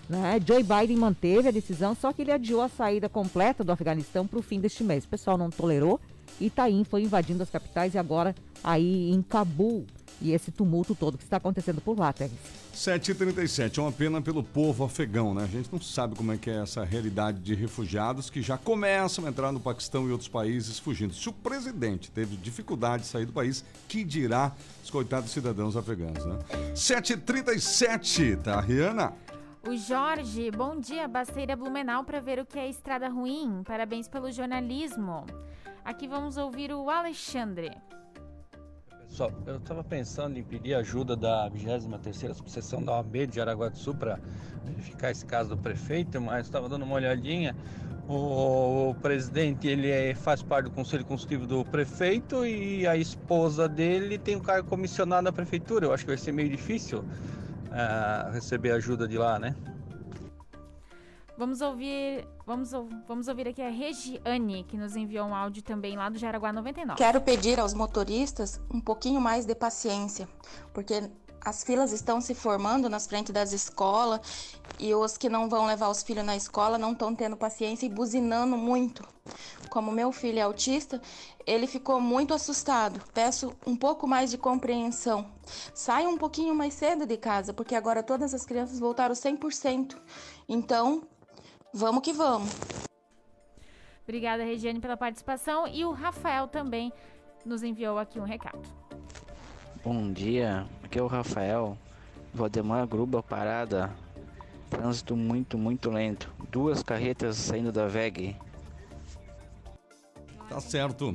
Né? 0.10 0.40
Joe 0.46 0.64
Biden 0.64 0.98
manteve 0.98 1.48
a 1.48 1.52
decisão, 1.52 1.96
só 1.96 2.14
que 2.14 2.22
ele 2.22 2.32
adiou 2.32 2.62
a 2.62 2.70
saída 2.70 3.10
completa 3.10 3.64
do 3.64 3.72
Afeganistão 3.72 4.28
para 4.28 4.40
o 4.40 4.42
fim 4.42 4.60
deste 4.60 4.84
mês. 4.84 5.04
O 5.06 5.08
pessoal 5.08 5.38
não 5.38 5.50
tolerou 5.50 6.00
Itaim 6.40 6.84
foi 6.84 7.04
invadindo 7.04 7.44
as 7.44 7.50
capitais 7.50 7.94
e 7.94 7.98
agora 7.98 8.36
aí 8.64 9.12
em 9.12 9.22
Cabul. 9.22 9.86
E 10.22 10.32
esse 10.32 10.50
tumulto 10.50 10.96
todo 10.96 11.18
que 11.18 11.24
está 11.26 11.38
acontecendo 11.38 11.82
por 11.82 12.00
lá, 12.00 12.14
Teres. 12.14 12.34
7h37, 12.74 13.78
é 13.78 13.82
uma 13.82 13.92
pena 13.92 14.22
pelo 14.22 14.44
povo 14.44 14.84
afegão, 14.84 15.34
né? 15.34 15.44
A 15.44 15.48
gente 15.48 15.72
não 15.72 15.80
sabe 15.80 16.16
como 16.16 16.32
é 16.32 16.38
que 16.38 16.50
é 16.50 16.62
essa 16.62 16.84
realidade 16.84 17.40
de 17.40 17.54
refugiados 17.54 18.30
que 18.30 18.42
já 18.42 18.58
começam 18.58 19.26
a 19.26 19.30
entrar 19.30 19.52
no 19.52 19.60
Paquistão 19.60 20.08
e 20.08 20.12
outros 20.12 20.30
países 20.30 20.80
fugindo. 20.80 21.14
Se 21.14 21.28
o 21.30 21.34
presidente 21.34 22.12
teve 22.12 22.36
dificuldade 22.38 23.04
de 23.04 23.10
sair 23.10 23.26
do 23.26 23.34
país, 23.34 23.64
que 23.88 24.04
dirá 24.04 24.54
os 24.84 24.90
coitados 24.90 25.32
cidadãos 25.32 25.76
afegãos, 25.76 26.26
né? 26.26 26.40
7h37, 26.74 28.42
tá, 28.42 28.60
Rihanna? 28.60 29.14
O 29.68 29.76
Jorge, 29.76 30.52
bom 30.52 30.80
dia, 30.80 31.08
Basteira 31.08 31.56
Blumenau 31.56 32.04
para 32.04 32.20
ver 32.20 32.40
o 32.40 32.46
que 32.46 32.60
é 32.60 32.70
estrada 32.70 33.10
ruim. 33.10 33.64
Parabéns 33.66 34.08
pelo 34.08 34.32
jornalismo. 34.32 35.26
Aqui 35.86 36.08
vamos 36.08 36.36
ouvir 36.36 36.74
o 36.74 36.90
Alexandre. 36.90 37.72
Pessoal, 39.08 39.32
eu 39.46 39.58
estava 39.58 39.84
pensando 39.84 40.36
em 40.40 40.44
pedir 40.44 40.74
ajuda 40.74 41.16
da 41.16 41.48
23ª 41.52 42.34
Subseção 42.34 42.84
da 42.84 42.94
OAB 42.94 43.28
de 43.28 43.40
Araguá 43.40 43.70
do 43.70 43.78
Sul 43.78 43.94
para 43.94 44.20
verificar 44.64 45.12
esse 45.12 45.24
caso 45.28 45.50
do 45.52 45.58
prefeito, 45.60 46.20
mas 46.20 46.48
estava 46.48 46.68
dando 46.68 46.86
uma 46.86 46.96
olhadinha. 46.96 47.56
O, 48.10 48.90
o 48.90 48.96
presidente 48.96 49.68
ele 49.68 49.92
é, 49.92 50.16
faz 50.16 50.42
parte 50.42 50.66
do 50.66 50.72
conselho 50.72 51.06
consultivo 51.06 51.46
do 51.46 51.64
prefeito 51.64 52.44
e 52.48 52.88
a 52.88 52.98
esposa 52.98 53.70
dele 53.70 54.18
tem 54.18 54.36
um 54.36 54.42
cargo 54.42 54.68
comissionado 54.68 55.22
na 55.22 55.32
prefeitura. 55.32 55.86
Eu 55.86 55.94
acho 55.94 56.04
que 56.04 56.10
vai 56.10 56.18
ser 56.18 56.32
meio 56.32 56.50
difícil 56.50 57.02
uh, 57.02 58.32
receber 58.34 58.72
ajuda 58.72 59.08
de 59.08 59.20
lá, 59.20 59.38
né? 59.38 59.56
Vamos 61.38 61.60
ouvir, 61.60 62.26
vamos, 62.46 62.72
vamos 63.06 63.28
ouvir 63.28 63.50
aqui 63.50 63.62
a 63.62 63.70
Regiane, 63.70 64.64
que 64.64 64.78
nos 64.78 64.96
enviou 64.96 65.28
um 65.28 65.36
áudio 65.36 65.62
também 65.62 65.98
lá 65.98 66.08
do 66.08 66.18
Jaraguá 66.18 66.54
99. 66.54 66.98
Quero 66.98 67.20
pedir 67.20 67.60
aos 67.60 67.74
motoristas 67.74 68.62
um 68.74 68.80
pouquinho 68.80 69.20
mais 69.20 69.46
de 69.46 69.54
paciência, 69.54 70.30
porque 70.74 71.12
as 71.46 71.62
filas 71.64 71.92
estão 71.92 72.22
se 72.22 72.34
formando 72.34 72.90
nas 72.90 73.06
frentes 73.06 73.34
das 73.34 73.52
escolas 73.52 74.58
e 74.80 74.96
os 74.96 75.18
que 75.18 75.28
não 75.28 75.50
vão 75.50 75.66
levar 75.66 75.90
os 75.90 76.02
filhos 76.02 76.26
na 76.26 76.38
escola 76.38 76.78
não 76.78 76.94
estão 76.94 77.14
tendo 77.14 77.36
paciência 77.36 77.86
e 77.86 77.90
buzinando 77.90 78.58
muito. 78.58 79.06
Como 79.70 79.92
meu 79.92 80.12
filho 80.12 80.40
é 80.40 80.44
autista, 80.44 81.02
ele 81.46 81.68
ficou 81.68 82.00
muito 82.00 82.34
assustado. 82.34 83.02
Peço 83.14 83.54
um 83.68 83.76
pouco 83.76 84.08
mais 84.08 84.32
de 84.32 84.38
compreensão. 84.38 85.28
Saia 85.74 86.08
um 86.08 86.18
pouquinho 86.18 86.56
mais 86.56 86.74
cedo 86.74 87.06
de 87.06 87.18
casa, 87.18 87.54
porque 87.54 87.76
agora 87.76 88.02
todas 88.02 88.34
as 88.34 88.46
crianças 88.46 88.80
voltaram 88.80 89.14
100%. 89.14 89.98
Então, 90.48 91.04
Vamos 91.78 92.04
que 92.04 92.14
vamos. 92.14 92.50
Obrigada, 94.04 94.46
Regiane, 94.46 94.80
pela 94.80 94.96
participação. 94.96 95.68
E 95.68 95.84
o 95.84 95.92
Rafael 95.92 96.48
também 96.48 96.94
nos 97.46 97.64
enviou 97.64 98.00
aqui 98.00 98.18
um 98.18 98.24
recado. 98.24 98.62
Bom 99.84 100.14
dia, 100.14 100.66
aqui 100.82 100.98
é 100.98 101.02
o 101.02 101.08
Rafael. 101.08 101.78
Valdemar 102.34 102.88
Gruba 102.88 103.22
parada. 103.22 103.94
Trânsito 104.70 105.18
muito, 105.18 105.58
muito 105.58 105.92
lento. 105.92 106.32
Duas 106.50 106.82
carretas 106.82 107.36
saindo 107.36 107.74
da 107.74 107.88
VEG. 107.88 108.38
Tá 110.48 110.62
certo. 110.62 111.14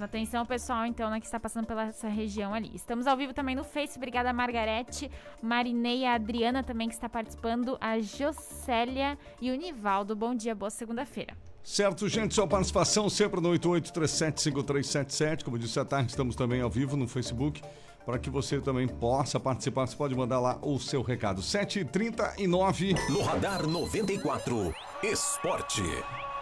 Atenção, 0.00 0.46
pessoal, 0.46 0.86
então, 0.86 1.10
né, 1.10 1.20
que 1.20 1.26
está 1.26 1.38
passando 1.38 1.66
pela 1.66 1.84
essa 1.84 2.08
região 2.08 2.54
ali. 2.54 2.70
Estamos 2.74 3.06
ao 3.06 3.16
vivo 3.16 3.34
também 3.34 3.54
no 3.54 3.64
Face. 3.64 3.96
Obrigada, 3.96 4.32
Margarete, 4.32 5.10
Marinei, 5.42 6.04
a 6.06 6.14
Adriana 6.14 6.62
também 6.62 6.88
que 6.88 6.94
está 6.94 7.08
participando, 7.08 7.76
a 7.80 8.00
Jocélia 8.00 9.18
e 9.40 9.50
o 9.50 9.54
Nivaldo. 9.54 10.16
Bom 10.16 10.34
dia, 10.34 10.54
boa 10.54 10.70
segunda-feira. 10.70 11.36
Certo, 11.62 12.08
gente, 12.08 12.34
sua 12.34 12.46
participação 12.46 13.08
sempre 13.08 13.40
no 13.40 13.50
88375377. 13.52 15.44
Como 15.44 15.58
disse 15.58 15.78
à 15.78 15.84
tarde, 15.84 16.10
estamos 16.10 16.34
também 16.34 16.60
ao 16.60 16.70
vivo 16.70 16.96
no 16.96 17.06
Facebook 17.06 17.62
para 18.04 18.18
que 18.18 18.30
você 18.30 18.60
também 18.60 18.88
possa 18.88 19.38
participar. 19.38 19.86
Você 19.86 19.96
pode 19.96 20.14
mandar 20.14 20.40
lá 20.40 20.58
o 20.62 20.78
seu 20.78 21.02
recado. 21.02 21.40
7h39. 21.40 22.96
No 23.08 23.22
Radar 23.22 23.66
94, 23.66 24.74
Esporte. 25.02 25.82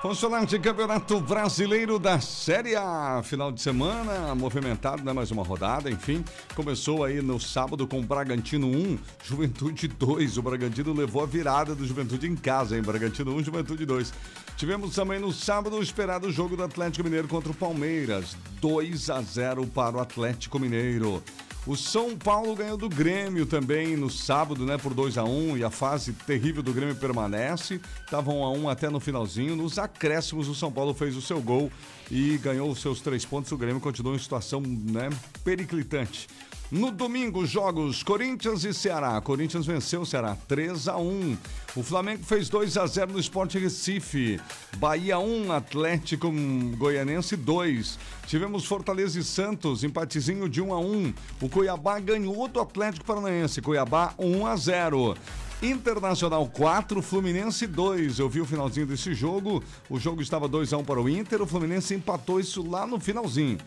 Falar 0.02 0.46
de 0.46 0.58
Campeonato 0.58 1.20
Brasileiro 1.20 1.98
da 1.98 2.18
Série 2.20 2.74
A. 2.74 3.20
Final 3.22 3.52
de 3.52 3.60
semana 3.60 4.34
movimentado, 4.34 5.04
né? 5.04 5.12
Mais 5.12 5.30
uma 5.30 5.42
rodada, 5.42 5.90
enfim. 5.90 6.24
Começou 6.54 7.04
aí 7.04 7.20
no 7.20 7.38
sábado 7.38 7.86
com 7.86 8.00
Bragantino 8.00 8.66
1, 8.66 8.98
Juventude 9.22 9.88
2. 9.88 10.38
O 10.38 10.42
Bragantino 10.42 10.94
levou 10.94 11.22
a 11.22 11.26
virada 11.26 11.74
do 11.74 11.86
Juventude 11.86 12.26
em 12.26 12.34
casa, 12.34 12.76
hein? 12.76 12.82
Bragantino 12.82 13.34
1, 13.36 13.44
Juventude 13.44 13.84
2. 13.84 14.12
Tivemos 14.56 14.94
também 14.94 15.20
no 15.20 15.32
sábado 15.32 15.76
o 15.76 15.82
esperado 15.82 16.32
jogo 16.32 16.56
do 16.56 16.64
Atlético 16.64 17.04
Mineiro 17.04 17.28
contra 17.28 17.52
o 17.52 17.54
Palmeiras. 17.54 18.34
2 18.58 19.10
a 19.10 19.20
0 19.20 19.66
para 19.66 19.98
o 19.98 20.00
Atlético 20.00 20.58
Mineiro. 20.58 21.22
O 21.66 21.76
São 21.76 22.16
Paulo 22.16 22.56
ganhou 22.56 22.78
do 22.78 22.88
Grêmio 22.88 23.44
também 23.44 23.94
no 23.94 24.08
sábado, 24.08 24.64
né, 24.64 24.78
por 24.78 24.94
2 24.94 25.18
a 25.18 25.24
1 25.24 25.58
e 25.58 25.64
a 25.64 25.70
fase 25.70 26.12
terrível 26.12 26.62
do 26.62 26.72
Grêmio 26.72 26.96
permanece. 26.96 27.78
Tava 28.10 28.32
1 28.32 28.44
a 28.44 28.50
1 28.50 28.68
até 28.70 28.88
no 28.88 28.98
finalzinho. 28.98 29.54
Nos 29.54 29.78
acréscimos 29.78 30.48
o 30.48 30.54
São 30.54 30.72
Paulo 30.72 30.94
fez 30.94 31.14
o 31.16 31.22
seu 31.22 31.40
gol 31.40 31.70
e 32.10 32.38
ganhou 32.38 32.70
os 32.70 32.80
seus 32.80 33.02
três 33.02 33.26
pontos. 33.26 33.52
O 33.52 33.58
Grêmio 33.58 33.80
continuou 33.80 34.16
em 34.16 34.18
situação, 34.18 34.62
né, 34.62 35.10
periclitante. 35.44 36.28
No 36.70 36.92
domingo, 36.92 37.44
jogos 37.44 38.04
Corinthians 38.04 38.62
e 38.62 38.72
Ceará. 38.72 39.20
Corinthians 39.20 39.66
venceu 39.66 40.02
o 40.02 40.06
Ceará 40.06 40.36
3 40.46 40.86
a 40.86 40.96
1. 40.96 41.36
O 41.74 41.82
Flamengo 41.82 42.22
fez 42.22 42.48
2 42.48 42.76
a 42.76 42.86
0 42.86 43.12
no 43.12 43.18
Sport 43.18 43.54
Recife. 43.54 44.40
Bahia 44.76 45.18
1, 45.18 45.50
Atlético 45.50 46.32
Goianense 46.76 47.34
2. 47.34 47.98
Tivemos 48.28 48.66
Fortaleza 48.66 49.18
e 49.18 49.24
Santos, 49.24 49.82
empatezinho 49.82 50.48
de 50.48 50.62
1 50.62 50.72
a 50.72 50.78
1. 50.78 51.14
O 51.40 51.48
Cuiabá 51.48 51.98
ganhou 51.98 52.46
do 52.46 52.60
Atlético 52.60 53.04
Paranaense. 53.04 53.60
Cuiabá 53.60 54.14
1 54.16 54.46
a 54.46 54.54
0. 54.54 55.16
Internacional 55.60 56.46
4, 56.46 57.02
Fluminense 57.02 57.66
2. 57.66 58.20
Eu 58.20 58.28
vi 58.28 58.40
o 58.40 58.46
finalzinho 58.46 58.86
desse 58.86 59.12
jogo. 59.12 59.60
O 59.88 59.98
jogo 59.98 60.22
estava 60.22 60.46
2 60.46 60.72
a 60.72 60.78
1 60.78 60.84
para 60.84 61.02
o 61.02 61.08
Inter. 61.08 61.42
O 61.42 61.46
Fluminense 61.46 61.96
empatou 61.96 62.38
isso 62.38 62.64
lá 62.64 62.86
no 62.86 63.00
finalzinho 63.00 63.58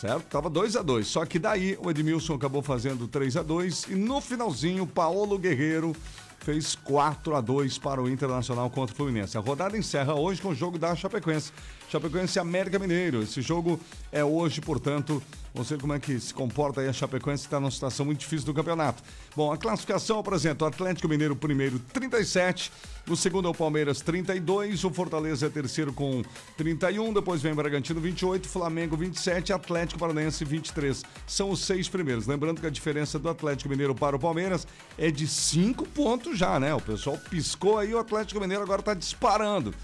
certo? 0.00 0.24
Tava 0.24 0.48
2 0.48 0.76
a 0.76 0.82
2 0.82 1.06
Só 1.06 1.26
que 1.26 1.38
daí 1.38 1.76
o 1.80 1.90
Edmilson 1.90 2.34
acabou 2.34 2.62
fazendo 2.62 3.06
3 3.06 3.36
a 3.36 3.42
2 3.42 3.88
e 3.90 3.94
no 3.94 4.20
finalzinho, 4.20 4.86
Paulo 4.86 5.38
Guerreiro 5.38 5.94
fez 6.38 6.74
4 6.74 7.36
a 7.36 7.40
2 7.40 7.78
para 7.78 8.00
o 8.00 8.08
Internacional 8.08 8.70
contra 8.70 8.94
o 8.94 8.96
Fluminense. 8.96 9.36
A 9.36 9.40
rodada 9.40 9.76
encerra 9.76 10.14
hoje 10.14 10.40
com 10.40 10.48
o 10.48 10.54
jogo 10.54 10.78
da 10.78 10.96
Chapecoense. 10.96 11.52
Chapecoense 11.90 12.38
América 12.38 12.78
Mineiro. 12.78 13.22
Esse 13.22 13.42
jogo 13.42 13.80
é 14.12 14.24
hoje, 14.24 14.60
portanto, 14.60 15.20
Vamos 15.52 15.68
ver 15.68 15.80
como 15.80 15.92
é 15.92 15.98
que 15.98 16.18
se 16.20 16.32
comporta 16.32 16.80
aí 16.80 16.88
a 16.88 16.92
Chapecoense, 16.92 17.44
está 17.44 17.58
numa 17.58 17.70
situação 17.70 18.06
muito 18.06 18.20
difícil 18.20 18.46
do 18.46 18.54
campeonato. 18.54 19.02
Bom, 19.34 19.52
a 19.52 19.56
classificação 19.56 20.20
apresenta 20.20 20.64
o 20.64 20.68
Atlético 20.68 21.08
Mineiro 21.08 21.34
primeiro 21.34 21.78
37, 21.92 22.70
o 23.08 23.16
segundo 23.16 23.48
é 23.48 23.50
o 23.50 23.54
Palmeiras 23.54 24.00
32, 24.00 24.84
o 24.84 24.90
Fortaleza 24.90 25.46
é 25.46 25.50
terceiro 25.50 25.92
com 25.92 26.22
31, 26.56 27.12
depois 27.12 27.42
vem 27.42 27.52
o 27.52 27.56
Bragantino 27.56 28.00
28, 28.00 28.48
Flamengo 28.48 28.96
27, 28.96 29.52
Atlético 29.52 29.98
Paranaense 29.98 30.44
23. 30.44 31.02
São 31.26 31.50
os 31.50 31.64
seis 31.64 31.88
primeiros. 31.88 32.28
Lembrando 32.28 32.60
que 32.60 32.66
a 32.66 32.70
diferença 32.70 33.18
do 33.18 33.28
Atlético 33.28 33.70
Mineiro 33.70 33.94
para 33.94 34.14
o 34.14 34.20
Palmeiras 34.20 34.66
é 34.96 35.10
de 35.10 35.26
cinco 35.26 35.84
pontos 35.84 36.38
já, 36.38 36.60
né? 36.60 36.72
O 36.72 36.80
pessoal 36.80 37.18
piscou 37.28 37.78
aí, 37.78 37.92
o 37.92 37.98
Atlético 37.98 38.40
Mineiro 38.40 38.62
agora 38.62 38.80
está 38.80 38.94
disparando. 38.94 39.74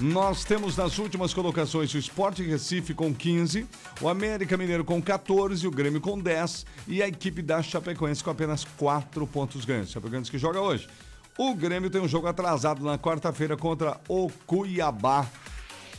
Nós 0.00 0.44
temos 0.44 0.76
nas 0.76 0.96
últimas 0.98 1.34
colocações 1.34 1.92
o 1.92 1.98
Sport 1.98 2.38
Recife 2.38 2.94
com 2.94 3.12
15, 3.12 3.66
o 4.00 4.08
América 4.08 4.56
Mineiro 4.56 4.84
com 4.84 5.02
14, 5.02 5.66
o 5.66 5.72
Grêmio 5.72 6.00
com 6.00 6.16
10 6.16 6.64
e 6.86 7.02
a 7.02 7.08
equipe 7.08 7.42
da 7.42 7.60
Chapecoense 7.60 8.22
com 8.22 8.30
apenas 8.30 8.64
4 8.76 9.26
pontos 9.26 9.64
ganhos. 9.64 9.90
Chapecoense 9.90 10.30
que 10.30 10.38
joga 10.38 10.60
hoje. 10.60 10.88
O 11.36 11.52
Grêmio 11.52 11.90
tem 11.90 12.00
um 12.00 12.06
jogo 12.06 12.28
atrasado 12.28 12.84
na 12.84 12.96
quarta-feira 12.96 13.56
contra 13.56 14.00
o 14.08 14.30
Cuiabá. 14.46 15.26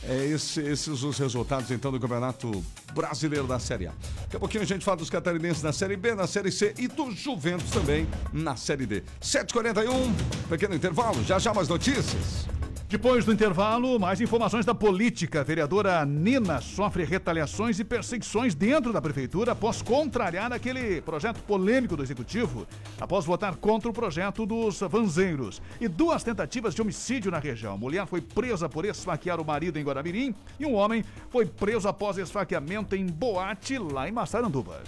É 0.02 0.24
esse, 0.24 0.62
esses 0.62 1.02
os 1.02 1.18
resultados 1.18 1.70
então 1.70 1.92
do 1.92 2.00
Campeonato 2.00 2.64
Brasileiro 2.94 3.46
da 3.46 3.58
Série 3.58 3.86
A. 3.86 3.92
Daqui 4.22 4.36
a 4.36 4.40
pouquinho 4.40 4.62
a 4.62 4.66
gente 4.66 4.82
fala 4.82 4.96
dos 4.96 5.10
catarinenses 5.10 5.62
na 5.62 5.74
Série 5.74 5.98
B, 5.98 6.14
na 6.14 6.26
Série 6.26 6.50
C 6.50 6.74
e 6.78 6.88
do 6.88 7.10
Juventus 7.10 7.70
também 7.70 8.08
na 8.32 8.56
Série 8.56 8.86
D. 8.86 9.02
7h41, 9.20 10.10
pequeno 10.48 10.74
intervalo, 10.74 11.22
já 11.22 11.38
já 11.38 11.52
mais 11.52 11.68
notícias. 11.68 12.48
Depois 12.90 13.24
do 13.24 13.32
intervalo, 13.32 14.00
mais 14.00 14.20
informações 14.20 14.66
da 14.66 14.74
política. 14.74 15.42
A 15.42 15.44
vereadora 15.44 16.04
Nina 16.04 16.60
sofre 16.60 17.04
retaliações 17.04 17.78
e 17.78 17.84
perseguições 17.84 18.52
dentro 18.52 18.92
da 18.92 19.00
prefeitura 19.00 19.52
após 19.52 19.80
contrariar 19.80 20.52
aquele 20.52 21.00
projeto 21.00 21.40
polêmico 21.44 21.96
do 21.96 22.02
executivo, 22.02 22.66
após 23.00 23.24
votar 23.24 23.54
contra 23.54 23.88
o 23.88 23.92
projeto 23.92 24.44
dos 24.44 24.80
vanzeiros. 24.80 25.62
E 25.80 25.86
duas 25.86 26.24
tentativas 26.24 26.74
de 26.74 26.82
homicídio 26.82 27.30
na 27.30 27.38
região. 27.38 27.74
A 27.74 27.78
mulher 27.78 28.08
foi 28.08 28.20
presa 28.20 28.68
por 28.68 28.84
esfaquear 28.84 29.40
o 29.40 29.44
marido 29.44 29.78
em 29.78 29.84
Guaramirim 29.84 30.34
e 30.58 30.66
um 30.66 30.74
homem 30.74 31.04
foi 31.28 31.46
preso 31.46 31.86
após 31.86 32.18
esfaqueamento 32.18 32.96
em 32.96 33.06
boate 33.06 33.78
lá 33.78 34.08
em 34.08 34.12
Massaranduba. 34.12 34.82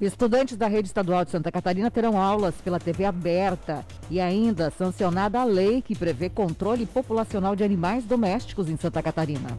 Estudantes 0.00 0.56
da 0.56 0.68
rede 0.68 0.86
estadual 0.86 1.24
de 1.24 1.32
Santa 1.32 1.50
Catarina 1.50 1.90
terão 1.90 2.20
aulas 2.20 2.54
pela 2.56 2.78
TV 2.78 3.04
aberta 3.04 3.84
e 4.08 4.20
ainda 4.20 4.70
sancionada 4.70 5.40
a 5.40 5.44
lei 5.44 5.82
que 5.82 5.96
prevê 5.96 6.28
controle 6.28 6.86
populacional 6.86 7.56
de 7.56 7.64
animais 7.64 8.04
domésticos 8.04 8.68
em 8.68 8.76
Santa 8.76 9.02
Catarina. 9.02 9.58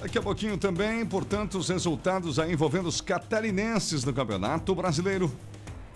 Daqui 0.00 0.18
a 0.18 0.22
pouquinho 0.22 0.58
também, 0.58 1.06
portanto, 1.06 1.58
os 1.58 1.68
resultados 1.68 2.40
aí 2.40 2.52
envolvendo 2.52 2.88
os 2.88 3.00
catarinenses 3.00 4.04
no 4.04 4.12
Campeonato 4.12 4.74
Brasileiro. 4.74 5.32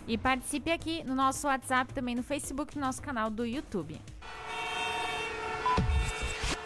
E 0.06 0.16
participe 0.16 0.70
aqui 0.70 1.02
no 1.02 1.16
nosso 1.16 1.48
WhatsApp, 1.48 1.92
também 1.92 2.14
no 2.14 2.22
Facebook, 2.22 2.76
no 2.76 2.86
nosso 2.86 3.02
canal 3.02 3.28
do 3.28 3.44
YouTube. 3.44 4.00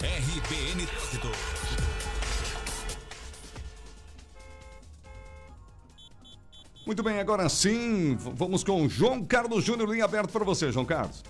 RBN 0.03 0.87
Trânsito. 0.87 1.80
Muito 6.87 7.03
bem, 7.03 7.21
agora 7.21 7.49
sim, 7.49 8.17
vamos 8.17 8.65
com 8.65 8.89
João 8.89 9.23
Carlos 9.23 9.65
Júnior, 9.65 9.89
linha 9.91 10.05
aberta 10.05 10.33
para 10.33 10.45
você, 10.45 10.73
João 10.73 10.87
Carlos. 10.87 11.23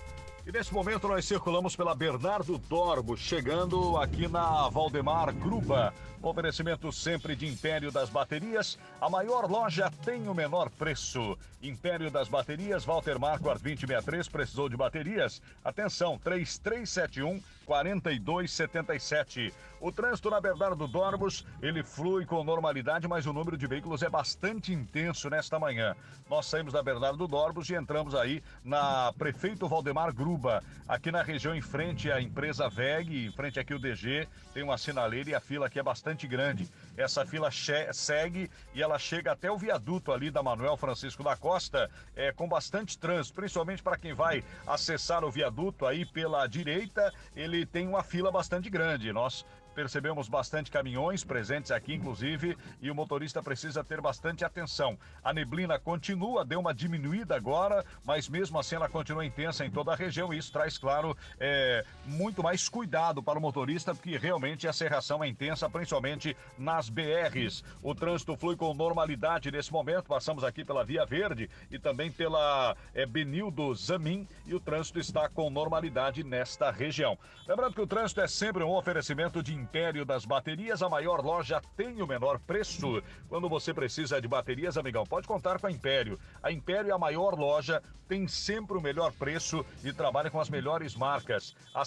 E 0.45 0.51
nesse 0.51 0.73
momento 0.73 1.07
nós 1.07 1.25
circulamos 1.25 1.75
pela 1.75 1.93
Bernardo 1.93 2.57
Dorbo, 2.57 3.15
chegando 3.15 3.97
aqui 3.97 4.27
na 4.27 4.67
Valdemar 4.69 5.31
Gruba. 5.35 5.93
Oferecimento 6.21 6.91
sempre 6.91 7.35
de 7.35 7.47
Império 7.47 7.91
das 7.91 8.09
Baterias. 8.09 8.77
A 8.99 9.09
maior 9.09 9.49
loja 9.49 9.91
tem 10.03 10.27
o 10.27 10.33
menor 10.33 10.69
preço. 10.69 11.37
Império 11.61 12.09
das 12.09 12.27
Baterias, 12.27 12.85
Walter 12.85 13.19
Marquardt 13.19 13.61
2063, 13.61 14.29
precisou 14.29 14.67
de 14.67 14.75
baterias? 14.75 15.41
Atenção, 15.63 16.19
3371 16.23 17.41
4277. 17.71 19.53
O 19.79 19.91
trânsito 19.93 20.29
na 20.29 20.41
Bernardo 20.41 20.85
Dorbos, 20.87 21.45
ele 21.61 21.81
flui 21.81 22.25
com 22.25 22.43
normalidade, 22.43 23.07
mas 23.07 23.25
o 23.25 23.31
número 23.31 23.57
de 23.57 23.65
veículos 23.65 24.03
é 24.03 24.09
bastante 24.09 24.73
intenso 24.73 25.29
nesta 25.29 25.57
manhã. 25.57 25.95
Nós 26.29 26.47
saímos 26.47 26.73
da 26.73 26.83
Bernardo 26.83 27.25
Dorbos 27.27 27.69
e 27.69 27.75
entramos 27.75 28.13
aí 28.13 28.43
na 28.63 29.13
Prefeito 29.13 29.69
Valdemar 29.69 30.13
Gruba, 30.13 30.61
aqui 30.85 31.11
na 31.11 31.23
região 31.23 31.55
em 31.55 31.61
frente 31.61 32.11
à 32.11 32.21
empresa 32.21 32.69
VEG, 32.69 33.27
em 33.27 33.31
frente 33.31 33.59
aqui 33.59 33.73
o 33.73 33.79
DG, 33.79 34.27
tem 34.53 34.63
uma 34.63 34.77
sinaleira 34.77 35.29
e 35.29 35.35
a 35.35 35.39
fila 35.39 35.67
aqui 35.67 35.79
é 35.79 35.83
bastante 35.83 36.27
grande. 36.27 36.69
Essa 36.97 37.25
fila 37.25 37.49
segue 37.93 38.49
e 38.73 38.81
ela 38.81 38.99
chega 38.99 39.31
até 39.31 39.49
o 39.51 39.57
viaduto 39.57 40.11
ali 40.11 40.29
da 40.29 40.43
Manuel 40.43 40.75
Francisco 40.75 41.23
da 41.23 41.35
Costa, 41.37 41.89
é, 42.15 42.31
com 42.31 42.47
bastante 42.47 42.97
trânsito, 42.97 43.35
principalmente 43.35 43.81
para 43.81 43.97
quem 43.97 44.13
vai 44.13 44.43
acessar 44.67 45.23
o 45.23 45.31
viaduto 45.31 45.85
aí 45.85 46.05
pela 46.05 46.45
direita, 46.47 47.13
ele 47.35 47.65
tem 47.65 47.87
uma 47.87 48.03
fila 48.03 48.31
bastante 48.31 48.69
grande. 48.69 49.11
Nós 49.13 49.45
Percebemos 49.73 50.27
bastante 50.27 50.69
caminhões 50.69 51.23
presentes 51.23 51.71
aqui, 51.71 51.93
inclusive, 51.93 52.57
e 52.81 52.91
o 52.91 52.95
motorista 52.95 53.41
precisa 53.41 53.83
ter 53.83 54.01
bastante 54.01 54.43
atenção. 54.43 54.97
A 55.23 55.33
neblina 55.33 55.79
continua, 55.79 56.43
deu 56.43 56.59
uma 56.59 56.73
diminuída 56.73 57.35
agora, 57.35 57.85
mas 58.03 58.27
mesmo 58.27 58.59
assim 58.59 58.75
ela 58.75 58.89
continua 58.89 59.25
intensa 59.25 59.65
em 59.65 59.71
toda 59.71 59.93
a 59.93 59.95
região 59.95 60.33
e 60.33 60.37
isso 60.37 60.51
traz, 60.51 60.77
claro, 60.77 61.15
é, 61.39 61.85
muito 62.05 62.43
mais 62.43 62.67
cuidado 62.67 63.23
para 63.23 63.39
o 63.39 63.41
motorista, 63.41 63.95
porque 63.95 64.17
realmente 64.17 64.67
a 64.67 64.73
serração 64.73 65.23
é 65.23 65.27
intensa, 65.27 65.69
principalmente 65.69 66.35
nas 66.57 66.89
BRs. 66.89 67.63
O 67.81 67.95
trânsito 67.95 68.35
flui 68.35 68.55
com 68.55 68.73
normalidade 68.73 69.51
nesse 69.51 69.71
momento, 69.71 70.05
passamos 70.05 70.43
aqui 70.43 70.65
pela 70.65 70.83
Via 70.83 71.05
Verde 71.05 71.49
e 71.69 71.79
também 71.79 72.11
pela 72.11 72.75
é, 72.93 73.05
Benildo 73.05 73.73
Zamin 73.75 74.27
e 74.45 74.53
o 74.53 74.59
trânsito 74.59 74.99
está 74.99 75.29
com 75.29 75.49
normalidade 75.49 76.23
nesta 76.23 76.71
região. 76.71 77.17
Lembrando 77.47 77.73
que 77.73 77.81
o 77.81 77.87
trânsito 77.87 78.21
é 78.21 78.27
sempre 78.27 78.63
um 78.63 78.75
oferecimento 78.75 79.41
de 79.41 79.53
Império 79.61 80.03
das 80.03 80.25
Baterias, 80.25 80.81
a 80.81 80.89
maior 80.89 81.23
loja 81.23 81.61
tem 81.77 82.01
o 82.01 82.07
menor 82.07 82.39
preço. 82.39 83.01
Quando 83.29 83.47
você 83.47 83.73
precisa 83.73 84.19
de 84.19 84.27
baterias, 84.27 84.75
amigão, 84.75 85.05
pode 85.05 85.27
contar 85.27 85.59
com 85.59 85.67
a 85.67 85.71
Império. 85.71 86.19
A 86.41 86.51
Império 86.51 86.89
é 86.89 86.93
a 86.93 86.97
maior 86.97 87.37
loja, 87.37 87.81
tem 88.07 88.27
sempre 88.27 88.75
o 88.75 88.81
melhor 88.81 89.11
preço 89.13 89.63
e 89.83 89.93
trabalha 89.93 90.31
com 90.31 90.39
as 90.39 90.49
melhores 90.49 90.95
marcas. 90.95 91.55
A 91.73 91.83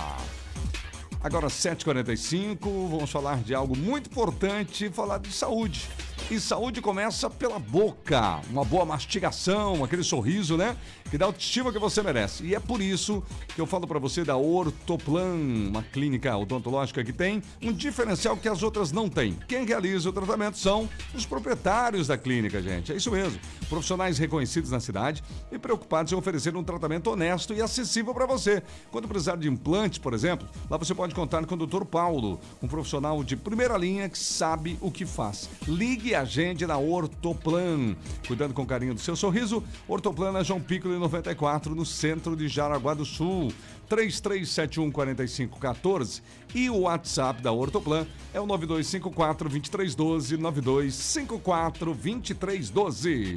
Agora 1.23 1.47
7h45, 1.47 2.59
vamos 2.89 3.11
falar 3.11 3.37
de 3.43 3.53
algo 3.53 3.77
muito 3.77 4.09
importante, 4.09 4.89
falar 4.89 5.19
de 5.19 5.31
saúde. 5.31 5.87
E 6.29 6.39
saúde 6.39 6.81
começa 6.81 7.29
pela 7.29 7.59
boca, 7.59 8.39
uma 8.49 8.63
boa 8.63 8.85
mastigação, 8.85 9.83
aquele 9.83 10.03
sorriso, 10.03 10.55
né? 10.55 10.77
Que 11.09 11.17
dá 11.17 11.25
a 11.25 11.27
autoestima 11.27 11.73
que 11.73 11.79
você 11.79 12.01
merece. 12.01 12.45
E 12.45 12.55
é 12.55 12.59
por 12.59 12.81
isso 12.81 13.21
que 13.53 13.59
eu 13.59 13.65
falo 13.65 13.85
para 13.85 13.99
você 13.99 14.23
da 14.23 14.37
Ortoplan, 14.37 15.35
uma 15.69 15.83
clínica 15.83 16.37
odontológica 16.37 17.03
que 17.03 17.11
tem 17.11 17.43
um 17.61 17.73
diferencial 17.73 18.37
que 18.37 18.47
as 18.47 18.63
outras 18.63 18.93
não 18.93 19.09
têm. 19.09 19.37
Quem 19.45 19.65
realiza 19.65 20.09
o 20.09 20.13
tratamento 20.13 20.57
são 20.57 20.89
os 21.13 21.25
proprietários 21.25 22.07
da 22.07 22.17
clínica, 22.17 22.61
gente. 22.61 22.93
É 22.93 22.95
isso 22.95 23.11
mesmo. 23.11 23.37
Profissionais 23.67 24.17
reconhecidos 24.17 24.71
na 24.71 24.79
cidade 24.79 25.21
e 25.51 25.59
preocupados 25.59 26.13
em 26.13 26.15
oferecer 26.15 26.55
um 26.55 26.63
tratamento 26.63 27.09
honesto 27.11 27.53
e 27.53 27.61
acessível 27.61 28.13
para 28.13 28.25
você. 28.25 28.63
Quando 28.89 29.07
precisar 29.07 29.35
de 29.35 29.49
implantes, 29.49 29.99
por 29.99 30.13
exemplo, 30.13 30.47
lá 30.69 30.77
você 30.77 30.95
pode 30.95 31.13
contar 31.13 31.45
com 31.45 31.55
o 31.55 31.67
Dr. 31.67 31.83
Paulo, 31.83 32.39
um 32.63 32.69
profissional 32.69 33.21
de 33.21 33.35
primeira 33.35 33.77
linha 33.77 34.07
que 34.07 34.17
sabe 34.17 34.77
o 34.79 34.89
que 34.89 35.05
faz. 35.05 35.49
Ligue 35.67 36.10
a 36.15 36.25
gente 36.25 36.65
na 36.65 36.77
Ortoplan. 36.77 37.95
Cuidando 38.27 38.53
com 38.53 38.65
carinho 38.65 38.93
do 38.93 38.99
seu 38.99 39.15
sorriso, 39.15 39.63
Ortoplan 39.87 40.31
na 40.31 40.43
João 40.43 40.61
Piccolo 40.61 40.97
94, 40.99 41.73
no 41.75 41.85
centro 41.85 42.35
de 42.35 42.47
Jaraguá 42.47 42.93
do 42.93 43.05
Sul. 43.05 43.51
3371 43.87 44.89
4514 44.89 46.21
e 46.55 46.69
o 46.69 46.81
WhatsApp 46.81 47.41
da 47.41 47.51
Ortoplan 47.51 48.07
é 48.33 48.39
o 48.39 48.45
9254 48.45 49.49
2312 49.49 50.37
9254 50.37 51.93
2312. 51.93 53.35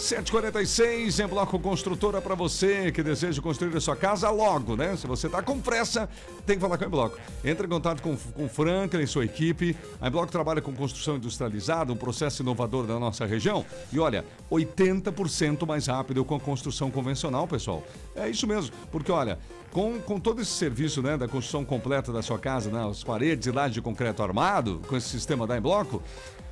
746 0.00 1.20
em 1.20 1.26
Bloco 1.26 1.58
Construtora 1.58 2.22
para 2.22 2.34
você 2.34 2.90
que 2.90 3.02
deseja 3.02 3.40
construir 3.42 3.76
a 3.76 3.80
sua 3.82 3.94
casa 3.94 4.30
logo, 4.30 4.74
né? 4.74 4.96
Se 4.96 5.06
você 5.06 5.28
tá 5.28 5.42
com 5.42 5.60
pressa, 5.60 6.08
tem 6.46 6.56
que 6.56 6.60
falar 6.62 6.78
com 6.78 6.84
a 6.84 6.86
Embloco. 6.86 7.18
Entre 7.44 7.66
em 7.66 7.68
contato 7.68 8.02
com, 8.02 8.16
com 8.16 8.48
Franklin 8.48 9.02
e 9.02 9.06
sua 9.06 9.26
equipe. 9.26 9.76
A 10.00 10.08
Embloco 10.08 10.32
trabalha 10.32 10.62
com 10.62 10.72
construção 10.72 11.16
industrializada, 11.16 11.92
um 11.92 11.96
processo 11.96 12.42
inovador 12.42 12.86
da 12.86 12.98
nossa 12.98 13.26
região. 13.26 13.64
E 13.92 13.98
olha, 13.98 14.24
80% 14.50 15.66
mais 15.66 15.86
rápido 15.86 16.24
com 16.24 16.34
a 16.34 16.40
construção 16.40 16.90
convencional, 16.90 17.46
pessoal. 17.46 17.84
É 18.16 18.26
isso 18.26 18.46
mesmo, 18.46 18.74
porque 18.90 19.12
olha, 19.12 19.38
com, 19.70 20.00
com 20.00 20.18
todo 20.18 20.40
esse 20.40 20.52
serviço 20.52 21.02
né, 21.02 21.18
da 21.18 21.28
construção 21.28 21.62
completa 21.62 22.10
da 22.10 22.22
sua 22.22 22.38
casa, 22.38 22.70
né, 22.70 22.88
as 22.88 23.04
paredes 23.04 23.52
lajes 23.52 23.74
de 23.74 23.82
concreto 23.82 24.22
armado, 24.22 24.80
com 24.88 24.96
esse 24.96 25.10
sistema 25.10 25.46
da 25.46 25.58
Embloco, 25.58 26.02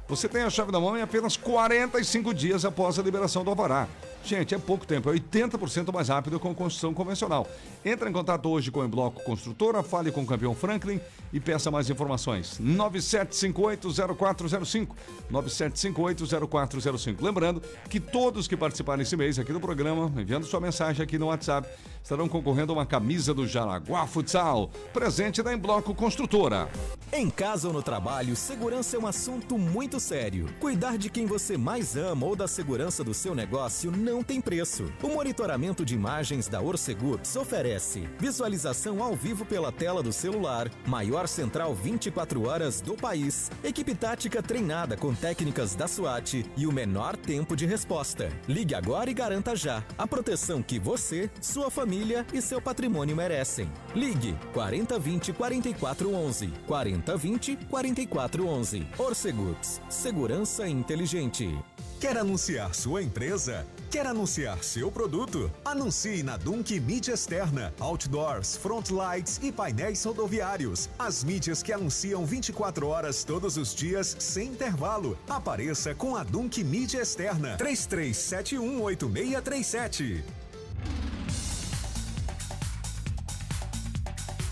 Você 0.09 0.27
tem 0.27 0.43
a 0.43 0.49
chave 0.49 0.73
na 0.73 0.81
mão 0.81 0.97
em 0.97 1.03
apenas 1.03 1.37
45 1.37 2.33
dias 2.33 2.65
após 2.65 2.99
a 2.99 3.03
liberação 3.03 3.45
do 3.45 3.51
alvará. 3.51 3.87
Gente, 4.29 4.55
é 4.55 4.59
pouco 4.59 4.87
tempo, 4.87 5.09
é 5.09 5.15
80% 5.15 5.91
mais 5.91 6.11
rápido 6.11 6.39
com 6.39 6.55
construção 6.55 6.93
convencional. 6.93 7.49
Entre 7.83 8.11
em 8.11 8.13
contato 8.13 8.47
hoje 8.51 8.71
com 8.71 8.81
o 8.81 8.85
Embloco 8.85 9.25
Construtora, 9.25 9.83
fale 9.83 10.13
com 10.13 10.21
o 10.21 10.27
campeão 10.27 10.55
Franklin 10.55 11.01
e 11.33 11.41
peça 11.41 11.71
mais 11.71 11.89
informações. 11.89 12.61
97580405. 12.61 14.89
97580405. 15.33 17.23
Lembrando 17.23 17.63
que 17.89 17.99
todos 17.99 18.47
que 18.47 18.55
participarem 18.55 19.03
esse 19.03 19.17
mês 19.17 19.39
aqui 19.39 19.51
do 19.51 19.61
programa, 19.61 20.13
enviando 20.21 20.45
sua 20.45 20.61
mensagem 20.61 21.03
aqui 21.03 21.19
no 21.19 21.29
WhatsApp, 21.29 21.67
estarão 22.03 22.29
concorrendo 22.29 22.73
a 22.73 22.75
uma 22.77 22.85
camisa 22.85 23.33
do 23.33 23.47
Jaraguá 23.47 24.07
Futsal, 24.07 24.71
presente 24.93 25.43
da 25.43 25.55
Embloco 25.55 25.95
Construtora. 25.95 26.69
Em 27.11 27.31
casa 27.31 27.69
ou 27.69 27.73
no 27.73 27.83
trabalho, 27.83 28.37
segurança 28.37 28.95
é 28.95 29.01
um 29.01 29.07
assunto 29.07 29.57
muito 29.57 29.99
sério. 29.99 30.51
Cuidar 30.61 30.99
de 30.99 31.09
quem 31.09 31.25
você 31.25 31.57
mais 31.57 31.97
ama 31.97 32.27
ou 32.27 32.37
da 32.37 32.47
segurança 32.47 33.03
do 33.03 33.15
seu 33.15 33.35
negócio 33.35 33.91
não 33.91 34.18
tem 34.23 34.41
preço. 34.41 34.93
O 35.03 35.09
monitoramento 35.09 35.85
de 35.85 35.95
imagens 35.95 36.49
da 36.49 36.61
Orcegups 36.61 37.37
oferece 37.37 38.09
visualização 38.19 39.03
ao 39.03 39.15
vivo 39.15 39.45
pela 39.45 39.71
tela 39.73 40.03
do 40.03 40.13
celular, 40.13 40.71
maior 40.87 41.29
central 41.29 41.75
24 41.75 42.47
horas 42.47 42.81
do 42.81 42.95
país, 42.95 43.51
equipe 43.63 43.95
tática 43.95 44.43
treinada 44.43 44.97
com 44.97 45.15
técnicas 45.15 45.75
da 45.75 45.89
SWAT 45.89 46.45
e 46.57 46.67
o 46.67 46.73
menor 46.73 47.17
tempo 47.17 47.57
de 47.57 47.67
resposta. 47.67 48.29
Ligue 48.47 48.75
agora 48.75 49.11
e 49.11 49.15
garanta 49.15 49.55
já 49.55 49.83
a 49.97 50.07
proteção 50.07 50.63
que 50.63 50.79
você, 50.79 51.31
sua 51.41 51.71
família 51.71 52.27
e 52.33 52.41
seu 52.41 52.61
patrimônio 52.61 53.17
merecem. 53.17 53.71
Ligue 53.95 54.37
4020 54.53 55.33
4411 55.33 56.53
4020 56.67 57.57
4411. 57.69 58.87
Orcegups, 58.99 59.81
segurança 59.89 60.69
inteligente. 60.69 61.59
Quer 62.01 62.17
anunciar 62.17 62.75
sua 62.75 63.03
empresa? 63.03 63.67
Quer 63.91 64.07
anunciar 64.07 64.63
seu 64.63 64.93
produto? 64.93 65.51
Anuncie 65.65 66.23
na 66.23 66.37
Dunk 66.37 66.79
Mídia 66.79 67.15
Externa, 67.15 67.73
Outdoors, 67.81 68.55
Frontlights 68.55 69.41
e 69.43 69.51
painéis 69.51 70.05
rodoviários. 70.05 70.91
As 70.99 71.25
mídias 71.25 71.63
que 71.63 71.73
anunciam 71.73 72.27
24 72.27 72.87
horas 72.87 73.25
todos 73.25 73.57
os 73.57 73.75
dias, 73.75 74.15
sem 74.19 74.49
intervalo. 74.49 75.17
Apareça 75.27 75.95
com 75.95 76.15
a 76.15 76.23
Dunk 76.23 76.63
Mídia 76.63 77.01
Externa. 77.01 77.57
33718637. 77.57 80.23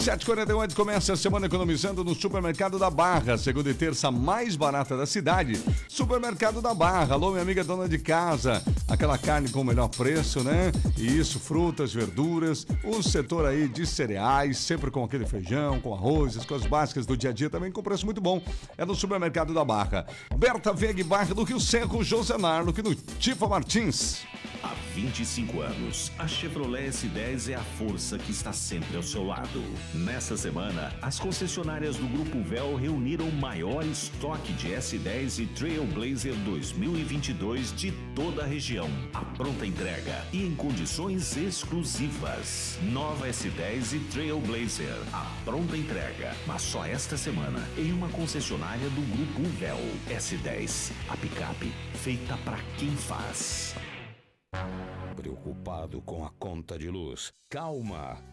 7h48 0.03 0.73
começa 0.73 1.13
a 1.13 1.15
semana 1.15 1.45
economizando 1.45 2.03
no 2.03 2.13
Supermercado 2.13 2.77
da 2.77 2.89
Barra, 2.89 3.37
segunda 3.37 3.69
e 3.69 3.73
terça 3.73 4.11
mais 4.11 4.57
barata 4.57 4.97
da 4.97 5.05
cidade. 5.05 5.57
Supermercado 5.87 6.61
da 6.61 6.73
Barra, 6.73 7.13
alô 7.13 7.29
minha 7.29 7.41
amiga 7.41 7.63
dona 7.63 7.87
de 7.87 7.97
casa, 7.97 8.61
aquela 8.89 9.17
carne 9.17 9.47
com 9.47 9.61
o 9.61 9.63
melhor 9.63 9.87
preço, 9.87 10.43
né? 10.43 10.73
E 10.97 11.07
isso, 11.07 11.39
frutas, 11.39 11.93
verduras, 11.93 12.67
o 12.83 13.01
setor 13.01 13.45
aí 13.45 13.69
de 13.69 13.87
cereais, 13.87 14.57
sempre 14.57 14.91
com 14.91 15.05
aquele 15.05 15.25
feijão, 15.25 15.79
com 15.79 15.93
arroz, 15.93 16.35
as 16.35 16.45
coisas 16.45 16.67
básicas 16.67 17.05
do 17.05 17.15
dia 17.15 17.29
a 17.29 17.33
dia 17.33 17.49
também 17.49 17.71
com 17.71 17.81
preço 17.81 18.03
muito 18.03 18.19
bom. 18.19 18.41
É 18.77 18.83
no 18.83 18.95
Supermercado 18.95 19.53
da 19.53 19.63
Barra. 19.63 20.05
Berta 20.35 20.73
Veg 20.73 21.01
Barra 21.03 21.33
do 21.33 21.43
Rio 21.43 21.61
Seco, 21.61 22.03
José 22.03 22.37
Narlo, 22.37 22.73
que 22.73 22.83
no 22.83 22.93
Tifa 22.93 23.47
Martins. 23.47 24.25
Há 24.61 24.73
25 24.95 25.59
anos, 25.59 26.11
a 26.17 26.25
Chevrolet 26.25 26.89
S10 26.89 27.51
é 27.51 27.55
a 27.55 27.63
força 27.77 28.17
que 28.17 28.31
está 28.31 28.53
sempre 28.53 28.95
ao 28.95 29.03
seu 29.03 29.25
lado. 29.25 29.61
Nessa 29.93 30.35
semana, 30.35 30.91
as 31.03 31.19
concessionárias 31.19 31.97
do 31.97 32.07
Grupo 32.07 32.41
Véu 32.41 32.75
reuniram 32.75 33.29
o 33.29 33.31
maior 33.31 33.85
estoque 33.85 34.51
de 34.53 34.69
S10 34.69 35.43
e 35.43 35.45
Trailblazer 35.45 36.33
2022 36.33 37.71
de 37.75 37.91
toda 38.15 38.41
a 38.41 38.45
região. 38.47 38.89
A 39.13 39.23
pronta 39.23 39.67
entrega 39.67 40.25
e 40.33 40.47
em 40.47 40.55
condições 40.55 41.37
exclusivas. 41.37 42.79
Nova 42.91 43.29
S10 43.29 43.93
e 43.93 43.99
Trailblazer. 44.11 44.97
A 45.13 45.31
pronta 45.45 45.77
entrega, 45.77 46.33
mas 46.47 46.63
só 46.63 46.83
esta 46.83 47.15
semana 47.15 47.59
em 47.77 47.91
uma 47.91 48.09
concessionária 48.09 48.89
do 48.89 49.01
Grupo 49.15 49.47
Véu. 49.59 49.77
S10, 50.09 50.91
a 51.07 51.15
picape 51.17 51.71
feita 51.93 52.35
para 52.37 52.57
quem 52.79 52.95
faz. 52.95 53.75
Preocupado 55.15 56.01
com 56.01 56.25
a 56.25 56.31
conta 56.31 56.79
de 56.79 56.89
luz? 56.89 57.31
Calma! 57.47 58.32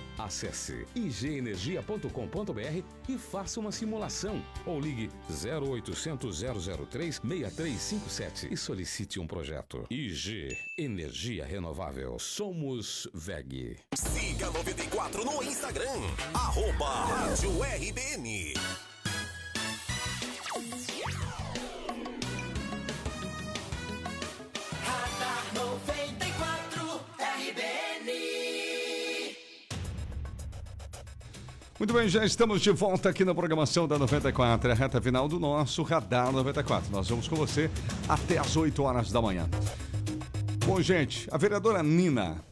Acesse 0.17 0.85
igenergia.com.br 0.95 2.83
e 3.07 3.17
faça 3.17 3.59
uma 3.59 3.71
simulação 3.71 4.43
ou 4.65 4.79
ligue 4.79 5.09
0800 5.29 6.43
003 6.89 7.21
6357 7.23 8.53
e 8.53 8.57
solicite 8.57 9.19
um 9.19 9.27
projeto. 9.27 9.85
IG 9.89 10.57
Energia 10.77 11.45
Renovável. 11.45 12.17
Somos 12.19 13.07
VEG. 13.13 13.77
Siga 13.95 14.49
94 14.51 15.25
no 15.25 15.43
Instagram, 15.43 16.01
arroba 16.33 16.87
Rádio 16.87 17.51
RBN. 17.61 18.53
Muito 31.81 31.95
bem, 31.95 32.07
já 32.07 32.23
estamos 32.23 32.61
de 32.61 32.69
volta 32.69 33.09
aqui 33.09 33.25
na 33.25 33.33
programação 33.33 33.87
da 33.87 33.97
94, 33.97 34.69
é 34.69 34.71
a 34.71 34.75
reta 34.75 35.01
final 35.01 35.27
do 35.27 35.39
nosso 35.39 35.81
Radar 35.81 36.31
94. 36.31 36.91
Nós 36.91 37.09
vamos 37.09 37.27
com 37.27 37.35
você 37.35 37.71
até 38.07 38.37
às 38.37 38.55
8 38.55 38.83
horas 38.83 39.11
da 39.11 39.19
manhã. 39.19 39.49
Bom, 40.63 40.79
gente, 40.79 41.27
a 41.31 41.39
vereadora 41.39 41.81
Nina 41.81 42.45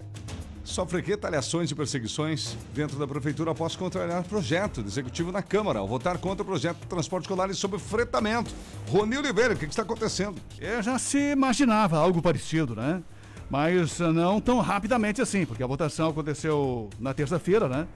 sofre 0.64 1.00
retaliações 1.02 1.70
e 1.70 1.76
perseguições 1.76 2.58
dentro 2.74 2.98
da 2.98 3.06
prefeitura 3.06 3.52
após 3.52 3.76
contrariar 3.76 4.24
projeto 4.24 4.82
do 4.82 4.90
executivo 4.90 5.32
na 5.32 5.44
Câmara 5.44 5.78
ao 5.78 5.88
votar 5.88 6.18
contra 6.18 6.42
o 6.42 6.46
projeto 6.46 6.80
de 6.80 6.88
transporte 6.88 7.26
escolar 7.26 7.52
e 7.52 7.54
sobre 7.54 7.78
fretamento. 7.78 8.52
Rony 8.88 9.16
Oliveira, 9.16 9.54
o 9.54 9.58
que 9.58 9.68
que 9.68 9.72
está 9.72 9.84
acontecendo? 9.84 10.42
É, 10.60 10.82
já 10.82 10.98
se 10.98 11.34
imaginava 11.34 12.00
algo 12.00 12.20
parecido, 12.20 12.76
né? 12.76 13.04
Mas 13.48 14.02
ah, 14.02 14.12
não 14.12 14.42
tão 14.42 14.60
rapidamente 14.60 15.22
assim, 15.22 15.46
porque 15.46 15.62
a 15.62 15.68
votação 15.68 16.10
aconteceu 16.10 16.90
na 17.00 17.14
terça-feira, 17.14 17.70
né? 17.70 17.88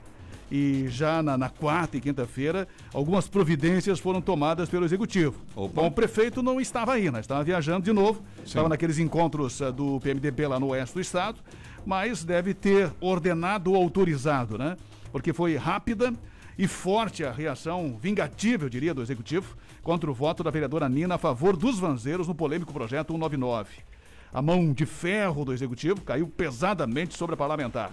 E 0.50 0.86
já 0.88 1.22
na, 1.22 1.36
na 1.36 1.48
quarta 1.48 1.96
e 1.96 2.00
quinta-feira, 2.00 2.68
algumas 2.92 3.26
providências 3.26 3.98
foram 3.98 4.20
tomadas 4.20 4.68
pelo 4.68 4.84
executivo. 4.84 5.40
Bom, 5.54 5.86
o 5.86 5.90
prefeito 5.90 6.42
não 6.42 6.60
estava 6.60 6.92
aí, 6.92 7.10
né? 7.10 7.20
Estava 7.20 7.42
viajando 7.42 7.84
de 7.84 7.92
novo, 7.92 8.22
estava 8.44 8.68
naqueles 8.68 8.98
encontros 8.98 9.60
ah, 9.62 9.70
do 9.70 9.98
PMDB 10.00 10.46
lá 10.46 10.60
no 10.60 10.68
oeste 10.68 10.94
do 10.94 11.00
estado, 11.00 11.38
mas 11.84 12.24
deve 12.24 12.54
ter 12.54 12.92
ordenado 13.00 13.72
ou 13.72 13.76
autorizado, 13.76 14.58
né? 14.58 14.76
Porque 15.10 15.32
foi 15.32 15.56
rápida 15.56 16.12
e 16.58 16.68
forte 16.68 17.24
a 17.24 17.32
reação 17.32 17.96
vingativa, 18.00 18.64
eu 18.64 18.68
diria, 18.68 18.94
do 18.94 19.02
executivo 19.02 19.56
contra 19.82 20.10
o 20.10 20.14
voto 20.14 20.42
da 20.42 20.50
vereadora 20.50 20.88
Nina 20.88 21.16
a 21.16 21.18
favor 21.18 21.56
dos 21.56 21.78
vanzeiros 21.78 22.28
no 22.28 22.34
polêmico 22.34 22.72
projeto 22.72 23.12
199. 23.12 23.70
A 24.32 24.42
mão 24.42 24.72
de 24.72 24.86
ferro 24.86 25.44
do 25.44 25.52
executivo 25.52 26.00
caiu 26.00 26.26
pesadamente 26.26 27.16
sobre 27.16 27.34
a 27.34 27.36
parlamentar. 27.36 27.92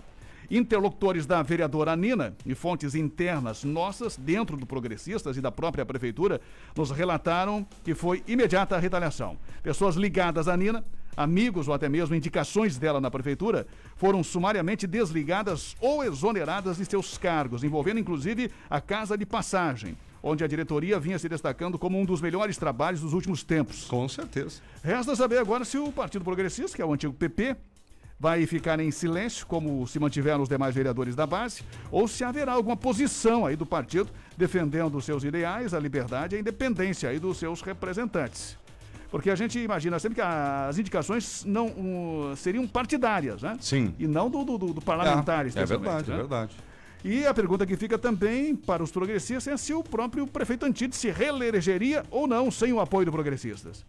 Interlocutores 0.52 1.26
da 1.26 1.42
vereadora 1.42 1.96
Nina 1.96 2.36
e 2.46 2.54
fontes 2.54 2.94
internas 2.94 3.64
nossas, 3.64 4.18
dentro 4.18 4.58
do 4.58 4.66
Progressistas 4.66 5.38
e 5.38 5.42
da 5.42 5.50
própria 5.50 5.86
Prefeitura, 5.86 6.42
nos 6.76 6.92
relataram 6.92 7.66
que 7.86 7.96
foi 7.96 8.22
imediata 8.28 8.76
a 8.76 8.80
retaliação. 8.80 9.38
Pessoas 9.64 9.96
ligadas 9.96 10.50
à 10.50 10.58
Nina, 10.58 10.84
amigos 11.16 11.70
ou 11.70 11.74
até 11.74 11.88
mesmo 11.88 12.16
indicações 12.16 12.78
dela 12.78 13.00
na 13.00 13.10
Prefeitura, 13.10 13.66
foram 13.96 14.22
sumariamente 14.22 14.86
desligadas 14.86 15.74
ou 15.80 16.04
exoneradas 16.04 16.76
de 16.76 16.86
seus 16.86 17.18
cargos, 17.18 17.64
envolvendo 17.64 18.02
inclusive 18.02 18.52
a 18.70 18.82
Casa 18.82 19.18
de 19.18 19.26
Passagem 19.26 19.96
onde 20.24 20.44
a 20.44 20.48
diretoria 20.48 21.00
vinha 21.00 21.18
se 21.18 21.28
destacando 21.28 21.80
como 21.80 22.00
um 22.00 22.06
dos 22.06 22.22
melhores 22.22 22.56
trabalhos 22.56 23.02
dos 23.02 23.14
últimos 23.14 23.42
tempos. 23.44 23.86
Com 23.86 24.08
certeza. 24.08 24.62
Resta 24.84 25.16
saber 25.16 25.40
agora 25.40 25.66
se 25.66 25.80
o 25.80 25.92
Partido 25.92 26.24
Progressista, 26.24 26.76
que 26.76 26.82
é 26.82 26.86
o 26.86 26.94
antigo 26.94 27.14
PP, 27.14 27.56
vai 28.22 28.46
ficar 28.46 28.80
em 28.80 28.92
silêncio, 28.92 29.48
como 29.48 29.88
se 29.88 30.00
mantiveram 30.00 30.44
os 30.44 30.48
demais 30.48 30.76
vereadores 30.76 31.16
da 31.16 31.26
base, 31.26 31.64
ou 31.90 32.08
se 32.08 32.24
haverá 32.24 32.52
alguma 32.54 32.78
posição 32.78 33.48
aí 33.48 33.56
do 33.56 33.66
partido 33.66 34.12
defendendo 34.38 34.96
os 34.96 35.06
seus 35.06 35.24
ideais, 35.24 35.74
a 35.74 35.80
liberdade 35.80 36.36
e 36.36 36.38
a 36.38 36.40
independência 36.40 37.10
aí 37.10 37.18
dos 37.18 37.38
seus 37.38 37.64
representantes. 37.64 38.56
Porque 39.10 39.32
a 39.32 39.36
gente 39.36 39.58
imagina 39.58 39.98
sempre 39.98 40.16
que 40.18 40.22
as 40.22 40.78
indicações 40.78 41.44
não 41.46 41.66
um, 41.66 42.36
seriam 42.36 42.68
partidárias, 42.68 43.42
né? 43.42 43.58
Sim. 43.60 43.96
E 43.98 44.06
não 44.06 44.30
do, 44.30 44.46
do, 44.46 44.58
do 44.72 44.82
parlamentar, 44.82 45.48
É, 45.48 45.50
é 45.60 45.66
verdade, 45.66 46.12
é 46.12 46.14
né? 46.14 46.18
verdade. 46.20 46.56
E 47.04 47.26
a 47.26 47.34
pergunta 47.34 47.66
que 47.66 47.76
fica 47.76 47.98
também 47.98 48.56
para 48.56 48.84
os 48.84 48.92
progressistas 48.92 49.48
é 49.48 49.58
se 49.58 49.74
o 49.74 49.84
próprio 49.84 50.28
prefeito 50.28 50.64
Antide 50.64 50.96
se 50.96 51.10
reelegeria 51.10 52.04
ou 52.12 52.28
não 52.28 52.52
sem 52.52 52.72
o 52.72 52.80
apoio 52.80 53.08
do 53.08 53.12
progressistas. 53.12 53.84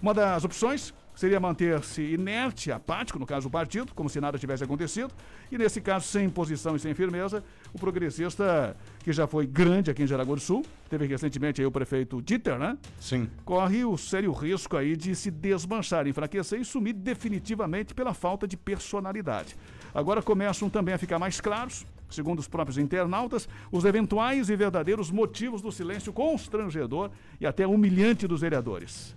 Uma 0.00 0.12
das 0.12 0.44
opções 0.44 0.92
seria 1.14 1.38
manter-se 1.38 2.02
inerte, 2.02 2.72
apático, 2.72 3.18
no 3.18 3.26
caso 3.26 3.48
do 3.48 3.52
partido, 3.52 3.92
como 3.94 4.08
se 4.08 4.20
nada 4.20 4.38
tivesse 4.38 4.64
acontecido, 4.64 5.12
e 5.50 5.58
nesse 5.58 5.80
caso, 5.80 6.06
sem 6.06 6.28
posição 6.28 6.74
e 6.76 6.80
sem 6.80 6.94
firmeza, 6.94 7.44
o 7.72 7.78
progressista, 7.78 8.76
que 9.00 9.12
já 9.12 9.26
foi 9.26 9.46
grande 9.46 9.90
aqui 9.90 10.02
em 10.02 10.06
Jaraguá 10.06 10.34
do 10.34 10.40
Sul, 10.40 10.64
teve 10.88 11.06
recentemente 11.06 11.60
aí 11.60 11.66
o 11.66 11.70
prefeito 11.70 12.20
Dieter, 12.22 12.58
né? 12.58 12.76
Sim. 13.00 13.28
Corre 13.44 13.84
o 13.84 13.96
sério 13.96 14.32
risco 14.32 14.76
aí 14.76 14.96
de 14.96 15.14
se 15.14 15.30
desmanchar, 15.30 16.06
enfraquecer 16.06 16.60
e 16.60 16.64
sumir 16.64 16.94
definitivamente 16.94 17.94
pela 17.94 18.14
falta 18.14 18.46
de 18.46 18.56
personalidade. 18.56 19.56
Agora 19.94 20.22
começam 20.22 20.70
também 20.70 20.94
a 20.94 20.98
ficar 20.98 21.18
mais 21.18 21.40
claros, 21.40 21.86
segundo 22.08 22.38
os 22.38 22.48
próprios 22.48 22.78
internautas, 22.78 23.48
os 23.70 23.84
eventuais 23.84 24.48
e 24.48 24.56
verdadeiros 24.56 25.10
motivos 25.10 25.60
do 25.60 25.72
silêncio 25.72 26.12
constrangedor 26.12 27.10
e 27.40 27.46
até 27.46 27.66
humilhante 27.66 28.26
dos 28.26 28.40
vereadores. 28.40 29.14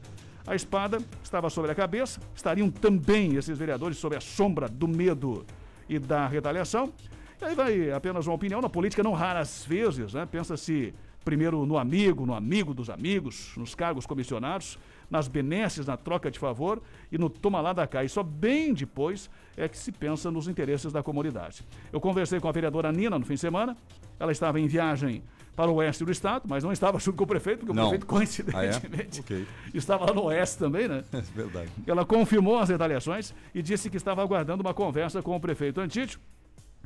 A 0.47 0.53
espada 0.53 0.99
estava 1.23 1.49
sobre 1.49 1.71
a 1.71 1.75
cabeça, 1.75 2.19
estariam 2.35 2.69
também 2.69 3.35
esses 3.35 3.57
vereadores 3.57 3.97
sob 3.97 4.15
a 4.15 4.21
sombra 4.21 4.67
do 4.67 4.87
medo 4.87 5.43
e 5.89 5.97
da 5.97 6.27
retaliação. 6.27 6.93
E 7.41 7.45
aí 7.45 7.55
vai 7.55 7.91
apenas 7.91 8.27
uma 8.27 8.35
opinião, 8.35 8.61
na 8.61 8.69
política 8.69 9.01
não 9.01 9.13
raras 9.13 9.65
vezes, 9.67 10.13
né? 10.13 10.25
Pensa-se 10.25 10.93
primeiro 11.23 11.65
no 11.65 11.79
amigo, 11.79 12.27
no 12.27 12.35
amigo 12.35 12.75
dos 12.75 12.91
amigos, 12.91 13.53
nos 13.57 13.73
cargos 13.73 14.05
comissionados, 14.05 14.77
nas 15.09 15.27
benesses, 15.27 15.87
na 15.87 15.97
troca 15.97 16.29
de 16.29 16.37
favor 16.37 16.79
e 17.11 17.17
no 17.17 17.27
toma 17.27 17.59
lá 17.59 17.73
da 17.73 17.87
cá. 17.87 18.03
E 18.03 18.09
só 18.09 18.21
bem 18.21 18.71
depois 18.71 19.29
é 19.57 19.67
que 19.67 19.77
se 19.77 19.91
pensa 19.91 20.29
nos 20.29 20.47
interesses 20.47 20.93
da 20.93 21.01
comunidade. 21.01 21.65
Eu 21.91 21.99
conversei 21.99 22.39
com 22.39 22.47
a 22.47 22.51
vereadora 22.51 22.91
Nina 22.91 23.17
no 23.17 23.25
fim 23.25 23.33
de 23.33 23.39
semana, 23.39 23.75
ela 24.19 24.31
estava 24.31 24.59
em 24.59 24.67
viagem 24.67 25.23
para 25.55 25.71
o 25.71 25.75
oeste 25.75 26.03
do 26.03 26.11
estado, 26.11 26.43
mas 26.47 26.63
não 26.63 26.71
estava 26.71 26.99
junto 26.99 27.17
com 27.17 27.23
o 27.23 27.27
prefeito, 27.27 27.59
porque 27.59 27.73
Não. 27.73 27.83
o 27.83 27.89
prefeito 27.89 28.05
coincidentemente 28.05 29.21
Ah, 29.21 29.33
é? 29.33 29.39
Ok. 29.39 29.47
estava 29.73 30.05
lá 30.05 30.13
no 30.13 30.23
oeste 30.25 30.57
também, 30.57 30.87
né? 30.87 31.03
É 31.13 31.21
verdade. 31.21 31.69
Ela 31.87 32.05
confirmou 32.05 32.57
as 32.59 32.69
retaliações 32.69 33.33
e 33.53 33.61
disse 33.61 33.89
que 33.89 33.97
estava 33.97 34.21
aguardando 34.21 34.61
uma 34.61 34.73
conversa 34.73 35.21
com 35.21 35.35
o 35.35 35.39
prefeito 35.39 35.79
Antídio, 35.79 36.19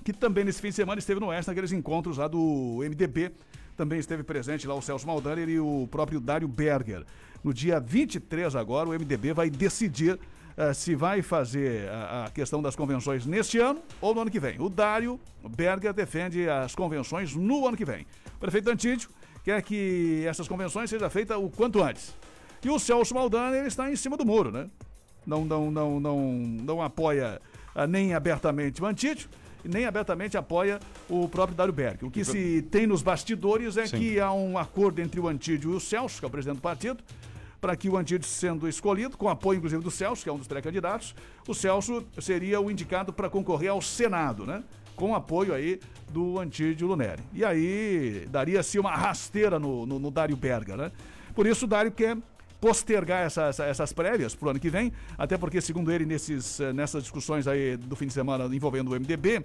que 0.04 0.14
também 0.14 0.44
nesse 0.46 0.62
fim 0.62 0.70
de 0.70 0.76
semana 0.76 1.00
esteve 1.00 1.20
no 1.20 1.28
Oeste, 1.28 1.50
naqueles 1.50 1.72
encontros 1.72 2.18
lá 2.18 2.28
do 2.28 2.80
MDB. 2.82 3.32
Também 3.76 4.00
esteve 4.00 4.24
presente 4.24 4.68
lá 4.68 4.74
o 4.76 4.82
Celso 4.82 5.06
Maldaner 5.08 5.50
e 5.50 5.60
o 5.60 5.88
próprio 5.90 6.20
Dário 6.20 6.48
Berger. 6.48 7.06
No 7.44 7.54
dia 7.54 7.80
23 7.80 8.56
agora, 8.56 8.90
o 8.90 8.94
MDB 8.94 9.34
vai 9.34 9.50
decidir 9.50 10.20
eh, 10.60 10.74
se 10.74 10.94
vai 10.94 11.22
fazer 11.22 11.88
a, 11.90 12.26
a 12.26 12.30
questão 12.32 12.62
das 12.62 12.76
convenções 12.76 13.26
neste 13.26 13.58
ano 13.60 13.82
ou 14.02 14.14
no 14.14 14.20
ano 14.20 14.30
que 14.30 14.42
vem. 14.42 14.60
O 14.60 14.68
Dário 14.68 15.18
Berger 15.56 15.94
defende 15.94 16.50
as 16.50 16.76
convenções 16.76 17.34
no 17.34 17.66
ano 17.66 17.78
que 17.78 17.86
vem. 17.86 18.06
O 18.36 18.40
prefeito 18.42 18.70
Antídio 18.70 19.10
quer 19.42 19.62
que 19.62 20.26
essas 20.28 20.50
convenções 20.50 20.90
sejam 20.90 21.10
feitas 21.10 21.38
o 21.38 21.50
quanto 21.50 21.82
antes. 21.82 22.14
E 22.62 22.70
o 22.70 22.78
Celso 22.78 23.16
Maldaner 23.16 23.66
está 23.68 23.90
em 23.90 23.96
cima 23.96 24.18
do 24.18 24.26
muro, 24.26 24.52
né? 24.52 24.70
Não, 25.26 25.46
não, 25.46 25.72
não, 25.72 25.98
não, 25.98 26.20
não 26.20 26.82
apoia 26.82 27.42
ah, 27.74 27.88
nem 27.88 28.14
abertamente 28.14 28.84
o 28.84 28.86
Antídio, 28.86 29.30
nem 29.64 29.86
abertamente 29.86 30.38
apoia 30.38 30.78
o 31.08 31.30
próprio 31.30 31.56
Dário 31.56 31.72
Berg. 31.72 32.04
O 32.04 32.12
que 32.12 32.26
se 32.26 32.64
tem 32.64 32.86
nos 32.86 33.02
bastidores 33.02 33.78
é 33.78 33.88
Sim. 33.88 33.98
que 33.98 34.20
há 34.20 34.34
um 34.34 34.58
acordo 34.58 35.00
entre 35.00 35.22
o 35.22 35.28
Antídio 35.30 35.72
e 35.72 35.76
o 35.76 35.80
Celso, 35.80 36.20
que 36.20 36.26
é 36.26 36.28
o 36.28 36.32
presidente 36.32 36.58
do 36.58 36.62
partido, 36.62 37.02
para 37.62 37.76
que 37.76 37.90
o 37.90 37.98
Antídio 37.98 38.28
sendo 38.28 38.68
escolhido, 38.68 39.18
com 39.18 39.28
apoio 39.30 39.58
inclusive 39.58 39.84
do 39.84 39.92
Celso, 39.92 40.24
que 40.24 40.30
é 40.30 40.34
um 40.34 40.38
dos 40.38 40.48
pré-candidatos, 40.48 41.14
o 41.48 41.54
Celso 41.54 42.06
seria 42.20 42.60
o 42.62 42.72
indicado 42.72 43.12
para 43.12 43.30
concorrer 43.30 43.70
ao 43.72 43.82
Senado, 43.82 44.46
né? 44.46 44.64
Com 44.96 45.14
apoio 45.16 45.54
aí 45.54 45.80
do 46.10 46.40
Antídio 46.40 46.88
Luneri. 46.88 47.24
E 47.34 47.44
aí 47.44 48.26
daria-se 48.30 48.80
uma 48.80 48.92
rasteira 48.96 49.60
no, 49.60 49.86
no, 49.86 50.00
no 50.00 50.12
Dário 50.12 50.36
Berga, 50.36 50.76
né? 50.78 50.92
Por 51.36 51.46
isso 51.48 51.66
o 51.66 51.68
Dário 51.68 51.92
quer 51.92 52.18
postergar 52.60 53.26
essa- 53.26 53.44
essa- 53.48 53.66
essas 53.66 53.94
prévias 53.94 54.36
para 54.36 54.48
o 54.48 54.50
ano 54.52 54.60
que 54.60 54.70
vem, 54.70 54.92
até 55.18 55.38
porque, 55.38 55.62
segundo 55.62 55.92
ele, 55.92 56.06
nesses, 56.06 56.60
eh, 56.60 56.74
nessas 56.74 57.04
discussões 57.04 57.48
aí 57.48 57.78
do 57.78 57.96
fim 57.96 58.08
de 58.08 58.14
semana 58.14 58.54
envolvendo 58.54 58.92
o 58.92 58.96
MDB, 58.96 59.42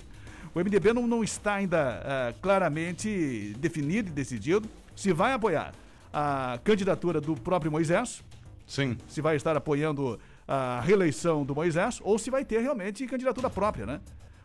o 0.52 0.58
MDB 0.60 0.92
não, 0.92 1.06
não 1.06 1.22
está 1.22 1.54
ainda 1.54 2.02
ah, 2.04 2.34
claramente 2.42 3.54
definido 3.58 4.08
e 4.08 4.12
decidido 4.12 4.68
se 4.96 5.12
vai 5.12 5.32
apoiar 5.32 5.72
a 6.14 6.60
candidatura 6.62 7.20
do 7.20 7.34
próprio 7.34 7.72
Moisés, 7.72 8.22
Sim. 8.64 8.96
se 9.08 9.20
vai 9.20 9.34
estar 9.34 9.56
apoiando 9.56 10.18
a 10.46 10.80
reeleição 10.80 11.44
do 11.44 11.54
Moisés 11.54 12.00
ou 12.04 12.18
se 12.18 12.30
vai 12.30 12.44
ter 12.44 12.60
realmente 12.60 13.04
candidatura 13.06 13.50
própria, 13.50 13.84
né? 13.84 14.00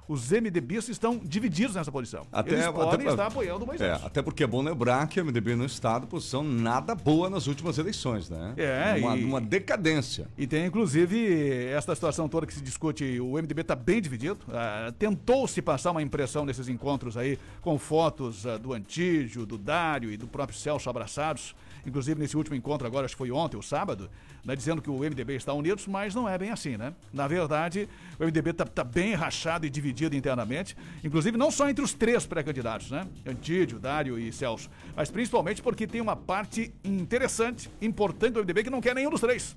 Os 0.09 0.31
MDBistas 0.31 0.89
estão 0.89 1.19
divididos 1.23 1.75
nessa 1.75 1.91
posição. 1.91 2.25
Eles 2.45 2.65
podem 2.67 3.01
pra- 3.05 3.11
estar 3.11 3.27
apoiando 3.27 3.63
o 3.63 3.67
Moisés. 3.67 4.01
É, 4.01 4.05
até 4.05 4.21
porque 4.23 4.43
é 4.43 4.47
bom 4.47 4.61
lembrar 4.63 5.07
que 5.07 5.21
o 5.21 5.23
MDB 5.23 5.55
no 5.55 5.65
estado 5.65 6.07
posição 6.07 6.43
nada 6.43 6.95
boa 6.95 7.29
nas 7.29 7.45
últimas 7.45 7.77
eleições, 7.77 8.27
né? 8.29 8.53
É, 8.57 8.95
uma, 8.99 9.15
e- 9.15 9.23
uma 9.23 9.39
decadência. 9.39 10.27
E 10.35 10.47
tem, 10.47 10.65
inclusive, 10.65 11.65
esta 11.67 11.93
situação 11.93 12.27
toda 12.27 12.47
que 12.47 12.53
se 12.55 12.61
discute, 12.61 13.19
o 13.19 13.37
MDB 13.37 13.61
está 13.61 13.75
bem 13.75 14.01
dividido. 14.01 14.39
Ah, 14.51 14.91
Tentou-se 14.97 15.61
passar 15.61 15.91
uma 15.91 16.01
impressão 16.01 16.43
nesses 16.43 16.67
encontros 16.67 17.15
aí, 17.15 17.37
com 17.61 17.77
fotos 17.77 18.47
ah, 18.47 18.57
do 18.57 18.73
Antígio, 18.73 19.45
do 19.45 19.57
Dário 19.59 20.11
e 20.11 20.17
do 20.17 20.27
próprio 20.27 20.57
Celso 20.57 20.89
abraçados. 20.89 21.55
Inclusive, 21.89 22.19
nesse 22.19 22.37
último 22.37 22.55
encontro 22.55 22.87
agora, 22.87 23.05
acho 23.05 23.15
que 23.15 23.17
foi 23.17 23.31
ontem, 23.31 23.57
o 23.57 23.61
sábado, 23.61 24.09
né, 24.45 24.55
dizendo 24.55 24.81
que 24.81 24.89
o 24.89 24.99
MDB 24.99 25.35
está 25.35 25.53
unido, 25.53 25.81
mas 25.87 26.13
não 26.15 26.29
é 26.29 26.37
bem 26.37 26.51
assim, 26.51 26.77
né? 26.77 26.93
Na 27.11 27.27
verdade, 27.27 27.89
o 28.19 28.23
MDB 28.23 28.51
está 28.51 28.83
bem 28.83 29.13
rachado 29.13 29.65
e 29.65 29.69
dividido 29.69 30.15
internamente, 30.15 30.77
inclusive 31.03 31.37
não 31.37 31.51
só 31.51 31.69
entre 31.69 31.83
os 31.83 31.93
três 31.93 32.25
pré-candidatos, 32.25 32.91
né? 32.91 33.07
Antídio, 33.25 33.79
Dário 33.79 34.17
e 34.17 34.31
Celso, 34.31 34.69
mas 34.95 35.09
principalmente 35.09 35.61
porque 35.61 35.87
tem 35.87 35.99
uma 35.99 36.15
parte 36.15 36.73
interessante, 36.83 37.69
importante 37.81 38.33
do 38.33 38.41
MDB 38.41 38.63
que 38.63 38.69
não 38.69 38.81
quer 38.81 38.93
nenhum 38.93 39.09
dos 39.09 39.21
três. 39.21 39.55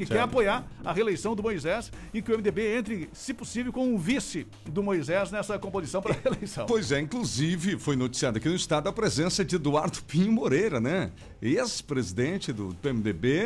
Que 0.00 0.06
quer 0.06 0.14
Certo. 0.14 0.30
apoiar 0.30 0.64
a 0.82 0.94
reeleição 0.94 1.36
do 1.36 1.42
Moisés 1.42 1.92
e 2.14 2.22
que 2.22 2.32
o 2.32 2.34
MDB 2.34 2.74
entre, 2.74 3.10
se 3.12 3.34
possível, 3.34 3.70
com 3.70 3.86
um 3.86 3.98
vice 3.98 4.46
do 4.64 4.82
Moisés 4.82 5.30
nessa 5.30 5.58
composição 5.58 6.00
para 6.00 6.14
a 6.14 6.16
reeleição. 6.16 6.64
Pois 6.64 6.90
é, 6.90 7.00
inclusive 7.00 7.78
foi 7.78 7.96
noticiado 7.96 8.38
aqui 8.38 8.48
no 8.48 8.54
estado 8.54 8.88
a 8.88 8.92
presença 8.94 9.44
de 9.44 9.56
Eduardo 9.56 10.02
Pinho 10.04 10.32
Moreira, 10.32 10.80
né? 10.80 11.12
Ex-presidente 11.42 12.50
do 12.50 12.74
PMDB, 12.80 13.42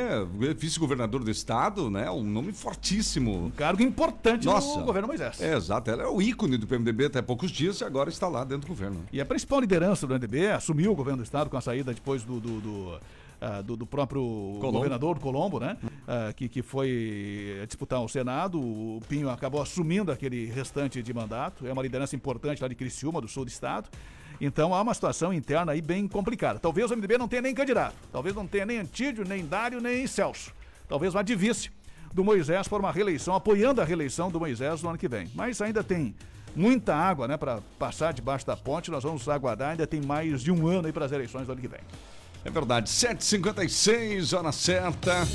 vice-governador 0.56 1.24
do 1.24 1.30
estado, 1.30 1.90
né? 1.90 2.08
Um 2.08 2.22
nome 2.22 2.52
fortíssimo. 2.52 3.46
Um 3.46 3.50
cargo 3.50 3.82
importante 3.82 4.46
Nossa. 4.46 4.78
no 4.78 4.84
governo 4.84 5.08
Moisés. 5.08 5.40
É, 5.40 5.56
exato, 5.56 5.90
ela 5.90 6.04
é 6.04 6.06
o 6.06 6.22
ícone 6.22 6.56
do 6.56 6.68
PMDB 6.68 7.06
até 7.06 7.20
poucos 7.20 7.50
dias 7.50 7.80
e 7.80 7.84
agora 7.84 8.10
está 8.10 8.28
lá 8.28 8.44
dentro 8.44 8.60
do 8.60 8.68
governo. 8.68 9.04
E 9.12 9.20
a 9.20 9.26
principal 9.26 9.58
liderança 9.60 10.06
do 10.06 10.14
MDB 10.14 10.52
assumiu 10.52 10.92
o 10.92 10.94
governo 10.94 11.18
do 11.22 11.24
estado 11.24 11.50
com 11.50 11.56
a 11.56 11.60
saída 11.60 11.92
depois 11.92 12.22
do, 12.22 12.38
do, 12.38 12.60
do, 12.60 13.00
ah, 13.40 13.60
do- 13.62 13.76
do 13.76 13.86
próprio 13.86 14.22
governador 14.72 15.18
Colombo, 15.18 15.58
né? 15.60 15.76
Ah, 16.06 16.32
que, 16.34 16.48
que 16.48 16.62
foi 16.62 17.64
disputar 17.66 18.00
o 18.02 18.08
Senado. 18.08 18.60
O 18.60 19.00
Pinho 19.08 19.28
acabou 19.30 19.60
assumindo 19.62 20.10
aquele 20.12 20.46
restante 20.46 21.02
de 21.02 21.14
mandato. 21.14 21.66
É 21.66 21.72
uma 21.72 21.82
liderança 21.82 22.14
importante 22.16 22.60
lá 22.62 22.68
de 22.68 22.74
Criciúma, 22.74 23.20
do 23.20 23.28
sul 23.28 23.44
do 23.44 23.48
estado. 23.48 23.88
Então 24.40 24.74
há 24.74 24.80
uma 24.82 24.92
situação 24.94 25.32
interna 25.32 25.72
aí 25.72 25.80
bem 25.80 26.08
complicada. 26.08 26.58
Talvez 26.58 26.90
o 26.90 26.96
MDB 26.96 27.16
não 27.18 27.28
tenha 27.28 27.42
nem 27.42 27.54
candidato. 27.54 27.94
Talvez 28.12 28.34
não 28.34 28.46
tenha 28.46 28.66
nem 28.66 28.78
Antídio, 28.78 29.24
nem 29.26 29.46
Dário, 29.46 29.80
nem 29.80 30.06
Celso. 30.06 30.52
Talvez 30.88 31.12
vá 31.12 31.22
de 31.22 31.34
vice 31.36 31.70
do 32.12 32.22
Moisés 32.24 32.66
por 32.68 32.80
uma 32.80 32.92
reeleição, 32.92 33.34
apoiando 33.34 33.80
a 33.80 33.84
reeleição 33.84 34.30
do 34.30 34.38
Moisés 34.40 34.82
no 34.82 34.88
ano 34.88 34.98
que 34.98 35.08
vem. 35.08 35.28
Mas 35.34 35.60
ainda 35.62 35.82
tem 35.84 36.14
muita 36.54 36.94
água, 36.94 37.26
né, 37.26 37.36
para 37.36 37.60
passar 37.78 38.12
debaixo 38.12 38.46
da 38.46 38.56
ponte. 38.56 38.90
Nós 38.90 39.02
vamos 39.02 39.28
aguardar, 39.28 39.70
ainda 39.70 39.86
tem 39.86 40.00
mais 40.00 40.42
de 40.42 40.52
um 40.52 40.66
ano 40.68 40.86
aí 40.86 40.92
para 40.92 41.04
as 41.06 41.12
eleições 41.12 41.46
do 41.46 41.52
ano 41.52 41.60
que 41.60 41.66
vem. 41.68 41.80
É 42.44 42.50
verdade, 42.50 42.90
7h56, 42.90 44.36
hora 44.36 44.52
certa. 44.52 45.26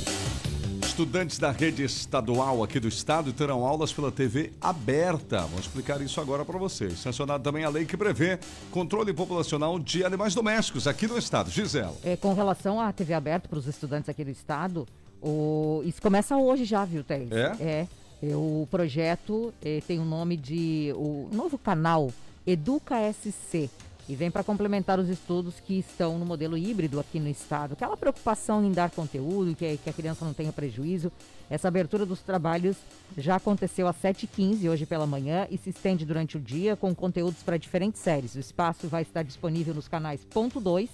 Estudantes 0.86 1.38
da 1.38 1.50
rede 1.50 1.82
estadual 1.82 2.62
aqui 2.62 2.78
do 2.78 2.86
estado 2.86 3.32
terão 3.32 3.66
aulas 3.66 3.92
pela 3.92 4.12
TV 4.12 4.52
aberta. 4.60 5.40
Vou 5.42 5.58
explicar 5.58 6.00
isso 6.00 6.20
agora 6.20 6.44
para 6.44 6.56
vocês. 6.56 7.00
Sancionado 7.00 7.42
também 7.42 7.64
a 7.64 7.68
lei 7.68 7.84
que 7.84 7.96
prevê 7.96 8.38
controle 8.70 9.12
populacional 9.12 9.78
de 9.78 10.04
animais 10.04 10.34
domésticos 10.34 10.86
aqui 10.86 11.08
no 11.08 11.18
estado. 11.18 11.50
Gisela. 11.50 11.96
É, 12.04 12.16
com 12.16 12.32
relação 12.32 12.80
à 12.80 12.92
TV 12.92 13.12
aberta 13.12 13.48
para 13.48 13.58
os 13.58 13.66
estudantes 13.66 14.08
aqui 14.08 14.22
do 14.24 14.30
estado, 14.30 14.86
o... 15.20 15.82
isso 15.84 16.00
começa 16.00 16.36
hoje 16.36 16.64
já, 16.64 16.84
viu, 16.84 17.02
Thaís? 17.02 17.30
É? 17.32 17.56
É. 17.60 17.88
É, 18.22 18.36
O 18.36 18.68
projeto 18.70 19.52
eh, 19.64 19.82
tem 19.86 19.98
o 19.98 20.04
nome 20.04 20.36
de 20.36 20.92
o 20.94 21.28
novo 21.32 21.56
canal 21.58 22.12
Educa 22.46 22.96
SC 23.12 23.68
e 24.10 24.16
vem 24.16 24.28
para 24.28 24.42
complementar 24.42 24.98
os 24.98 25.08
estudos 25.08 25.60
que 25.60 25.78
estão 25.78 26.18
no 26.18 26.26
modelo 26.26 26.58
híbrido 26.58 26.98
aqui 26.98 27.20
no 27.20 27.28
estado. 27.28 27.74
Aquela 27.74 27.96
preocupação 27.96 28.64
em 28.64 28.72
dar 28.72 28.90
conteúdo, 28.90 29.54
que, 29.54 29.76
que 29.76 29.88
a 29.88 29.92
criança 29.92 30.24
não 30.24 30.34
tenha 30.34 30.52
prejuízo. 30.52 31.12
Essa 31.48 31.68
abertura 31.68 32.04
dos 32.04 32.18
trabalhos 32.18 32.76
já 33.16 33.36
aconteceu 33.36 33.86
às 33.86 33.94
7h15 34.02 34.68
hoje 34.68 34.84
pela 34.84 35.06
manhã 35.06 35.46
e 35.48 35.56
se 35.56 35.70
estende 35.70 36.04
durante 36.04 36.36
o 36.36 36.40
dia 36.40 36.74
com 36.74 36.92
conteúdos 36.92 37.40
para 37.44 37.56
diferentes 37.56 38.00
séries. 38.00 38.34
O 38.34 38.40
espaço 38.40 38.88
vai 38.88 39.02
estar 39.02 39.22
disponível 39.22 39.72
nos 39.72 39.86
canais 39.86 40.24
Ponto 40.24 40.58
2, 40.58 40.90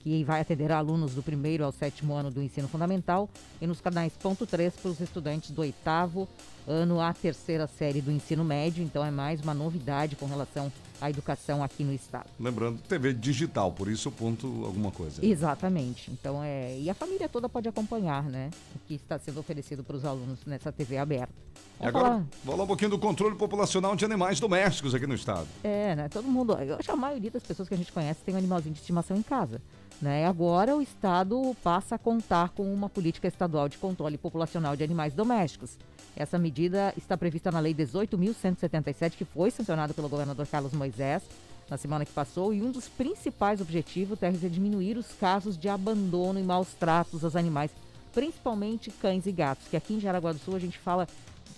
que 0.00 0.24
vai 0.24 0.40
atender 0.40 0.72
alunos 0.72 1.14
do 1.14 1.22
primeiro 1.22 1.64
ao 1.64 1.70
sétimo 1.70 2.14
ano 2.14 2.28
do 2.28 2.42
ensino 2.42 2.66
fundamental, 2.66 3.28
e 3.60 3.68
nos 3.68 3.80
canais 3.80 4.14
ponto 4.20 4.46
3 4.46 4.74
para 4.74 4.90
os 4.90 5.00
estudantes 5.00 5.50
do 5.52 5.60
oitavo 5.60 6.28
ano 6.66 7.00
à 7.00 7.12
terceira 7.12 7.68
série 7.68 8.00
do 8.00 8.10
ensino 8.10 8.44
médio. 8.44 8.82
Então 8.82 9.04
é 9.04 9.10
mais 9.10 9.40
uma 9.40 9.54
novidade 9.54 10.16
com 10.16 10.26
relação 10.26 10.72
à 11.00 11.10
educação 11.10 11.62
aqui 11.62 11.84
no 11.84 11.92
estado. 11.92 12.28
Lembrando, 12.38 12.80
TV 12.82 13.12
digital, 13.12 13.72
por 13.72 13.88
isso 13.88 14.10
ponto 14.10 14.46
alguma 14.64 14.90
coisa. 14.90 15.24
Exatamente. 15.24 16.10
Então 16.10 16.42
é. 16.42 16.78
E 16.78 16.90
a 16.90 16.94
família 16.94 17.28
toda 17.28 17.48
pode 17.48 17.68
acompanhar, 17.68 18.24
né? 18.24 18.50
O 18.74 18.78
que 18.86 18.94
está 18.94 19.18
sendo 19.18 19.40
oferecido 19.40 19.82
para 19.84 19.96
os 19.96 20.04
alunos 20.04 20.40
nessa 20.46 20.72
TV 20.72 20.98
aberta. 20.98 21.32
E 21.80 21.86
agora, 21.86 22.10
vamos 22.10 22.28
falar 22.44 22.64
um 22.64 22.66
pouquinho 22.66 22.90
do 22.90 22.98
controle 22.98 23.36
populacional 23.36 23.94
de 23.94 24.04
animais 24.04 24.40
domésticos 24.40 24.94
aqui 24.94 25.06
no 25.06 25.14
estado. 25.14 25.46
É, 25.62 25.94
né? 25.94 26.08
Todo 26.08 26.26
mundo. 26.26 26.52
Eu 26.54 26.76
acho 26.76 26.84
que 26.84 26.90
a 26.90 26.96
maioria 26.96 27.30
das 27.30 27.42
pessoas 27.42 27.68
que 27.68 27.74
a 27.74 27.78
gente 27.78 27.92
conhece 27.92 28.20
tem 28.24 28.34
um 28.34 28.38
animalzinho 28.38 28.74
de 28.74 28.80
estimação 28.80 29.16
em 29.16 29.22
casa. 29.22 29.60
Né? 30.00 30.26
Agora 30.26 30.76
o 30.76 30.82
Estado 30.82 31.56
passa 31.62 31.96
a 31.96 31.98
contar 31.98 32.50
com 32.50 32.72
uma 32.72 32.88
política 32.88 33.26
estadual 33.26 33.68
de 33.68 33.78
controle 33.78 34.16
populacional 34.16 34.76
de 34.76 34.84
animais 34.84 35.12
domésticos. 35.12 35.76
Essa 36.16 36.38
medida 36.38 36.92
está 36.96 37.16
prevista 37.16 37.50
na 37.50 37.60
Lei 37.60 37.74
18.177, 37.74 39.12
que 39.12 39.24
foi 39.24 39.50
sancionada 39.50 39.94
pelo 39.94 40.08
governador 40.08 40.46
Carlos 40.46 40.72
Moisés 40.72 41.22
na 41.68 41.76
semana 41.76 42.04
que 42.04 42.12
passou, 42.12 42.52
e 42.52 42.62
um 42.62 42.70
dos 42.70 42.88
principais 42.88 43.60
objetivos, 43.60 44.22
é 44.22 44.30
diminuir 44.30 44.96
os 44.96 45.12
casos 45.12 45.56
de 45.56 45.68
abandono 45.68 46.40
e 46.40 46.42
maus 46.42 46.72
tratos 46.72 47.24
aos 47.24 47.36
animais, 47.36 47.70
principalmente 48.14 48.90
cães 48.90 49.26
e 49.26 49.32
gatos, 49.32 49.68
que 49.68 49.76
aqui 49.76 49.94
em 49.94 50.00
Jaraguá 50.00 50.32
do 50.32 50.38
Sul 50.38 50.56
a 50.56 50.58
gente 50.58 50.78
fala 50.78 51.06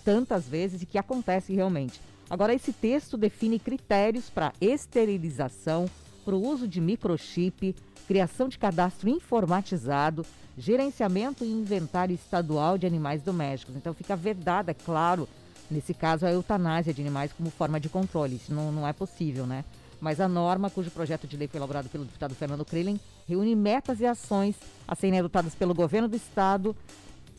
tantas 0.03 0.47
vezes 0.47 0.81
e 0.81 0.85
que 0.85 0.97
acontece 0.97 1.53
realmente. 1.53 1.99
Agora, 2.29 2.53
esse 2.53 2.73
texto 2.73 3.17
define 3.17 3.59
critérios 3.59 4.29
para 4.29 4.53
esterilização, 4.59 5.89
para 6.23 6.35
o 6.35 6.45
uso 6.45 6.67
de 6.67 6.79
microchip, 6.79 7.75
criação 8.07 8.47
de 8.47 8.57
cadastro 8.57 9.09
informatizado, 9.09 10.25
gerenciamento 10.57 11.43
e 11.43 11.51
inventário 11.51 12.13
estadual 12.13 12.77
de 12.77 12.85
animais 12.85 13.21
domésticos. 13.21 13.75
Então 13.75 13.93
fica 13.93 14.15
vedada, 14.15 14.71
é 14.71 14.73
claro, 14.73 15.27
nesse 15.69 15.93
caso, 15.93 16.25
a 16.25 16.31
eutanásia 16.31 16.93
de 16.93 17.01
animais 17.01 17.33
como 17.33 17.49
forma 17.49 17.79
de 17.79 17.89
controle. 17.89 18.35
Isso 18.35 18.53
não, 18.53 18.71
não 18.71 18.87
é 18.87 18.93
possível, 18.93 19.45
né? 19.45 19.63
Mas 19.99 20.19
a 20.19 20.27
norma, 20.27 20.69
cujo 20.69 20.89
projeto 20.89 21.27
de 21.27 21.37
lei 21.37 21.47
foi 21.47 21.59
elaborado 21.59 21.87
pelo 21.87 22.05
deputado 22.05 22.33
Fernando 22.33 22.65
Krelin, 22.65 22.99
reúne 23.27 23.55
metas 23.55 23.99
e 23.99 24.05
ações 24.05 24.55
a 24.87 24.95
serem 24.95 25.19
adotadas 25.19 25.53
pelo 25.53 25.75
governo 25.75 26.07
do 26.07 26.15
estado, 26.15 26.75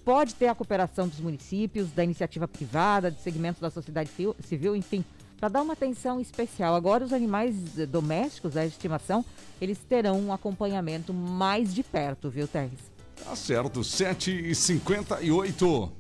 pode 0.05 0.35
ter 0.35 0.47
a 0.47 0.55
cooperação 0.55 1.09
dos 1.09 1.21
municípios, 1.21 1.91
da 1.91 2.05
iniciativa 2.05 2.47
privada, 2.47 3.11
de 3.11 3.21
segmentos 3.21 3.61
da 3.61 3.71
sociedade 3.71 4.11
civil, 4.41 4.77
enfim, 4.77 5.05
para 5.43 5.49
dar 5.49 5.63
uma 5.63 5.73
atenção 5.73 6.21
especial. 6.21 6.77
Agora, 6.77 7.05
os 7.05 7.13
animais 7.13 7.57
eh, 7.77 7.85
domésticos, 7.85 8.55
da 8.55 8.65
estimação, 8.65 9.25
eles 9.61 9.77
terão 9.89 10.21
um 10.21 10.33
acompanhamento 10.33 11.13
mais 11.13 11.75
de 11.75 11.83
perto, 11.83 12.31
viu, 12.31 12.47
Terres? 12.47 12.79
Tá 13.25 13.35
certo, 13.35 13.81
7h58. 13.81 15.91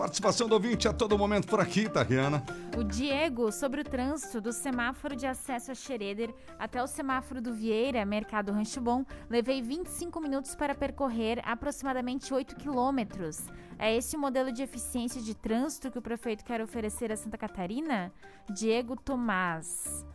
Participação 0.00 0.48
do 0.48 0.54
ouvinte 0.54 0.88
a 0.88 0.94
todo 0.94 1.18
momento 1.18 1.46
por 1.46 1.60
aqui, 1.60 1.86
Tariana. 1.86 2.42
O 2.74 2.82
Diego, 2.82 3.52
sobre 3.52 3.82
o 3.82 3.84
trânsito 3.84 4.40
do 4.40 4.50
semáforo 4.50 5.14
de 5.14 5.26
acesso 5.26 5.70
a 5.70 5.74
Xereder 5.74 6.34
até 6.58 6.82
o 6.82 6.86
semáforo 6.86 7.38
do 7.38 7.52
Vieira, 7.52 8.02
Mercado 8.06 8.50
Rancho 8.50 8.80
Bom, 8.80 9.04
levei 9.28 9.60
25 9.60 10.18
minutos 10.18 10.54
para 10.54 10.74
percorrer 10.74 11.42
aproximadamente 11.44 12.32
8 12.32 12.56
quilômetros. 12.56 13.44
É 13.78 13.94
esse 13.94 14.16
o 14.16 14.18
modelo 14.18 14.50
de 14.50 14.62
eficiência 14.62 15.20
de 15.20 15.34
trânsito 15.34 15.90
que 15.90 15.98
o 15.98 16.02
prefeito 16.02 16.46
quer 16.46 16.62
oferecer 16.62 17.12
a 17.12 17.16
Santa 17.16 17.36
Catarina? 17.36 18.10
Diego 18.54 18.96
Tomás. 18.96 20.06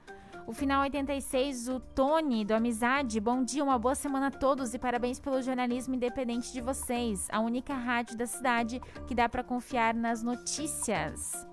O 0.47 0.53
final 0.53 0.83
86, 0.83 1.67
o 1.69 1.79
Tony 1.79 2.45
do 2.45 2.53
Amizade. 2.53 3.19
Bom 3.19 3.43
dia, 3.43 3.63
uma 3.63 3.79
boa 3.79 3.95
semana 3.95 4.27
a 4.27 4.31
todos 4.31 4.73
e 4.73 4.79
parabéns 4.79 5.19
pelo 5.19 5.41
jornalismo 5.41 5.95
independente 5.95 6.53
de 6.53 6.61
vocês. 6.61 7.27
A 7.31 7.39
única 7.39 7.73
rádio 7.73 8.15
da 8.15 8.27
cidade 8.27 8.79
que 9.07 9.15
dá 9.15 9.27
para 9.27 9.43
confiar 9.43 9.93
nas 9.95 10.21
notícias. 10.21 11.47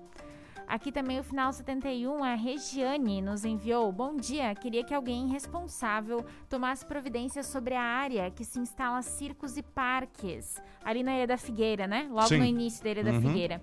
Aqui 0.67 0.91
também 0.91 1.19
o 1.19 1.23
final 1.23 1.51
71, 1.51 2.23
a 2.23 2.35
Regiane 2.35 3.21
nos 3.21 3.43
enviou. 3.43 3.91
Bom 3.91 4.15
dia, 4.15 4.53
queria 4.55 4.83
que 4.83 4.93
alguém 4.93 5.27
responsável 5.27 6.23
tomasse 6.47 6.85
providências 6.85 7.47
sobre 7.47 7.73
a 7.75 7.81
área 7.81 8.29
que 8.31 8.45
se 8.45 8.59
instala 8.59 9.01
circos 9.01 9.57
e 9.57 9.63
parques. 9.63 10.55
Ali 10.83 11.03
na 11.03 11.15
Ilha 11.17 11.27
da 11.27 11.37
Figueira, 11.37 11.85
né? 11.87 12.07
Logo 12.09 12.27
Sim. 12.27 12.37
no 12.37 12.45
início 12.45 12.83
da 12.83 12.89
Ilha 12.91 13.03
da 13.03 13.11
Uhum. 13.11 13.21
Figueira. 13.21 13.61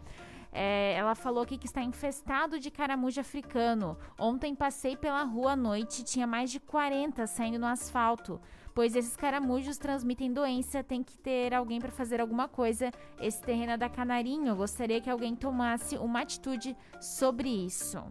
É, 0.53 0.95
ela 0.95 1.15
falou 1.15 1.43
aqui 1.43 1.57
que 1.57 1.67
está 1.67 1.83
infestado 1.83 2.59
de 2.59 2.71
caramujo 2.71 3.21
africano. 3.21 3.97
Ontem 4.19 4.55
passei 4.55 4.97
pela 4.97 5.23
rua 5.23 5.53
à 5.53 5.57
noite, 5.57 6.05
tinha 6.05 6.27
mais 6.27 6.51
de 6.51 6.59
40 6.59 7.27
saindo 7.27 7.59
no 7.59 7.67
asfalto. 7.67 8.41
Pois 8.75 8.95
esses 8.95 9.17
caramujos 9.17 9.79
transmitem 9.79 10.33
doença, 10.33 10.83
tem 10.83 11.03
que 11.03 11.17
ter 11.17 11.53
alguém 11.53 11.81
para 11.81 11.91
fazer 11.91 12.21
alguma 12.21 12.49
coisa. 12.49 12.91
Esse 13.21 13.41
terreno 13.43 13.73
é 13.73 13.77
da 13.77 13.89
Canarinho. 13.89 14.57
Gostaria 14.57 15.01
que 15.01 15.11
alguém 15.11 15.35
tomasse 15.35 15.97
uma 15.97 16.23
atitude 16.23 16.77
sobre 17.01 17.49
isso. 17.49 18.03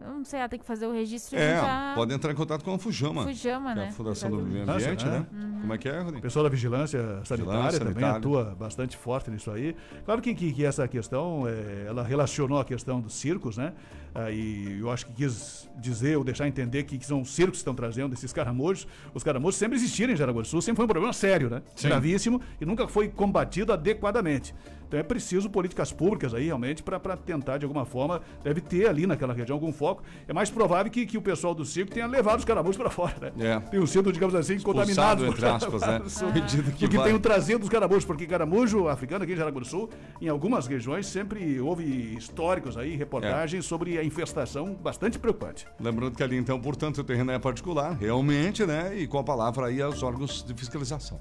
Não 0.00 0.24
sei, 0.24 0.38
ela 0.40 0.48
tem 0.48 0.58
que 0.58 0.64
fazer 0.64 0.86
o 0.86 0.92
registro 0.92 1.36
É, 1.38 1.58
à- 1.58 1.92
pode 1.94 2.12
entrar 2.14 2.32
em 2.32 2.34
contato 2.34 2.64
com 2.64 2.72
a 2.74 2.78
Fujama. 2.78 3.24
Fujama, 3.24 3.72
que 3.74 3.78
é 3.78 3.82
né? 3.82 3.88
a 3.88 3.92
Fundação 3.92 4.30
do 4.30 4.38
Meio 4.38 4.62
Ambiente, 4.70 5.04
é. 5.06 5.10
né? 5.10 5.26
Uhum. 5.32 5.60
Como 5.60 5.74
é 5.74 5.78
que 5.78 5.88
é, 5.88 5.98
Rodrigo? 5.98 6.22
pessoal 6.22 6.44
da 6.44 6.48
vigilância 6.48 6.98
sanitária 7.24 7.36
Vigilância 7.44 7.78
também 7.80 7.94
sanitária. 7.94 8.16
atua 8.18 8.56
bastante 8.58 8.96
forte 8.96 9.30
nisso 9.30 9.50
aí. 9.50 9.74
Claro 10.04 10.22
que, 10.22 10.34
que, 10.34 10.52
que 10.52 10.64
essa 10.64 10.86
questão, 10.86 11.48
eh, 11.48 11.84
ela 11.88 12.02
relacionou 12.04 12.60
a 12.60 12.64
questão 12.64 13.00
dos 13.00 13.14
circos, 13.14 13.56
né? 13.56 13.72
Ah, 14.14 14.30
e 14.30 14.78
eu 14.80 14.90
acho 14.90 15.06
que 15.06 15.12
quis 15.12 15.68
dizer 15.76 16.16
ou 16.16 16.24
deixar 16.24 16.48
entender 16.48 16.84
que, 16.84 16.98
que 16.98 17.06
são 17.06 17.20
os 17.20 17.30
circos 17.30 17.52
que 17.52 17.58
estão 17.58 17.74
trazendo 17.74 18.14
esses 18.14 18.32
caramujos. 18.32 18.86
Os 19.14 19.22
caramujos 19.22 19.56
sempre 19.56 19.76
existiram 19.76 20.12
em 20.12 20.16
Jaraguá 20.16 20.42
do 20.42 20.48
Sul, 20.48 20.60
sempre 20.60 20.76
foi 20.76 20.84
um 20.84 20.88
problema 20.88 21.12
sério, 21.12 21.48
né? 21.48 21.62
Sim. 21.74 21.88
Gravíssimo 21.88 22.40
e 22.60 22.64
nunca 22.64 22.88
foi 22.88 23.08
combatido 23.08 23.72
adequadamente. 23.72 24.54
Então 24.88 24.98
é 24.98 25.02
preciso 25.02 25.50
políticas 25.50 25.92
públicas 25.92 26.32
aí 26.32 26.46
realmente 26.46 26.82
para 26.82 26.98
tentar 27.16 27.58
de 27.58 27.66
alguma 27.66 27.84
forma, 27.84 28.22
deve 28.42 28.62
ter 28.62 28.88
ali 28.88 29.06
naquela 29.06 29.34
região 29.34 29.54
algum 29.54 29.70
foco. 29.70 30.02
É 30.26 30.32
mais 30.32 30.50
provável 30.50 30.90
que, 30.90 31.04
que 31.04 31.18
o 31.18 31.22
pessoal 31.22 31.54
do 31.54 31.64
circo 31.64 31.92
tenha 31.92 32.06
levado 32.06 32.38
os 32.38 32.44
caramujos 32.44 32.76
para 32.78 32.88
fora, 32.88 33.14
né? 33.20 33.32
É. 33.38 33.60
Tem 33.60 33.86
sido, 33.86 34.10
digamos 34.10 34.34
assim, 34.34 34.54
Expulsado, 34.54 34.86
contaminados. 34.86 35.24
entre 35.24 35.46
aspas, 35.46 35.82
né? 35.82 36.32
medida 36.32 36.72
que 36.72 36.88
tenham 36.88 37.18
trazido 37.18 37.62
os 37.62 37.68
caramujos, 37.68 38.04
porque 38.06 38.26
caramujo 38.26 38.88
africano 38.88 39.24
aqui 39.24 39.34
em 39.34 39.36
Jaraguá 39.36 39.60
do 39.60 39.66
Sul, 39.66 39.90
em 40.22 40.28
algumas 40.28 40.66
regiões, 40.66 41.06
sempre 41.06 41.60
houve 41.60 41.84
históricos 42.16 42.78
aí, 42.78 42.96
reportagens 42.96 43.66
sobre 43.66 43.98
a 43.98 44.02
infestação 44.08 44.74
bastante 44.74 45.18
preocupante. 45.18 45.66
Lembrando 45.78 46.16
que 46.16 46.22
ali, 46.22 46.36
então, 46.36 46.60
portanto, 46.60 46.98
o 46.98 47.04
terreno 47.04 47.30
é 47.30 47.38
particular, 47.38 47.92
realmente, 47.92 48.66
né? 48.66 48.96
E 48.96 49.06
com 49.06 49.18
a 49.18 49.24
palavra 49.24 49.66
aí 49.66 49.80
aos 49.80 50.02
órgãos 50.02 50.42
de 50.42 50.52
fiscalização. 50.54 51.20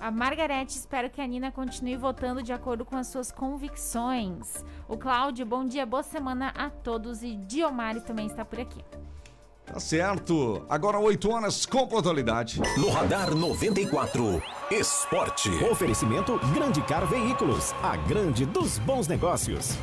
A 0.00 0.10
Margarete 0.10 0.76
espero 0.76 1.08
que 1.08 1.20
a 1.20 1.26
Nina 1.26 1.50
continue 1.50 1.96
votando 1.96 2.42
de 2.42 2.52
acordo 2.52 2.84
com 2.84 2.94
as 2.94 3.06
suas 3.06 3.32
convicções. 3.32 4.62
O 4.86 4.98
Cláudio, 4.98 5.46
bom 5.46 5.64
dia, 5.64 5.86
boa 5.86 6.02
semana 6.02 6.52
a 6.54 6.68
todos. 6.68 7.22
E 7.22 7.36
Diomares 7.36 8.02
também 8.02 8.26
está 8.26 8.44
por 8.44 8.60
aqui. 8.60 8.84
Tá 9.64 9.80
certo. 9.80 10.64
Agora 10.68 10.98
8 10.98 11.30
horas 11.30 11.64
com 11.64 11.86
pontualidade. 11.86 12.60
No 12.76 12.90
Radar 12.90 13.34
94, 13.34 14.42
Esporte. 14.70 15.48
Oferecimento 15.70 16.38
Grande 16.52 16.82
Car 16.82 17.06
Veículos, 17.06 17.72
a 17.82 17.96
grande 17.96 18.44
dos 18.44 18.78
bons 18.78 19.08
negócios. 19.08 19.78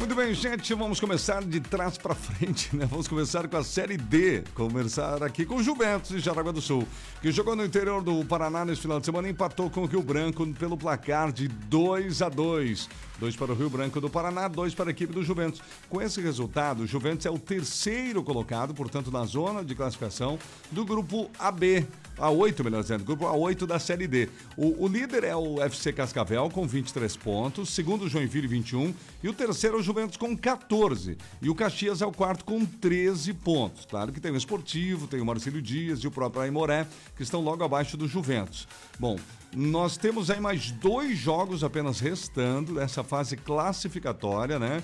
Muito 0.00 0.14
bem, 0.14 0.32
gente, 0.32 0.72
vamos 0.72 0.98
começar 0.98 1.44
de 1.44 1.60
trás 1.60 1.98
para 1.98 2.14
frente, 2.14 2.74
né? 2.74 2.86
Vamos 2.86 3.06
começar 3.06 3.46
com 3.46 3.58
a 3.58 3.62
Série 3.62 3.98
D. 3.98 4.42
Começar 4.54 5.22
aqui 5.22 5.44
com 5.44 5.56
o 5.56 5.62
Juventus 5.62 6.08
de 6.08 6.20
Jaraguá 6.20 6.50
do 6.52 6.60
Sul, 6.62 6.88
que 7.20 7.30
jogou 7.30 7.54
no 7.54 7.62
interior 7.62 8.02
do 8.02 8.24
Paraná 8.24 8.64
nesse 8.64 8.80
final 8.80 8.98
de 8.98 9.04
semana 9.04 9.28
e 9.28 9.32
empatou 9.32 9.68
com 9.68 9.82
o 9.82 9.86
Rio 9.86 10.02
Branco 10.02 10.46
pelo 10.54 10.74
placar 10.74 11.30
de 11.30 11.48
2 11.48 12.22
a 12.22 12.30
2 12.30 12.88
dois 13.20 13.36
para 13.36 13.52
o 13.52 13.54
Rio 13.54 13.68
Branco 13.68 14.00
do 14.00 14.08
Paraná, 14.08 14.48
dois 14.48 14.74
para 14.74 14.88
a 14.88 14.90
equipe 14.90 15.12
do 15.12 15.22
Juventus. 15.22 15.60
Com 15.90 16.00
esse 16.00 16.20
resultado, 16.22 16.84
o 16.84 16.86
Juventus 16.86 17.26
é 17.26 17.30
o 17.30 17.38
terceiro 17.38 18.24
colocado, 18.24 18.72
portanto, 18.72 19.10
na 19.10 19.24
zona 19.24 19.62
de 19.62 19.74
classificação 19.74 20.38
do 20.72 20.86
grupo 20.86 21.30
AB. 21.38 21.86
A8, 22.18 22.62
melhor 22.62 22.82
dizendo, 22.82 23.04
grupo 23.04 23.24
A8 23.24 23.66
da 23.66 23.78
Série 23.78 24.06
D. 24.06 24.28
O, 24.56 24.84
o 24.84 24.88
líder 24.88 25.24
é 25.24 25.34
o 25.34 25.62
FC 25.62 25.92
Cascavel 25.92 26.50
com 26.50 26.66
23 26.66 27.16
pontos, 27.16 27.70
segundo 27.70 28.04
o 28.04 28.08
Joinville 28.08 28.46
21 28.46 28.92
e 29.22 29.28
o 29.28 29.32
terceiro 29.32 29.76
é 29.76 29.80
o 29.80 29.82
Juventus 29.82 30.18
com 30.18 30.36
14. 30.36 31.16
E 31.40 31.48
o 31.48 31.54
Caxias 31.54 32.02
é 32.02 32.06
o 32.06 32.12
quarto 32.12 32.44
com 32.44 32.64
13 32.64 33.32
pontos. 33.34 33.86
Claro 33.86 34.12
que 34.12 34.20
tem 34.20 34.32
o 34.32 34.36
Esportivo, 34.36 35.06
tem 35.06 35.20
o 35.20 35.24
Marcelo 35.24 35.62
Dias 35.62 36.00
e 36.00 36.06
o 36.06 36.10
próprio 36.10 36.42
Aimoré, 36.42 36.86
que 37.16 37.22
estão 37.22 37.40
logo 37.40 37.64
abaixo 37.64 37.96
do 37.96 38.06
Juventus. 38.06 38.68
Bom, 38.98 39.18
nós 39.54 39.96
temos 39.96 40.30
aí 40.30 40.40
mais 40.40 40.70
dois 40.70 41.18
jogos 41.18 41.64
apenas 41.64 41.98
restando 41.98 42.74
dessa 42.74 43.02
fase 43.02 43.36
classificatória, 43.36 44.58
né? 44.58 44.82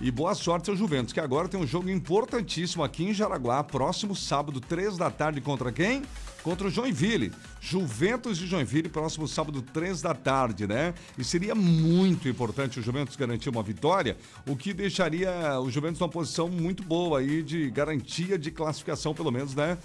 E 0.00 0.10
boa 0.10 0.34
sorte 0.34 0.70
ao 0.70 0.76
Juventus, 0.76 1.12
que 1.12 1.20
agora 1.20 1.48
tem 1.48 1.60
um 1.60 1.66
jogo 1.66 1.90
importantíssimo 1.90 2.84
aqui 2.84 3.04
em 3.04 3.14
Jaraguá, 3.14 3.62
próximo 3.64 4.14
sábado, 4.14 4.60
três 4.60 4.96
da 4.96 5.10
tarde, 5.10 5.40
contra 5.40 5.72
quem? 5.72 6.02
Contra 6.48 6.68
o 6.68 6.70
Joinville. 6.70 7.30
Juventus 7.60 8.38
de 8.38 8.46
Joinville, 8.46 8.88
próximo 8.88 9.28
sábado, 9.28 9.60
três 9.60 10.00
da 10.00 10.14
tarde, 10.14 10.66
né? 10.66 10.94
E 11.18 11.22
seria 11.22 11.54
muito 11.54 12.26
importante 12.26 12.80
o 12.80 12.82
Juventus 12.82 13.16
garantir 13.16 13.50
uma 13.50 13.62
vitória, 13.62 14.16
o 14.46 14.56
que 14.56 14.72
deixaria 14.72 15.60
o 15.60 15.70
Juventus 15.70 16.00
numa 16.00 16.08
posição 16.08 16.48
muito 16.48 16.82
boa 16.82 17.18
aí 17.18 17.42
de 17.42 17.68
garantia 17.68 18.38
de 18.38 18.50
classificação, 18.50 19.12
pelo 19.12 19.30
menos, 19.30 19.54
né? 19.54 19.76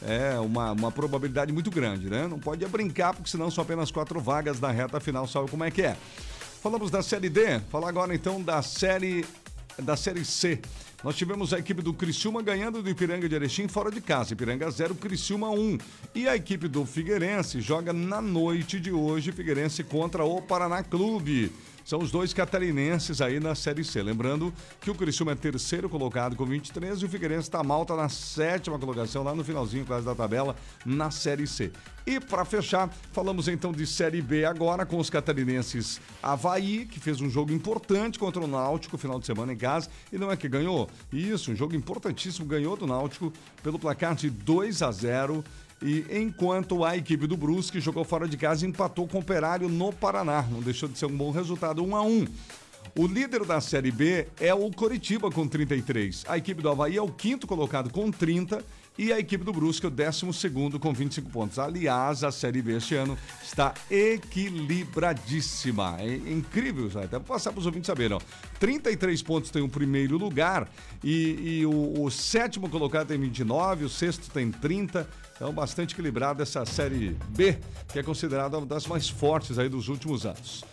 É 0.00 0.38
uma, 0.38 0.70
uma 0.70 0.92
probabilidade 0.92 1.52
muito 1.52 1.72
grande, 1.72 2.08
né? 2.08 2.28
Não 2.28 2.38
pode 2.38 2.64
brincar, 2.66 3.14
porque 3.14 3.28
senão 3.28 3.50
são 3.50 3.62
apenas 3.62 3.90
quatro 3.90 4.20
vagas 4.20 4.60
na 4.60 4.70
reta 4.70 5.00
final, 5.00 5.26
sabe 5.26 5.50
como 5.50 5.64
é 5.64 5.72
que 5.72 5.82
é. 5.82 5.96
Falamos 6.62 6.88
da 6.88 7.02
Série 7.02 7.28
D, 7.28 7.58
falar 7.68 7.88
agora 7.88 8.14
então 8.14 8.40
da 8.40 8.62
Série 8.62 9.24
da 9.78 9.96
Série 9.96 10.24
C. 10.24 10.60
Nós 11.02 11.16
tivemos 11.16 11.52
a 11.52 11.58
equipe 11.58 11.82
do 11.82 11.92
Criciúma 11.92 12.42
ganhando 12.42 12.80
do 12.80 12.88
Ipiranga 12.88 13.28
de 13.28 13.34
Erechim 13.34 13.66
fora 13.66 13.90
de 13.90 14.00
casa. 14.00 14.34
Ipiranga 14.34 14.70
0, 14.70 14.94
Criciúma 14.94 15.50
1. 15.50 15.78
E 16.14 16.28
a 16.28 16.36
equipe 16.36 16.68
do 16.68 16.86
Figueirense 16.86 17.60
joga 17.60 17.92
na 17.92 18.22
noite 18.22 18.78
de 18.78 18.92
hoje, 18.92 19.32
Figueirense 19.32 19.82
contra 19.82 20.24
o 20.24 20.40
Paraná 20.40 20.82
Clube. 20.82 21.50
São 21.84 21.98
os 21.98 22.10
dois 22.10 22.32
catarinenses 22.32 23.20
aí 23.20 23.40
na 23.40 23.54
Série 23.54 23.84
C. 23.84 24.02
Lembrando 24.02 24.52
que 24.80 24.90
o 24.90 24.94
Criciúma 24.94 25.32
é 25.32 25.34
terceiro 25.34 25.88
colocado 25.88 26.36
com 26.36 26.44
23 26.44 27.00
e 27.00 27.04
o 27.04 27.08
Figueirense 27.08 27.48
está 27.48 27.62
malta 27.62 27.96
na 27.96 28.08
sétima 28.08 28.78
colocação, 28.78 29.22
lá 29.22 29.34
no 29.34 29.44
finalzinho 29.44 29.84
quase 29.84 30.06
da 30.06 30.14
tabela, 30.14 30.56
na 30.84 31.10
Série 31.10 31.46
C. 31.46 31.72
E 32.06 32.18
para 32.18 32.44
fechar, 32.44 32.88
falamos 33.12 33.46
então 33.46 33.72
de 33.72 33.86
Série 33.86 34.20
B 34.20 34.44
agora 34.44 34.84
com 34.84 34.98
os 34.98 35.08
catarinenses 35.08 36.00
Havaí, 36.22 36.84
que 36.84 36.98
fez 36.98 37.20
um 37.20 37.30
jogo 37.30 37.52
importante 37.52 38.18
contra 38.18 38.42
o 38.42 38.46
Náutico 38.46 38.98
final 38.98 39.20
de 39.20 39.26
semana 39.26 39.52
em 39.52 39.56
casa 39.56 39.88
e 40.12 40.18
não 40.18 40.30
é 40.30 40.36
que 40.36 40.48
ganhou. 40.48 40.88
Isso, 41.12 41.52
um 41.52 41.56
jogo 41.56 41.76
importantíssimo, 41.76 42.46
ganhou 42.46 42.76
do 42.76 42.86
Náutico 42.86 43.32
pelo 43.62 43.78
placar 43.78 44.14
de 44.14 44.30
2 44.30 44.82
a 44.82 44.90
0 44.90 45.44
e 45.82 46.06
enquanto 46.18 46.84
a 46.84 46.96
equipe 46.96 47.26
do 47.26 47.36
Brusque 47.36 47.80
jogou 47.80 48.04
fora 48.04 48.28
de 48.28 48.36
casa 48.36 48.64
e 48.64 48.68
empatou 48.68 49.08
com 49.08 49.18
o 49.18 49.20
Operário 49.20 49.68
no 49.68 49.92
Paraná. 49.92 50.42
Não 50.42 50.60
deixou 50.60 50.88
de 50.88 50.98
ser 50.98 51.06
um 51.06 51.16
bom 51.16 51.30
resultado, 51.30 51.84
1 51.84 51.96
a 51.96 52.02
1 52.02 52.26
o 52.94 53.06
líder 53.06 53.46
da 53.46 53.58
Série 53.60 53.90
B 53.90 54.28
é 54.38 54.52
o 54.52 54.70
Coritiba 54.70 55.30
com 55.30 55.48
33. 55.48 56.26
A 56.28 56.36
equipe 56.36 56.60
do 56.60 56.68
Havaí 56.68 56.98
é 56.98 57.02
o 57.02 57.08
quinto 57.08 57.46
colocado 57.46 57.90
com 57.90 58.10
30 58.10 58.62
e 58.98 59.10
a 59.10 59.18
equipe 59.18 59.42
do 59.42 59.50
Brusque 59.52 59.86
é 59.86 59.88
o 59.88 59.90
décimo 59.90 60.34
segundo 60.34 60.78
com 60.78 60.92
25 60.92 61.30
pontos. 61.30 61.58
Aliás, 61.58 62.22
a 62.22 62.30
Série 62.30 62.60
B 62.60 62.76
este 62.76 62.94
ano 62.94 63.16
está 63.42 63.72
equilibradíssima. 63.90 65.96
É 66.00 66.16
incrível, 66.16 66.90
até 67.02 67.16
vou 67.16 67.22
passar 67.22 67.52
para 67.52 67.60
os 67.60 67.66
ouvintes 67.66 67.86
saberem. 67.86 68.18
Ó. 68.18 68.20
33 68.60 69.22
pontos 69.22 69.50
tem 69.50 69.62
o 69.62 69.70
primeiro 69.70 70.18
lugar 70.18 70.70
e, 71.02 71.60
e 71.60 71.64
o, 71.64 72.02
o 72.02 72.10
sétimo 72.10 72.68
colocado 72.68 73.08
tem 73.08 73.18
29, 73.18 73.86
o 73.86 73.88
sexto 73.88 74.30
tem 74.30 74.50
30. 74.50 75.08
Então, 75.42 75.52
bastante 75.52 75.92
equilibrada 75.92 76.44
essa 76.44 76.64
Série 76.64 77.16
B, 77.30 77.58
que 77.92 77.98
é 77.98 78.02
considerada 78.04 78.56
uma 78.56 78.64
das 78.64 78.86
mais 78.86 79.08
fortes 79.08 79.58
aí 79.58 79.68
dos 79.68 79.88
últimos 79.88 80.24
anos. 80.24 80.64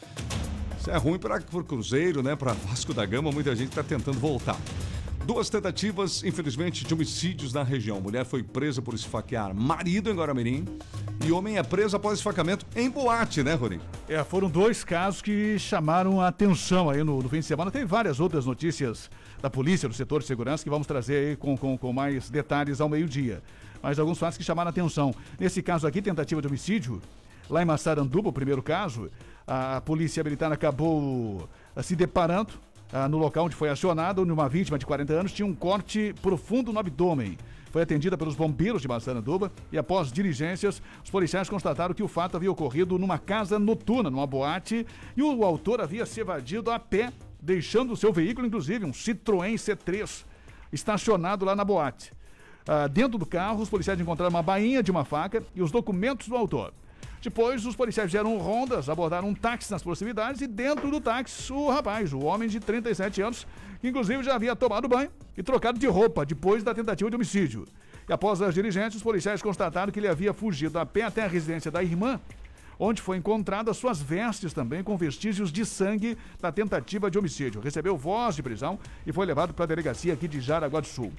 Isso 0.79 0.91
é 0.91 0.95
ruim 0.95 1.17
para 1.17 1.41
o 1.53 1.63
Cruzeiro, 1.63 2.21
né? 2.21 2.35
Para 2.35 2.53
Vasco 2.53 2.93
da 2.93 3.03
Gama, 3.03 3.31
muita 3.31 3.55
gente 3.55 3.69
está 3.69 3.81
tentando 3.81 4.19
voltar. 4.19 4.55
Duas 5.25 5.49
tentativas, 5.49 6.23
infelizmente, 6.23 6.85
de 6.85 6.93
homicídios 6.93 7.51
na 7.51 7.63
região. 7.63 7.99
Mulher 7.99 8.25
foi 8.25 8.43
presa 8.43 8.79
por 8.79 8.93
esfaquear 8.93 9.55
marido 9.55 10.07
em 10.07 10.13
Guaramirim 10.13 10.65
e 11.25 11.31
homem 11.31 11.57
é 11.57 11.63
preso 11.63 11.97
após 11.97 12.19
esfaqueamento 12.19 12.63
em 12.75 12.91
boate, 12.91 13.41
né, 13.41 13.55
Rorim? 13.55 13.81
É, 14.07 14.23
foram 14.23 14.49
dois 14.49 14.83
casos 14.83 15.19
que 15.21 15.57
chamaram 15.57 16.21
a 16.21 16.27
atenção 16.27 16.91
aí 16.91 17.03
no, 17.03 17.23
no, 17.23 17.27
fim 17.27 17.39
de 17.39 17.45
semana. 17.45 17.71
Tem 17.71 17.85
várias 17.85 18.19
outras 18.19 18.45
notícias 18.45 19.09
da 19.41 19.49
polícia, 19.49 19.89
do 19.89 19.95
setor 19.95 20.21
de 20.21 20.27
segurança, 20.27 20.63
que 20.63 20.69
vamos 20.69 20.85
trazer 20.85 21.29
aí 21.29 21.35
com, 21.35 21.57
com, 21.57 21.75
com 21.75 21.91
mais 21.91 22.29
detalhes 22.29 22.79
ao 22.79 22.87
meio-dia. 22.87 23.41
Mas 23.81 23.99
alguns 23.99 24.17
fatos 24.17 24.37
que 24.37 24.43
chamaram 24.43 24.67
a 24.67 24.71
atenção. 24.71 25.13
Nesse 25.39 25.61
caso 25.61 25.87
aqui, 25.87 26.01
tentativa 26.01 26.41
de 26.41 26.47
homicídio, 26.47 27.01
lá 27.49 27.61
em 27.61 27.65
Massaranduba, 27.65 28.29
o 28.29 28.33
primeiro 28.33 28.61
caso, 28.61 29.09
a 29.47 29.81
polícia 29.81 30.23
militar 30.23 30.51
acabou 30.51 31.49
ah, 31.75 31.81
se 31.81 31.95
deparando 31.95 32.53
ah, 32.91 33.07
no 33.07 33.17
local 33.17 33.45
onde 33.45 33.55
foi 33.55 33.69
acionado, 33.69 34.25
numa 34.25 34.49
vítima 34.49 34.77
de 34.77 34.85
40 34.85 35.13
anos, 35.13 35.31
tinha 35.31 35.45
um 35.45 35.55
corte 35.55 36.13
profundo 36.21 36.71
no 36.73 36.79
abdômen. 36.79 37.37
Foi 37.71 37.83
atendida 37.83 38.17
pelos 38.17 38.35
bombeiros 38.35 38.81
de 38.81 38.87
Massaranduba 38.87 39.51
e, 39.71 39.77
após 39.77 40.11
diligências, 40.11 40.81
os 41.03 41.09
policiais 41.11 41.47
constataram 41.47 41.93
que 41.93 42.01
o 42.01 42.07
fato 42.07 42.35
havia 42.35 42.51
ocorrido 42.51 42.97
numa 42.97 43.19
casa 43.19 43.59
noturna, 43.59 44.09
numa 44.09 44.25
boate, 44.25 44.87
e 45.15 45.21
o 45.21 45.43
autor 45.43 45.79
havia 45.79 46.05
se 46.05 46.19
evadido 46.19 46.71
a 46.71 46.79
pé, 46.79 47.13
deixando 47.39 47.93
o 47.93 47.97
seu 47.97 48.11
veículo, 48.11 48.47
inclusive 48.47 48.85
um 48.85 48.91
Citroën 48.91 49.53
C3, 49.53 50.25
estacionado 50.73 51.45
lá 51.45 51.55
na 51.55 51.63
boate. 51.63 52.11
Ah, 52.67 52.87
dentro 52.87 53.17
do 53.17 53.25
carro, 53.25 53.61
os 53.61 53.69
policiais 53.69 53.99
encontraram 53.99 54.29
uma 54.29 54.43
bainha 54.43 54.83
de 54.83 54.91
uma 54.91 55.03
faca 55.03 55.43
e 55.55 55.61
os 55.61 55.71
documentos 55.71 56.27
do 56.27 56.35
autor. 56.35 56.73
Depois, 57.21 57.65
os 57.65 57.75
policiais 57.75 58.09
fizeram 58.09 58.37
rondas, 58.37 58.87
abordaram 58.87 59.27
um 59.27 59.33
táxi 59.33 59.69
nas 59.71 59.83
proximidades 59.83 60.39
e 60.39 60.47
dentro 60.47 60.89
do 60.89 61.01
táxi, 61.01 61.51
o 61.51 61.69
rapaz, 61.69 62.13
o 62.13 62.19
homem 62.19 62.47
de 62.47 62.61
37 62.61 63.21
anos, 63.21 63.45
que 63.81 63.89
inclusive 63.89 64.23
já 64.23 64.35
havia 64.35 64.55
tomado 64.55 64.87
banho 64.87 65.11
e 65.37 65.43
trocado 65.43 65.77
de 65.77 65.87
roupa 65.87 66.25
depois 66.25 66.63
da 66.63 66.73
tentativa 66.73 67.09
de 67.09 67.15
homicídio. 67.15 67.65
E 68.07 68.13
após 68.13 68.41
as 68.41 68.53
diligências, 68.53 68.95
os 68.95 69.03
policiais 69.03 69.41
constataram 69.41 69.91
que 69.91 69.99
ele 69.99 70.07
havia 70.07 70.33
fugido 70.33 70.79
a 70.79 70.85
pé 70.85 71.03
até 71.03 71.23
a 71.25 71.27
residência 71.27 71.69
da 71.69 71.83
irmã, 71.83 72.19
onde 72.79 73.01
foi 73.01 73.17
encontrada 73.17 73.73
suas 73.73 74.01
vestes 74.01 74.53
também 74.53 74.81
com 74.81 74.95
vestígios 74.95 75.51
de 75.51 75.65
sangue 75.65 76.17
da 76.39 76.51
tentativa 76.51 77.11
de 77.11 77.19
homicídio. 77.19 77.59
Recebeu 77.59 77.97
voz 77.97 78.35
de 78.35 78.41
prisão 78.41 78.79
e 79.05 79.11
foi 79.11 79.25
levado 79.25 79.53
para 79.53 79.65
a 79.65 79.67
delegacia 79.67 80.13
aqui 80.13 80.27
de 80.27 80.39
Jaraguá 80.39 80.79
do 80.79 80.87
Sul. 80.87 81.11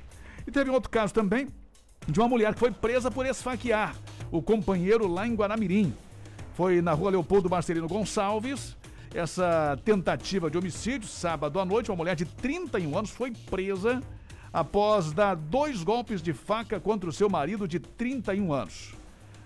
E 0.46 0.50
teve 0.50 0.70
outro 0.70 0.90
caso 0.90 1.12
também 1.12 1.48
de 2.06 2.18
uma 2.18 2.28
mulher 2.28 2.54
que 2.54 2.60
foi 2.60 2.70
presa 2.70 3.10
por 3.10 3.26
esfaquear 3.26 3.94
o 4.30 4.42
companheiro 4.42 5.06
lá 5.06 5.26
em 5.26 5.34
Guaramirim. 5.34 5.94
Foi 6.54 6.80
na 6.80 6.92
rua 6.92 7.10
Leopoldo 7.10 7.48
Marcelino 7.48 7.88
Gonçalves. 7.88 8.76
Essa 9.14 9.78
tentativa 9.84 10.50
de 10.50 10.56
homicídio, 10.56 11.08
sábado 11.08 11.58
à 11.58 11.64
noite, 11.64 11.90
uma 11.90 11.96
mulher 11.96 12.14
de 12.14 12.24
31 12.24 12.96
anos 12.96 13.10
foi 13.10 13.32
presa 13.32 14.00
após 14.52 15.12
dar 15.12 15.34
dois 15.34 15.82
golpes 15.82 16.22
de 16.22 16.32
faca 16.32 16.78
contra 16.80 17.08
o 17.08 17.12
seu 17.12 17.28
marido 17.28 17.66
de 17.66 17.78
31 17.78 18.52
anos. 18.52 18.94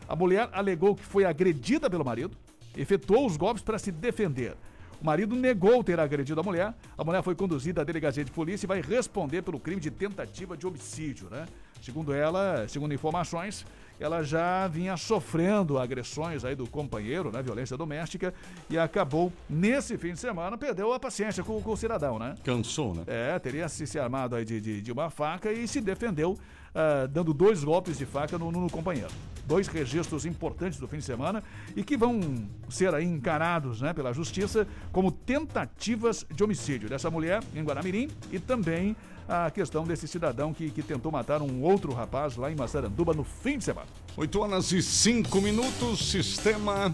A 0.09 0.15
mulher 0.15 0.49
alegou 0.53 0.95
que 0.95 1.05
foi 1.05 1.25
agredida 1.25 1.89
pelo 1.89 2.05
marido, 2.05 2.37
efetuou 2.77 3.27
os 3.27 3.37
golpes 3.37 3.63
para 3.63 3.79
se 3.79 3.91
defender. 3.91 4.57
O 5.01 5.05
marido 5.05 5.35
negou 5.35 5.83
ter 5.83 5.99
agredido 6.01 6.41
a 6.41 6.43
mulher. 6.43 6.75
A 6.97 7.05
mulher 7.05 7.23
foi 7.23 7.35
conduzida 7.35 7.81
à 7.81 7.85
delegacia 7.85 8.25
de 8.25 8.31
polícia 8.31 8.67
e 8.67 8.69
vai 8.69 8.81
responder 8.81 9.43
pelo 9.43 9.61
crime 9.61 9.81
de 9.81 9.91
tentativa 9.91 10.57
de 10.57 10.67
homicídio, 10.67 11.29
né? 11.31 11.47
Segundo 11.81 12.15
ela, 12.15 12.67
segundo 12.67 12.95
informações, 12.95 13.67
ela 14.01 14.23
já 14.23 14.67
vinha 14.69 14.97
sofrendo 14.97 15.79
agressões 15.79 16.45
aí 16.45 16.55
do 16.55 16.67
companheiro, 16.67 17.31
né, 17.31 17.43
violência 17.43 17.77
doméstica, 17.77 18.35
e 18.69 18.79
acabou, 18.79 19.33
nesse 19.49 19.97
fim 19.99 20.15
de 20.15 20.19
semana, 20.19 20.57
perdeu 20.57 20.93
a 20.93 20.99
paciência 20.99 21.45
com, 21.45 21.61
com 21.63 21.73
o 21.73 21.77
cidadão, 21.77 22.19
né? 22.19 22.35
Cansou, 22.43 22.95
né? 22.95 23.03
É, 23.07 23.39
teria 23.39 23.69
se, 23.69 23.87
se 23.87 23.99
armado 23.99 24.35
aí 24.35 24.45
de, 24.45 24.61
de, 24.61 24.81
de, 24.81 24.93
uma 24.93 25.11
faca 25.11 25.53
e 25.53 25.69
se 25.69 25.81
defendeu, 25.81 26.39
uh, 26.75 27.09
dando 27.09 27.33
dois 27.33 27.63
golpes 27.63 27.99
de 27.99 28.05
faca 28.05 28.37
no, 28.37 28.51
no, 28.51 28.71
companheiro. 28.71 29.11
Dois 29.47 29.69
registros 29.69 30.25
importantes 30.25 30.79
do 30.79 30.89
fim 30.89 30.99
de 30.99 31.05
semana 31.05 31.43
e 31.77 31.85
que 31.85 31.97
vão 31.97 32.49
ser 32.69 32.95
aí 32.95 33.05
encarados 33.05 33.81
né, 33.81 33.93
pela 33.93 34.13
justiça 34.13 34.67
como 34.91 35.13
tentativas 35.13 36.27
de 36.31 36.43
homicídio 36.43 36.89
dessa 36.89 37.11
mulher 37.11 37.43
em 37.55 37.63
Guaramirim 37.63 38.09
e 38.33 38.39
também 38.39 38.97
a 39.29 39.51
questão 39.51 39.85
desse 39.85 40.07
cidadão 40.07 40.53
que, 40.53 40.71
que 40.71 40.83
tentou 40.83 41.11
matar 41.11 41.41
um 41.41 41.63
outro 41.63 41.93
rapaz 41.93 42.37
lá 42.37 42.51
em 42.51 42.55
Massaranduba 42.55 43.15
no 43.15 43.25
fim 43.25 43.59
de 43.59 43.65
semana. 43.65 43.87
8 44.17 44.41
horas 44.41 44.73
e 44.73 44.83
5 44.83 45.41
minutos, 45.41 46.11
sistema 46.11 46.93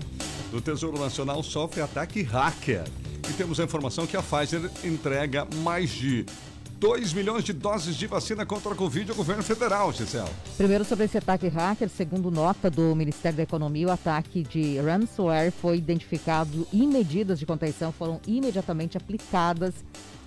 do 0.50 0.60
Tesouro 0.60 0.98
Nacional 0.98 1.42
sofre 1.42 1.80
ataque 1.80 2.22
hacker. 2.22 2.84
E 3.28 3.32
temos 3.32 3.60
a 3.60 3.64
informação 3.64 4.06
que 4.06 4.16
a 4.16 4.22
Pfizer 4.22 4.70
entrega 4.84 5.46
mais 5.62 5.90
de 5.90 6.24
2 6.80 7.12
milhões 7.12 7.44
de 7.44 7.52
doses 7.52 7.94
de 7.94 8.06
vacina 8.06 8.46
contra 8.46 8.72
a 8.72 8.74
Covid 8.74 9.10
ao 9.10 9.16
governo 9.16 9.42
federal, 9.42 9.92
Gisele. 9.92 10.30
Primeiro 10.56 10.82
sobre 10.82 11.04
esse 11.04 11.18
ataque 11.18 11.46
hacker, 11.46 11.90
segundo 11.90 12.30
nota 12.30 12.70
do 12.70 12.96
Ministério 12.96 13.36
da 13.36 13.42
Economia, 13.42 13.88
o 13.88 13.90
ataque 13.90 14.42
de 14.42 14.78
ransomware 14.78 15.52
foi 15.52 15.76
identificado 15.76 16.66
e 16.72 16.86
medidas 16.86 17.38
de 17.38 17.44
contenção 17.44 17.92
foram 17.92 18.18
imediatamente 18.26 18.96
aplicadas 18.96 19.74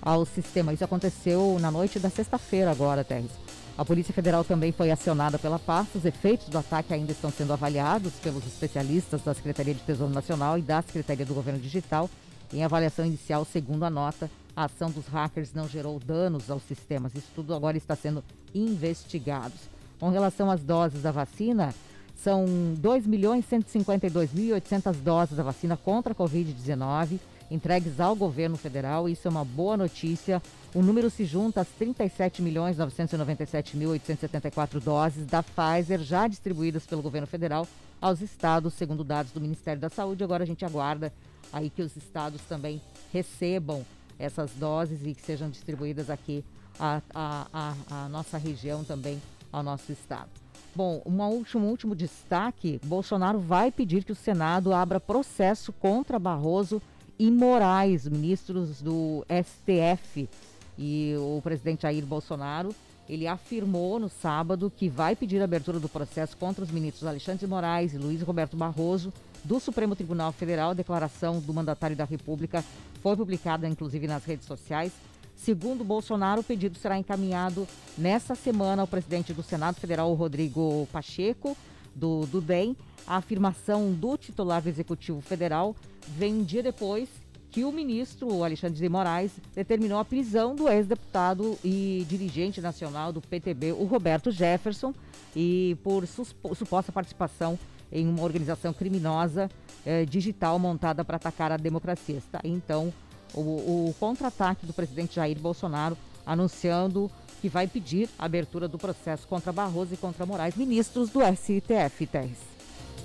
ao 0.00 0.24
sistema. 0.24 0.72
Isso 0.72 0.84
aconteceu 0.84 1.58
na 1.60 1.72
noite 1.72 1.98
da 1.98 2.08
sexta-feira 2.08 2.70
agora, 2.70 3.02
Terres. 3.02 3.32
A 3.76 3.84
Polícia 3.84 4.14
Federal 4.14 4.44
também 4.44 4.70
foi 4.70 4.92
acionada 4.92 5.40
pela 5.40 5.58
pasta. 5.58 5.98
Os 5.98 6.04
efeitos 6.04 6.48
do 6.48 6.58
ataque 6.58 6.94
ainda 6.94 7.10
estão 7.10 7.32
sendo 7.32 7.52
avaliados 7.52 8.12
pelos 8.22 8.46
especialistas 8.46 9.22
da 9.22 9.34
Secretaria 9.34 9.74
de 9.74 9.80
Tesouro 9.80 10.14
Nacional 10.14 10.56
e 10.56 10.62
da 10.62 10.80
Secretaria 10.82 11.26
do 11.26 11.34
Governo 11.34 11.58
Digital. 11.58 12.08
Em 12.52 12.62
avaliação 12.62 13.04
inicial, 13.04 13.44
segundo 13.44 13.82
a 13.82 13.90
nota, 13.90 14.30
a 14.56 14.64
ação 14.64 14.90
dos 14.90 15.06
hackers 15.06 15.52
não 15.52 15.68
gerou 15.68 15.98
danos 15.98 16.50
aos 16.50 16.62
sistemas. 16.62 17.14
Isso 17.14 17.28
tudo 17.34 17.54
agora 17.54 17.76
está 17.76 17.94
sendo 17.96 18.24
investigado. 18.54 19.52
Com 19.98 20.10
relação 20.10 20.48
às 20.50 20.62
doses 20.62 21.02
da 21.02 21.10
vacina, 21.10 21.74
são 22.14 22.46
2.152.800 22.80 24.92
doses 24.94 25.36
da 25.36 25.42
vacina 25.42 25.76
contra 25.76 26.12
a 26.12 26.16
Covid-19 26.16 27.18
entregues 27.50 28.00
ao 28.00 28.16
governo 28.16 28.56
federal. 28.56 29.06
Isso 29.08 29.28
é 29.28 29.30
uma 29.30 29.44
boa 29.44 29.76
notícia. 29.76 30.42
O 30.74 30.82
número 30.82 31.08
se 31.10 31.24
junta 31.24 31.60
às 31.60 31.68
37.997.874 31.80 34.80
doses 34.80 35.24
da 35.26 35.40
Pfizer 35.42 36.00
já 36.00 36.26
distribuídas 36.26 36.86
pelo 36.86 37.02
governo 37.02 37.26
federal 37.26 37.68
aos 38.00 38.20
estados, 38.20 38.74
segundo 38.74 39.04
dados 39.04 39.32
do 39.32 39.40
Ministério 39.40 39.80
da 39.80 39.88
Saúde. 39.88 40.24
Agora 40.24 40.42
a 40.42 40.46
gente 40.46 40.64
aguarda 40.64 41.12
aí 41.52 41.70
que 41.70 41.82
os 41.82 41.96
estados 41.96 42.40
também 42.42 42.80
recebam 43.12 43.84
essas 44.18 44.50
doses 44.52 45.04
e 45.04 45.14
que 45.14 45.22
sejam 45.22 45.50
distribuídas 45.50 46.10
aqui 46.10 46.44
à, 46.78 48.08
nossa 48.10 48.38
região 48.38 48.84
também, 48.84 49.20
ao 49.52 49.62
nosso 49.62 49.92
estado. 49.92 50.30
Bom, 50.74 51.00
um 51.06 51.22
último, 51.22 51.68
último 51.68 51.94
destaque: 51.94 52.80
Bolsonaro 52.84 53.38
vai 53.38 53.70
pedir 53.70 54.04
que 54.04 54.12
o 54.12 54.16
Senado 54.16 54.72
abra 54.72 54.98
processo 54.98 55.72
contra 55.72 56.18
Barroso 56.18 56.82
e 57.18 57.30
Moraes, 57.30 58.08
ministros 58.08 58.82
do 58.82 59.24
STF. 59.28 60.28
E 60.76 61.14
o 61.16 61.40
presidente 61.40 61.82
Jair 61.82 62.04
Bolsonaro, 62.04 62.74
ele 63.08 63.28
afirmou 63.28 64.00
no 64.00 64.08
sábado 64.08 64.72
que 64.74 64.88
vai 64.88 65.14
pedir 65.14 65.40
a 65.40 65.44
abertura 65.44 65.78
do 65.78 65.88
processo 65.88 66.36
contra 66.36 66.64
os 66.64 66.72
ministros 66.72 67.06
Alexandre 67.06 67.40
de 67.40 67.46
Moraes 67.46 67.94
e 67.94 67.98
Luiz 67.98 68.20
Roberto 68.22 68.56
Barroso 68.56 69.12
do 69.44 69.60
Supremo 69.60 69.94
Tribunal 69.94 70.32
Federal. 70.32 70.70
A 70.70 70.74
declaração 70.74 71.40
do 71.40 71.52
mandatário 71.52 71.94
da 71.94 72.04
República 72.04 72.64
foi 73.00 73.16
publicada 73.16 73.68
inclusive 73.68 74.06
nas 74.06 74.24
redes 74.24 74.46
sociais. 74.46 74.92
Segundo 75.36 75.84
Bolsonaro, 75.84 76.40
o 76.40 76.44
pedido 76.44 76.78
será 76.78 76.96
encaminhado 76.96 77.66
nesta 77.98 78.34
semana 78.34 78.82
ao 78.82 78.88
presidente 78.88 79.32
do 79.32 79.42
Senado 79.42 79.80
Federal, 79.80 80.12
Rodrigo 80.14 80.88
Pacheco, 80.92 81.56
do, 81.94 82.24
do 82.26 82.40
DEM. 82.40 82.76
A 83.06 83.16
afirmação 83.16 83.92
do 83.92 84.16
titular 84.16 84.62
do 84.62 84.68
Executivo 84.68 85.20
Federal 85.20 85.76
vem 86.16 86.34
um 86.34 86.44
dia 86.44 86.62
depois 86.62 87.08
que 87.50 87.64
o 87.64 87.70
ministro 87.70 88.42
Alexandre 88.42 88.80
de 88.80 88.88
Moraes 88.88 89.30
determinou 89.54 89.98
a 89.98 90.04
prisão 90.04 90.56
do 90.56 90.68
ex-deputado 90.68 91.56
e 91.62 92.04
dirigente 92.08 92.60
nacional 92.60 93.12
do 93.12 93.20
PTB, 93.20 93.72
o 93.72 93.84
Roberto 93.84 94.32
Jefferson, 94.32 94.92
e 95.36 95.76
por 95.84 96.04
suposta 96.06 96.90
participação 96.90 97.56
em 97.94 98.06
uma 98.08 98.22
organização 98.22 98.72
criminosa 98.72 99.48
eh, 99.86 100.04
digital 100.04 100.58
montada 100.58 101.04
para 101.04 101.16
atacar 101.16 101.52
a 101.52 101.56
democracia. 101.56 102.18
Está 102.18 102.40
então 102.44 102.92
o, 103.32 103.40
o 103.88 103.94
contra-ataque 103.98 104.66
do 104.66 104.72
presidente 104.72 105.16
Jair 105.16 105.38
Bolsonaro 105.38 105.96
anunciando 106.26 107.10
que 107.40 107.48
vai 107.48 107.66
pedir 107.66 108.08
a 108.18 108.24
abertura 108.24 108.66
do 108.66 108.78
processo 108.78 109.26
contra 109.28 109.52
Barroso 109.52 109.94
e 109.94 109.96
contra 109.96 110.24
Moraes, 110.24 110.56
ministros 110.56 111.10
do 111.10 111.20
STF, 111.20 112.06
Terres. 112.06 112.38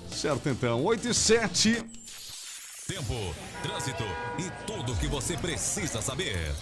Certo, 0.10 0.50
então. 0.50 0.84
8 0.84 1.10
e 1.10 1.14
7. 1.14 1.84
Tempo, 2.88 3.14
trânsito 3.62 4.04
e 4.40 4.66
tudo 4.66 4.94
o 4.94 4.98
que 4.98 5.08
você 5.08 5.38
precisa 5.38 6.02
saber. 6.02 6.56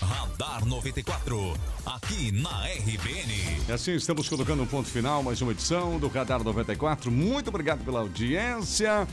Radar 0.00 0.64
94, 0.64 1.54
aqui 1.84 2.32
na 2.32 2.64
RBN. 2.64 3.62
E 3.68 3.72
assim 3.72 3.92
estamos 3.92 4.28
colocando 4.28 4.62
um 4.62 4.66
ponto 4.66 4.88
final, 4.88 5.22
mais 5.22 5.42
uma 5.42 5.52
edição 5.52 5.98
do 5.98 6.08
Radar 6.08 6.42
94. 6.42 7.10
Muito 7.10 7.48
obrigado 7.48 7.84
pela 7.84 8.00
audiência. 8.00 9.06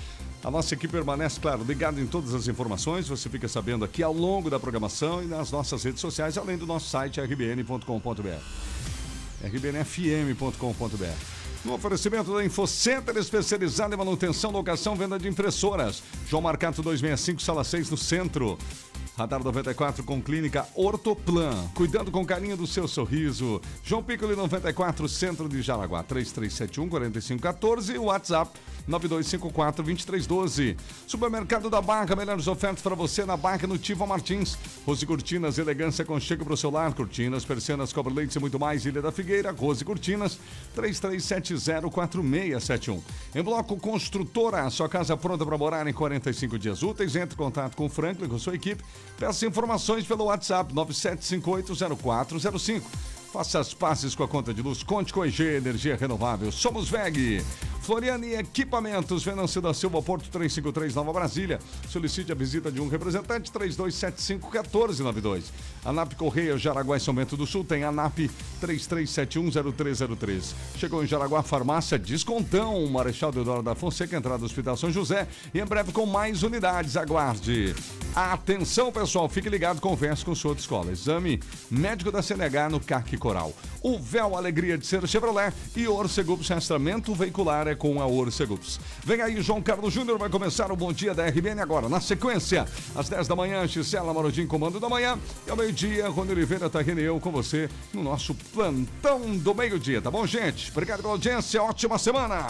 A 0.43 0.49
nossa 0.49 0.73
equipe 0.73 0.91
permanece, 0.91 1.39
claro, 1.39 1.63
ligada 1.63 1.99
em 1.99 2.07
todas 2.07 2.33
as 2.33 2.47
informações. 2.47 3.07
Você 3.09 3.29
fica 3.29 3.49
sabendo 3.49 3.83
aqui 3.83 4.01
ao 4.01 4.13
longo 4.13 4.49
da 4.49 4.59
programação 4.59 5.21
e 5.21 5.25
nas 5.25 5.51
nossas 5.51 5.83
redes 5.83 5.99
sociais, 5.99 6.37
além 6.37 6.57
do 6.57 6.65
nosso 6.65 6.89
site 6.89 7.19
rbn.com.br. 7.19 8.41
rbnfm.com.br. 9.43 11.37
No 11.65 11.73
oferecimento 11.73 12.33
da 12.33 12.45
InfoCenter, 12.45 13.17
especializada 13.17 13.93
em 13.93 13.97
manutenção, 13.97 14.51
locação, 14.51 14.95
venda 14.95 15.19
de 15.19 15.27
impressoras. 15.27 16.01
João 16.29 16.41
Marcato 16.41 16.81
265, 16.81 17.41
sala 17.41 17.63
6, 17.63 17.89
no 17.89 17.97
centro. 17.97 18.57
Radar 19.17 19.43
94 19.43 20.03
com 20.03 20.21
clínica 20.21 20.67
Ortoplan. 20.75 21.69
Cuidando 21.73 22.11
com 22.11 22.23
carinho 22.23 22.55
do 22.55 22.67
seu 22.67 22.87
sorriso. 22.87 23.59
João 23.83 24.03
Piccoli 24.03 24.35
94, 24.35 25.09
centro 25.09 25.49
de 25.49 25.59
Jaraguá. 25.63 26.03
3371 26.03 26.87
4514 26.87 27.97
WhatsApp 27.97 28.51
9254-2312. 28.87 30.77
Supermercado 31.05 31.69
da 31.69 31.81
Barca, 31.81 32.15
melhores 32.15 32.47
ofertas 32.47 32.81
para 32.81 32.95
você 32.95 33.25
na 33.25 33.35
Barca 33.35 33.67
no 33.67 33.77
Tiva 33.77 34.07
Martins. 34.07 34.57
Rose 34.85 35.05
Cortinas, 35.05 35.57
elegância 35.57 36.05
com 36.05 36.17
para 36.17 36.53
o 36.53 36.57
seu 36.57 36.69
lar. 36.69 36.93
Cortinas, 36.93 37.43
persianas, 37.43 37.91
cobre 37.91 38.13
leite 38.13 38.35
e 38.35 38.39
muito 38.39 38.57
mais. 38.59 38.85
Ilha 38.85 39.01
da 39.01 39.11
Figueira, 39.11 39.51
Rose 39.51 39.83
Cortinas, 39.83 40.39
33704671. 40.75 43.01
Em 43.35 43.43
bloco 43.43 43.75
Construtora, 43.77 44.69
sua 44.69 44.87
casa 44.87 45.17
pronta 45.17 45.43
para 45.45 45.57
morar 45.57 45.87
em 45.87 45.93
45 45.93 46.59
dias 46.59 46.83
úteis. 46.83 47.15
Entre 47.15 47.33
em 47.33 47.37
contato 47.37 47.75
com 47.75 47.87
o 47.87 47.89
Franklin, 47.89 48.29
com 48.29 48.39
sua 48.39 48.55
equipe. 48.55 48.81
Peça 49.17 49.45
informações 49.45 50.05
pelo 50.05 50.25
WhatsApp 50.25 50.73
97580405. 50.73 52.81
Faça 53.31 53.59
as 53.59 53.73
passes 53.73 54.13
com 54.15 54.23
a 54.23 54.27
conta 54.27 54.53
de 54.53 54.61
luz. 54.61 54.83
Conte 54.83 55.13
com 55.13 55.21
a 55.21 55.27
EG 55.27 55.57
Energia 55.57 55.95
Renovável. 55.95 56.51
Somos 56.51 56.89
VEG. 56.89 57.41
Floriane 57.87 58.33
Equipamentos, 58.33 59.23
Venâncio 59.23 59.61
da 59.61 59.73
Silva, 59.73 60.01
Porto 60.01 60.29
353, 60.29 60.93
Nova 60.93 61.13
Brasília. 61.13 61.57
Solicite 61.87 62.33
a 62.33 62.35
visita 62.35 62.69
de 62.69 62.81
um 62.81 62.89
representante, 62.89 63.49
3275-1492. 63.49 65.43
ANAP 65.85 66.15
Correia, 66.15 66.57
Jaraguá 66.57 66.97
e 66.97 66.99
São 66.99 67.15
Bento 67.15 67.37
do 67.37 67.47
Sul, 67.47 67.63
tem 67.63 67.85
ANAP 67.85 68.29
33710303. 68.61 70.53
Chegou 70.75 71.01
em 71.01 71.07
Jaraguá, 71.07 71.41
farmácia 71.41 71.97
Descontão, 71.97 72.85
Marechal 72.87 73.31
Deodoro 73.31 73.63
da 73.63 73.73
Fonseca, 73.73 74.17
entrada 74.17 74.39
do 74.39 74.45
Hospital 74.45 74.75
São 74.75 74.91
José. 74.91 75.25
E 75.53 75.59
em 75.61 75.65
breve 75.65 75.93
com 75.93 76.05
mais 76.05 76.43
unidades, 76.43 76.97
aguarde. 76.97 77.73
Atenção, 78.13 78.91
pessoal, 78.91 79.29
fique 79.29 79.47
ligado, 79.47 79.79
converse 79.79 80.25
com 80.25 80.35
sua 80.35 80.51
escola. 80.55 80.91
Exame 80.91 81.39
médico 81.71 82.11
da 82.11 82.21
CNH 82.21 82.67
no 82.67 82.81
CAC 82.81 83.15
Coral. 83.15 83.53
O 83.81 83.97
véu 83.97 84.35
Alegria 84.35 84.77
de 84.77 84.85
Ser 84.85 85.07
Chevrolet 85.07 85.53
e 85.73 85.87
Orcegups 85.87 86.49
Rastramento 86.49 87.15
Veicular 87.15 87.67
é 87.67 87.76
com 87.77 88.01
a 88.01 88.07
Orcegups. 88.07 88.79
Vem 89.03 89.21
aí, 89.21 89.41
João 89.41 89.61
Carlos 89.61 89.93
Júnior 89.93 90.17
vai 90.17 90.29
começar 90.29 90.71
o 90.71 90.75
Bom 90.75 90.91
Dia 90.91 91.13
da 91.13 91.27
RBN 91.27 91.61
agora. 91.61 91.87
Na 91.87 92.01
sequência, 92.01 92.65
às 92.95 93.07
10 93.07 93.27
da 93.27 93.35
manhã, 93.35 93.67
Gisela 93.67 94.13
Marodim, 94.13 94.47
comando 94.47 94.79
da 94.79 94.89
manhã. 94.89 95.19
E 95.45 95.51
ao 95.51 95.55
meio-dia, 95.55 96.09
Rony 96.09 96.31
Oliveira 96.31 96.69
tá 96.69 96.81
e 96.81 97.03
eu 97.03 97.19
com 97.19 97.31
você 97.31 97.69
no 97.93 98.01
nosso 98.01 98.33
plantão 98.33 99.37
do 99.37 99.53
meio-dia, 99.53 100.01
tá 100.01 100.09
bom, 100.09 100.25
gente? 100.25 100.71
Obrigado 100.71 101.01
pela 101.01 101.13
audiência, 101.13 101.61
ótima 101.61 101.97
semana! 101.97 102.47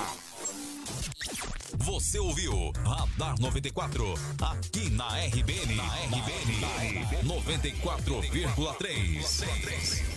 Você 1.80 2.20
ouviu 2.20 2.72
Radar 2.84 3.36
94, 3.40 4.14
aqui 4.42 4.90
na 4.90 5.08
RBN. 5.08 5.76
Na 5.76 5.96
RBN, 5.96 6.66
RBN 7.04 7.24
94,3. 7.24 10.17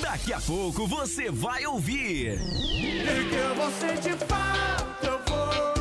Daqui 0.00 0.32
a 0.32 0.40
pouco 0.40 0.86
você 0.86 1.30
vai 1.30 1.66
ouvir. 1.66 2.38
Porque 2.38 3.36
eu 3.36 3.54
vou 3.54 3.70
sentir 3.72 4.16
falta, 4.26 5.06
eu 5.06 5.20
vou. 5.26 5.79